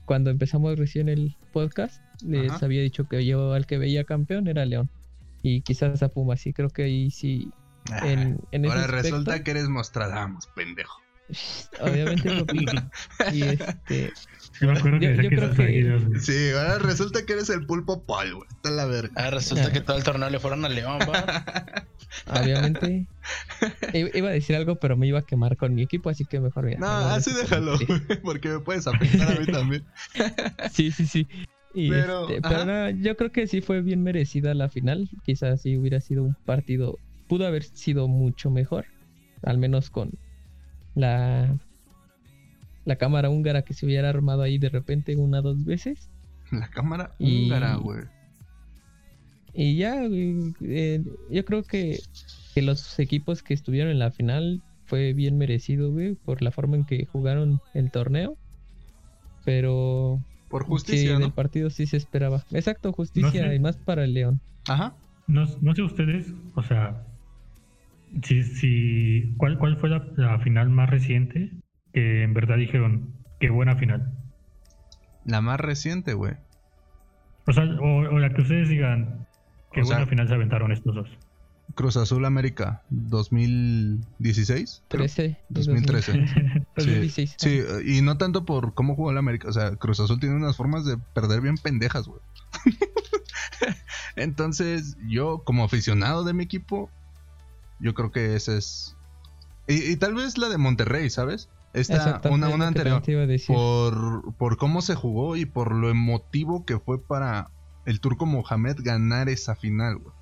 cuando 0.07 0.31
empezamos 0.31 0.79
recién 0.79 1.09
el 1.11 1.37
podcast, 1.53 2.03
les 2.23 2.51
Ajá. 2.53 2.65
había 2.67 2.81
dicho 2.83 3.07
que 3.07 3.25
yo 3.27 3.53
al 3.53 3.67
que 3.67 3.77
veía 3.79 4.05
campeón 4.05 4.49
era 4.49 4.65
León. 4.65 4.89
Y 5.43 5.61
quizás 5.61 6.03
a 6.03 6.09
Pumas, 6.09 6.41
sí 6.41 6.55
creo 6.55 6.71
que 6.71 6.85
ahí 6.85 7.11
sí. 7.11 7.51
En, 8.03 8.39
en 8.51 8.65
ese 8.65 8.73
Ahora 8.73 8.85
aspecto, 8.87 9.03
resulta 9.19 9.45
que 9.45 9.51
eres 9.51 9.69
Mostradamus, 9.69 10.47
pendejo. 10.57 11.03
Obviamente, 11.81 12.31
papi. 12.45 12.67
Y 13.33 13.43
este, 13.43 14.13
Sí, 14.59 14.67
me 14.67 14.73
acuerdo 14.79 15.01
que 15.01 15.07
Yo- 15.07 15.11
decía 15.11 15.23
yo 15.25 15.31
que 15.31 15.37
creo 15.37 15.55
que-. 16.13 16.21
Sí, 16.21 16.51
ahora 16.51 16.79
resulta 16.79 17.25
que 17.27 17.33
eres 17.33 17.51
el 17.51 17.67
pulpo 17.67 18.05
Paul, 18.05 18.35
güey. 18.37 18.49
Está 18.51 18.71
la 18.71 18.85
verga. 18.85 19.11
Ah, 19.17 19.31
resulta 19.31 19.73
que 19.73 19.81
todo 19.81 19.97
el 19.97 20.05
torneo 20.05 20.31
le 20.31 20.39
fueron 20.39 20.65
a 20.65 20.69
León, 20.69 20.99
obviamente. 22.27 23.07
i- 23.93 24.17
Iba 24.19 24.29
a 24.29 24.33
decir 24.33 24.57
algo, 24.57 24.77
pero 24.77 24.97
me 24.97 25.07
iba 25.07 25.19
a 25.21 25.23
quemar 25.27 25.57
con 25.57 25.75
mi 25.75 25.83
equipo, 25.83 26.11
así 26.11 26.25
que 26.25 26.41
mejor 26.41 26.71
ya. 26.71 26.79
No, 26.79 26.87
así 26.87 27.33
déjalo, 27.33 27.77
sí. 27.79 27.85
güey, 27.87 28.01
porque 28.23 28.49
me 28.49 28.61
puedes 28.61 28.87
afectar 28.87 29.37
a 29.37 29.41
mí 29.41 29.47
también. 29.47 29.85
Sí, 30.73 30.91
sí, 30.93 31.07
sí. 31.07 31.27
Y 31.75 31.91
Pero, 31.91 32.29
este, 32.29 32.41
pero 32.49 32.65
no, 32.65 32.91
yo 32.91 33.17
creo 33.17 33.33
que 33.33 33.49
sí 33.49 33.61
fue 33.61 33.83
bien 33.83 34.03
merecida 34.05 34.55
la 34.55 34.69
final. 34.69 35.11
Quizás 35.25 35.63
sí 35.63 35.77
hubiera 35.77 36.01
sido 36.01 36.23
un 36.23 36.35
partido, 36.45 36.99
pudo 37.27 37.47
haber 37.47 37.65
sido 37.65 38.07
mucho 38.07 38.51
mejor, 38.51 38.85
al 39.43 39.59
menos 39.59 39.91
con 39.91 40.13
la 40.95 41.57
la 42.85 42.97
cámara 42.97 43.31
húngara 43.31 43.63
que 43.63 43.73
se 43.75 43.87
hubiera 43.87 44.11
armado 44.11 44.43
ahí 44.43 44.59
de 44.59 44.69
repente 44.69 45.17
una 45.17 45.39
o 45.39 45.43
dos 45.43 45.65
veces. 45.65 46.11
La 46.51 46.69
cámara 46.69 47.15
Y- 47.19 47.45
húngara, 47.47 47.77
güey. 47.77 48.03
Y 49.55 49.77
ya, 49.77 50.07
güey, 50.07 50.53
eh, 50.63 51.03
yo 51.31 51.45
creo 51.45 51.63
que, 51.63 51.99
que 52.55 52.61
los 52.63 52.99
equipos 52.99 53.43
que 53.43 53.55
estuvieron 53.55 53.91
en 53.91 53.99
la 54.01 54.11
final 54.11 54.63
fue 54.85 55.13
bien 55.15 55.39
merecido, 55.39 55.93
güey, 55.93 56.15
por 56.15 56.43
la 56.43 56.51
forma 56.51 56.77
en 56.77 56.85
que 56.85 57.07
jugaron 57.07 57.61
el 57.73 57.91
torneo. 57.91 58.37
Pero 59.45 60.21
Por 60.49 60.63
sí, 60.65 60.69
justicia, 60.69 61.13
del 61.13 61.21
¿no? 61.21 61.35
partido 61.35 61.71
sí 61.71 61.87
se 61.87 61.97
esperaba. 61.97 62.45
Exacto, 62.51 62.93
justicia 62.93 63.31
sé. 63.49 63.55
y 63.55 63.59
más 63.61 63.77
para 63.77 64.05
el 64.05 64.15
León. 64.15 64.41
Ajá. 64.69 64.95
No, 65.27 65.47
no 65.63 65.75
sé 65.75 65.83
ustedes, 65.83 66.33
o 66.55 66.63
sea, 66.63 67.03
si, 68.23 68.43
si, 68.43 69.35
¿cuál, 69.37 69.59
¿cuál 69.59 69.77
fue 69.79 69.89
la, 69.91 70.07
la 70.17 70.39
final 70.41 70.71
más 70.71 70.89
reciente 70.91 71.51
que 71.93 72.23
en 72.23 72.35
verdad 72.35 72.57
dijeron 72.57 73.15
qué 73.41 73.51
buena 73.51 73.77
final? 73.77 74.13
La 75.25 75.41
más 75.41 75.59
reciente, 75.61 76.15
güey. 76.15 76.35
O 77.47 77.53
sea, 77.53 77.65
o, 77.65 77.99
o 78.15 78.19
la 78.19 78.31
que 78.33 78.43
ustedes 78.43 78.69
digan 78.69 79.27
qué 79.73 79.81
O 79.83 79.85
sea- 79.85 79.97
buena 79.97 80.11
final 80.11 80.29
se 80.29 80.35
aventaron 80.35 80.73
estos 80.73 80.95
dos. 80.95 81.09
Cruz 81.75 81.97
Azul 81.97 82.25
América 82.27 82.83
2016. 82.91 84.85
creo. 84.89 85.01
13. 85.05 85.39
2013. 85.49 86.13
2016. 86.77 87.35
Sí, 87.39 87.61
y 87.87 88.03
no 88.03 88.19
tanto 88.19 88.45
por 88.45 88.75
cómo 88.75 88.95
jugó 88.95 89.11
el 89.11 89.19
América. 89.19 89.49
O 89.49 89.53
sea, 89.53 89.75
Cruz 89.77 89.99
Azul 89.99 90.21
tiene 90.21 90.37
unas 90.37 90.57
formas 90.57 90.85
de 90.85 90.99
perder 91.15 91.41
bien 91.41 91.57
pendejas, 91.57 92.07
güey. 92.07 92.21
Entonces, 94.17 94.97
yo, 95.09 95.43
como 95.45 95.65
aficionado 95.65 96.23
de 96.25 96.35
mi 96.35 96.45
equipo, 96.45 96.91
yo 97.81 97.95
creo 97.95 98.11
que 98.13 98.37
ese 98.37 98.57
es. 98.59 98.97
Y, 99.67 99.93
y 99.93 99.97
tal 99.97 100.15
vez 100.15 100.37
la 100.39 100.49
de 100.49 100.59
Monterrey, 100.59 101.09
¿sabes? 101.11 101.49
Esta, 101.73 101.95
una, 102.35 102.47
una 102.55 102.67
anterior. 102.69 103.03
Por, 103.55 104.35
por 104.37 104.57
cómo 104.57 104.81
se 104.83 104.95
jugó 104.95 105.37
y 105.37 105.45
por 105.45 105.73
lo 105.73 105.91
emotivo 105.91 106.65
que 106.65 106.79
fue 106.79 107.03
para 107.03 107.51
el 107.85 108.01
turco 108.01 108.27
Mohamed 108.27 108.77
ganar 108.81 109.29
esa 109.29 109.57
final, 109.57 109.97
güey. 109.99 110.15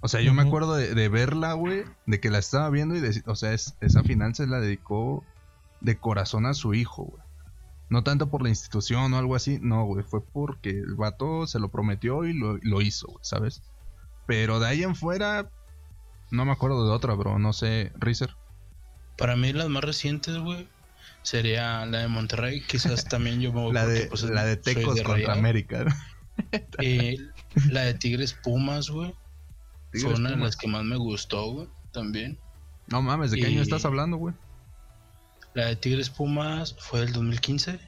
O 0.00 0.08
sea, 0.08 0.20
yo 0.20 0.34
me 0.34 0.42
acuerdo 0.48 0.74
de, 0.74 0.94
de 0.94 1.08
verla, 1.08 1.52
güey, 1.52 1.84
de 2.06 2.18
que 2.18 2.30
la 2.30 2.38
estaba 2.38 2.68
viendo 2.70 2.96
y 2.96 3.00
de, 3.00 3.22
o 3.26 3.36
sea, 3.36 3.52
es- 3.52 3.76
esa 3.80 4.02
final 4.02 4.34
se 4.34 4.48
la 4.48 4.58
dedicó 4.58 5.24
de 5.80 5.96
corazón 5.98 6.46
a 6.46 6.54
su 6.54 6.74
hijo, 6.74 7.04
güey. 7.04 7.22
No 7.88 8.02
tanto 8.02 8.28
por 8.28 8.42
la 8.42 8.48
institución 8.48 9.12
o 9.14 9.18
algo 9.18 9.36
así, 9.36 9.58
no, 9.62 9.84
güey, 9.84 10.02
fue 10.02 10.24
porque 10.24 10.70
el 10.70 10.94
vato 10.96 11.46
se 11.46 11.60
lo 11.60 11.68
prometió 11.70 12.24
y 12.24 12.32
lo, 12.32 12.56
lo 12.62 12.80
hizo, 12.80 13.06
güey, 13.06 13.18
¿sabes? 13.22 13.62
Pero 14.26 14.58
de 14.58 14.66
ahí 14.66 14.82
en 14.82 14.96
fuera, 14.96 15.50
no 16.32 16.44
me 16.44 16.52
acuerdo 16.52 16.84
de 16.86 16.92
otra, 16.92 17.14
bro, 17.14 17.38
no 17.38 17.52
sé, 17.52 17.92
Rizer. 17.94 18.34
Para 19.16 19.36
mí 19.36 19.52
las 19.52 19.68
más 19.68 19.84
recientes, 19.84 20.36
güey, 20.38 20.66
sería 21.22 21.86
la 21.86 21.98
de 22.00 22.08
Monterrey. 22.08 22.62
Quizás 22.66 23.04
también 23.04 23.40
yo 23.40 23.52
me 23.52 23.60
voy 23.60 23.72
La 23.74 23.82
porque, 23.84 23.98
de, 24.00 24.06
pues, 24.06 24.22
la 24.24 24.44
de 24.44 24.56
Tecos 24.56 24.96
de 24.96 25.02
contra. 25.04 25.32
América, 25.34 25.84
¿no? 25.84 25.94
Eh, 26.78 27.18
la 27.70 27.82
de 27.82 27.94
Tigres 27.94 28.32
Pumas, 28.42 28.88
güey. 28.88 29.14
Fue 29.92 30.14
una 30.14 30.30
de 30.30 30.36
las 30.38 30.56
que 30.56 30.66
más 30.66 30.82
me 30.82 30.96
gustó, 30.96 31.52
güey. 31.52 31.68
También. 31.92 32.38
No 32.88 33.02
mames, 33.02 33.30
¿de 33.30 33.38
qué 33.38 33.46
año 33.46 33.60
estás 33.62 33.84
hablando, 33.84 34.16
güey? 34.16 34.34
La 35.52 35.66
de 35.66 35.76
Tigres 35.76 36.08
Pumas 36.08 36.74
fue 36.78 37.00
del 37.00 37.12
2015. 37.12 37.78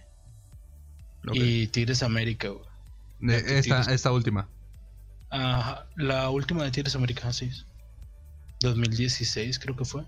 Ok. 1.27 1.35
Y 1.35 1.67
Tigres 1.69 2.03
América, 2.03 2.49
güey. 2.49 2.65
De 3.21 3.59
esta, 3.59 3.81
Tigres- 3.81 3.89
esta 3.89 4.13
última. 4.13 4.47
Ajá, 5.31 5.87
la 5.97 6.29
última 6.29 6.63
de 6.65 6.71
Tigres 6.71 6.95
América, 6.95 7.33
sí. 7.33 7.51
2016 8.65 9.59
creo 9.59 9.77
que 9.77 9.85
fue. 9.85 10.05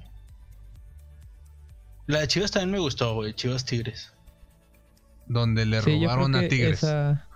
La 2.07 2.21
de 2.21 2.29
Chivas 2.29 2.51
también 2.51 2.71
me 2.73 2.79
gustó, 2.79 3.15
güey. 3.15 3.35
Chivas 3.35 3.65
Tigres. 3.65 4.13
Donde 5.27 5.67
le 5.67 5.81
Sí, 5.83 6.01
robaron 6.05 6.35
a 6.37 6.47
Tigres. 6.49 6.83
esa- 6.85 7.27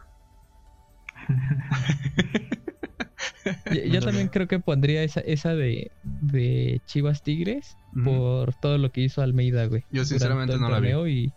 yo, 3.72 3.82
yo 3.84 4.00
también 4.00 4.28
creo 4.28 4.46
que 4.48 4.58
pondría 4.60 5.02
esa, 5.02 5.20
esa 5.20 5.54
de, 5.54 5.90
de 6.02 6.80
Chivas 6.86 7.22
Tigres 7.22 7.76
por 8.04 8.54
todo 8.54 8.78
lo 8.78 8.90
que 8.92 9.00
hizo 9.02 9.22
Almeida, 9.22 9.66
güey. 9.66 9.84
Yo 9.90 10.04
sinceramente 10.04 10.56
no 10.58 10.68
la 10.68 10.80
vi. 10.80 10.90
Y, 11.10 11.32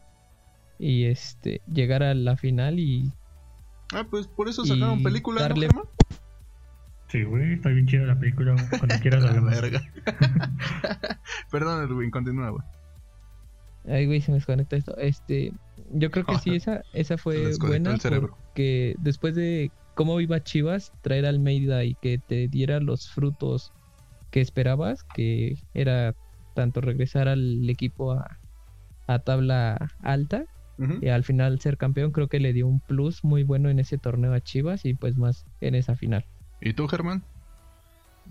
y 0.79 1.05
este, 1.05 1.61
llegar 1.71 2.03
a 2.03 2.13
la 2.13 2.37
final 2.37 2.79
y 2.79 3.11
Ah, 3.95 4.07
pues 4.09 4.25
por 4.27 4.49
eso 4.49 4.65
sacaron 4.65 5.03
película, 5.03 5.41
¿no, 5.41 5.47
darle- 5.49 5.67
Germán? 5.67 5.85
Sí, 7.13 7.21
güey, 7.25 7.53
está 7.53 7.69
bien 7.69 7.85
chida 7.85 8.07
la 8.07 8.17
película. 8.17 8.55
Cuando 8.79 8.95
quieras 8.99 9.23
La 9.23 9.39
verga. 9.39 9.83
Perdón, 11.51 11.87
Edwin, 11.87 12.09
continúa, 12.09 12.49
güey. 12.49 12.63
Ay, 13.85 14.07
güey, 14.07 14.19
se 14.19 14.31
me 14.31 14.37
desconecta 14.37 14.77
esto. 14.77 14.97
Este, 14.97 15.53
yo 15.91 16.09
creo 16.09 16.25
que 16.25 16.39
sí, 16.39 16.55
esa, 16.55 16.81
esa 16.91 17.19
fue 17.19 17.55
buena 17.59 17.99
porque 17.99 18.95
después 18.97 19.35
de 19.35 19.71
cómo 19.93 20.21
iba 20.21 20.41
Chivas, 20.41 20.91
traer 21.03 21.27
a 21.27 21.29
Almeida 21.29 21.83
y 21.83 21.93
que 22.01 22.17
te 22.17 22.47
diera 22.47 22.79
los 22.79 23.07
frutos 23.11 23.71
que 24.31 24.41
esperabas, 24.41 25.03
que 25.03 25.59
era 25.75 26.15
tanto 26.55 26.81
regresar 26.81 27.27
al 27.27 27.69
equipo 27.69 28.13
a, 28.13 28.39
a 29.05 29.19
tabla 29.19 29.91
alta 30.01 30.45
y 30.99 31.09
al 31.09 31.23
final 31.23 31.59
ser 31.59 31.77
campeón, 31.77 32.11
creo 32.11 32.27
que 32.27 32.39
le 32.39 32.53
dio 32.53 32.65
un 32.67 32.79
plus 32.79 33.23
muy 33.23 33.43
bueno 33.43 33.69
en 33.69 33.77
ese 33.77 33.99
torneo 33.99 34.33
a 34.33 34.41
Chivas 34.41 34.83
y 34.85 34.95
pues 34.95 35.15
más 35.15 35.45
en 35.61 35.75
esa 35.75 35.95
final. 35.95 36.25
¿Y 36.63 36.73
tú, 36.73 36.87
Germán? 36.87 37.23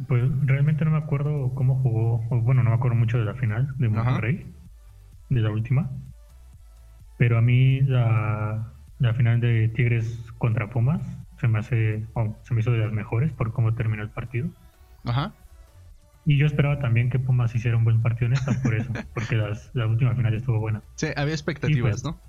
Pues 0.08 0.22
realmente 0.46 0.84
no 0.84 0.90
me 0.92 0.98
acuerdo 0.98 1.54
cómo 1.54 1.80
jugó, 1.82 2.26
o 2.30 2.40
bueno, 2.40 2.62
no 2.62 2.70
me 2.70 2.76
acuerdo 2.76 2.96
mucho 2.96 3.18
de 3.18 3.24
la 3.24 3.34
final 3.34 3.68
de 3.76 3.88
Ajá. 3.88 4.04
Monterrey, 4.04 4.54
de 5.28 5.40
la 5.40 5.50
última. 5.50 5.90
Pero 7.16 7.38
a 7.38 7.42
mí 7.42 7.80
la, 7.82 8.74
la 8.98 9.14
final 9.14 9.40
de 9.40 9.68
Tigres 9.68 10.18
contra 10.38 10.70
Pumas 10.70 11.02
se 11.38 11.48
me 11.48 11.58
hace, 11.58 12.06
o 12.14 12.40
se 12.44 12.54
me 12.54 12.60
hizo 12.60 12.72
de 12.72 12.78
las 12.78 12.92
mejores 12.92 13.32
por 13.32 13.52
cómo 13.52 13.74
terminó 13.74 14.02
el 14.02 14.10
partido. 14.10 14.48
Ajá. 15.04 15.34
Y 16.24 16.38
yo 16.38 16.46
esperaba 16.46 16.78
también 16.78 17.10
que 17.10 17.18
Pumas 17.18 17.54
hiciera 17.54 17.76
un 17.76 17.84
buen 17.84 18.00
partido 18.02 18.26
en 18.26 18.34
esta 18.34 18.52
por 18.62 18.74
eso, 18.74 18.88
porque 19.14 19.36
las- 19.36 19.70
la 19.74 19.86
última 19.86 20.14
final 20.14 20.34
estuvo 20.34 20.58
buena. 20.60 20.82
Sí, 20.96 21.08
había 21.16 21.34
expectativas, 21.34 21.78
Y 21.78 21.82
pues, 21.82 22.04
¿no? 22.04 22.20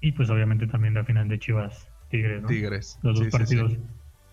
Y 0.00 0.12
pues 0.12 0.30
obviamente 0.30 0.66
también 0.66 0.94
la 0.94 1.04
final 1.04 1.28
de 1.28 1.38
Chivas 1.38 1.88
Tigres, 2.08 2.42
¿no? 2.42 2.48
Tigres. 2.48 2.98
Los 3.02 3.18
dos 3.18 3.24
Sí, 3.34 3.46
sí, 3.46 3.56
sí. 3.56 3.78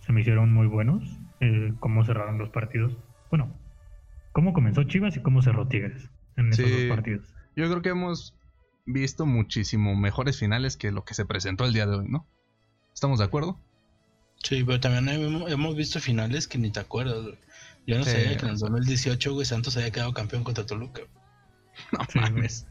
Se 0.06 0.14
me 0.14 0.22
hicieron 0.22 0.54
muy 0.54 0.68
buenos. 0.68 1.04
eh, 1.42 1.74
cómo 1.82 2.06
cerraron 2.06 2.38
los 2.38 2.50
partidos. 2.50 2.98
Bueno, 3.30 3.54
cómo 4.32 4.54
comenzó 4.54 4.84
Chivas 4.84 5.18
y 5.18 5.22
cómo 5.22 5.42
cerró 5.42 5.68
Tigres 5.68 6.10
en 6.38 6.54
esos 6.54 6.66
Sí. 6.66 6.72
dos 6.88 6.96
partidos. 6.96 7.28
Yo 7.58 7.68
creo 7.70 7.82
que 7.82 7.90
hemos 7.90 8.38
visto 8.86 9.26
muchísimo 9.26 9.96
mejores 9.96 10.40
finales 10.40 10.78
que 10.78 10.92
lo 10.92 11.04
que 11.04 11.14
se 11.14 11.26
presentó 11.26 11.66
el 11.66 11.74
día 11.74 11.88
de 11.88 11.98
hoy, 11.98 12.06
¿no? 12.08 12.26
¿Estamos 12.94 13.20
de 13.20 13.26
acuerdo? 13.26 13.60
Sí, 14.44 14.64
pero 14.64 14.80
también 14.80 15.10
hemos, 15.10 15.76
visto 15.76 16.00
finales 16.00 16.48
que 16.48 16.58
ni 16.58 16.72
te 16.72 16.80
acuerdas, 16.80 17.22
güey. 17.22 17.38
Yo 17.86 17.98
no 17.98 18.06
Sí. 18.06 18.12
sabía 18.12 18.38
que 18.38 18.46
en 18.46 18.52
el 18.52 18.58
2018, 18.60 19.34
güey, 19.34 19.46
Santos 19.46 19.76
había 19.76 19.92
quedado 19.92 20.14
campeón 20.14 20.44
contra 20.46 20.66
Toluca. 20.66 21.02
No 22.16 22.22
mames. 22.22 22.66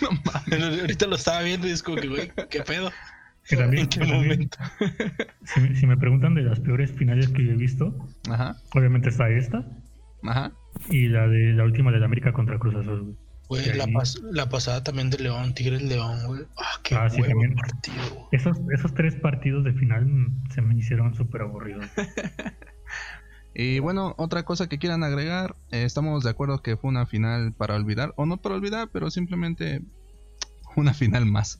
no 0.00 0.08
mames. 0.24 0.80
Ahorita 0.80 1.06
lo 1.08 1.16
estaba 1.16 1.42
viendo 1.42 1.66
y 1.66 1.72
es 1.72 1.82
como 1.82 1.96
que, 1.96 2.06
güey, 2.08 2.30
¿qué 2.48 2.62
pedo? 2.62 2.92
Que 3.48 3.56
también- 3.56 3.82
¿En 3.84 3.88
qué 3.88 4.00
que 4.00 4.06
también- 4.06 4.28
momento? 4.32 4.58
Si, 5.44 5.60
me- 5.60 5.74
si 5.76 5.86
me 5.86 5.96
preguntan 5.96 6.34
de 6.34 6.42
las 6.42 6.60
peores 6.60 6.92
finales 6.92 7.28
que 7.28 7.44
yo 7.44 7.52
he 7.52 7.56
visto, 7.56 7.96
Ajá, 8.30 8.56
obviamente 8.74 9.08
está 9.08 9.28
esta 9.30 9.64
ajá. 10.24 10.52
y 10.90 11.08
la 11.08 11.28
de 11.28 11.52
la 11.52 11.64
última 11.64 11.92
de 11.92 12.00
la 12.00 12.06
América 12.06 12.32
contra 12.32 12.58
Cruz 12.58 12.74
Azul. 12.74 13.16
güey. 13.48 13.64
La, 13.76 13.86
pas- 13.86 14.20
la 14.32 14.48
pasada 14.48 14.82
también 14.82 15.08
de 15.10 15.18
León, 15.18 15.54
Tigres 15.54 15.82
León, 15.82 16.18
güey. 16.26 16.42
Ah, 16.58 16.80
qué 16.82 16.96
Ah, 16.96 17.08
sí, 17.08 17.22
también. 17.22 17.54
partido. 17.54 18.28
Esos, 18.32 18.58
esos 18.74 18.92
tres 18.94 19.14
partidos 19.14 19.62
de 19.64 19.72
final 19.74 20.08
se 20.52 20.62
me 20.62 20.76
hicieron 20.76 21.14
súper 21.14 21.42
aburridos. 21.42 21.86
Y 23.58 23.78
bueno, 23.78 24.14
otra 24.18 24.42
cosa 24.44 24.68
que 24.68 24.78
quieran 24.78 25.02
agregar, 25.02 25.56
eh, 25.70 25.84
estamos 25.84 26.22
de 26.22 26.28
acuerdo 26.30 26.60
que 26.62 26.76
fue 26.76 26.90
una 26.90 27.06
final 27.06 27.54
para 27.54 27.74
olvidar, 27.74 28.12
o 28.16 28.26
no 28.26 28.36
para 28.36 28.54
olvidar, 28.56 28.90
pero 28.92 29.10
simplemente 29.10 29.80
una 30.76 30.94
final 30.94 31.26
más. 31.26 31.58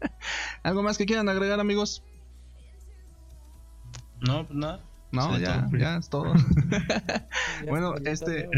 ¿Algo 0.62 0.82
más 0.82 0.96
que 0.98 1.06
quieran 1.06 1.28
agregar, 1.28 1.60
amigos? 1.60 2.02
No, 4.26 4.46
pues 4.46 4.58
nada. 4.58 4.80
No, 5.12 5.36
Sí, 5.36 5.42
ya, 5.42 5.66
todo. 5.68 5.76
ya 5.78 5.96
es 5.96 6.08
todo. 6.08 6.32
Bueno, 7.68 7.94
este-. 8.04 8.48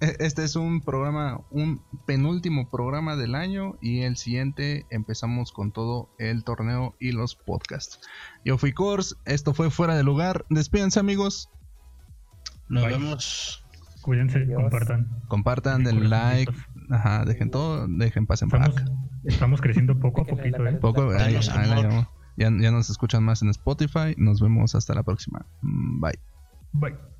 E- 0.00 0.16
Este 0.18 0.44
es 0.44 0.56
un 0.56 0.80
programa, 0.80 1.40
un 1.50 1.82
penúltimo 2.06 2.70
programa 2.70 3.16
del 3.16 3.34
año 3.34 3.76
y 3.82 4.00
el 4.02 4.16
siguiente 4.16 4.86
empezamos 4.90 5.52
con 5.52 5.72
todo 5.72 6.08
el 6.18 6.42
torneo 6.44 6.94
y 6.98 7.12
los 7.12 7.36
podcasts. 7.36 8.00
Yo 8.44 8.56
fui 8.58 8.72
Kors, 8.72 9.16
esto 9.26 9.52
fue 9.54 9.70
Fuera 9.70 9.94
de 9.96 10.02
Lugar. 10.02 10.46
Despídense 10.48 11.00
amigos, 11.00 11.50
Nos 12.68 12.84
Bye. 12.84 12.92
vemos. 12.92 13.64
Cuídense, 14.02 14.38
Adiós. 14.38 14.62
compartan. 14.62 15.08
compartan, 15.28 15.84
den 15.84 16.08
like. 16.08 16.50
Ajá, 16.90 17.24
dejen 17.24 17.50
todo, 17.50 17.86
dejen 17.88 18.26
pasen 18.26 18.48
Estamos, 18.48 18.76
acá. 18.76 18.84
estamos 19.24 19.60
creciendo 19.60 19.98
poco 19.98 20.22
a 20.22 20.24
poquito, 20.24 20.66
¿eh? 20.66 20.74
Poco, 20.74 21.10
ahí- 21.10 21.34
la 21.34 22.04
ya, 22.36 22.50
ya 22.58 22.70
nos 22.70 22.88
escuchan 22.90 23.22
más 23.22 23.42
en 23.42 23.50
Spotify. 23.50 24.14
Nos 24.16 24.40
vemos 24.40 24.74
hasta 24.74 24.94
la 24.94 25.02
próxima. 25.02 25.46
Mm, 25.62 26.00
Bye. 26.00 26.18
Bye. 26.72 27.19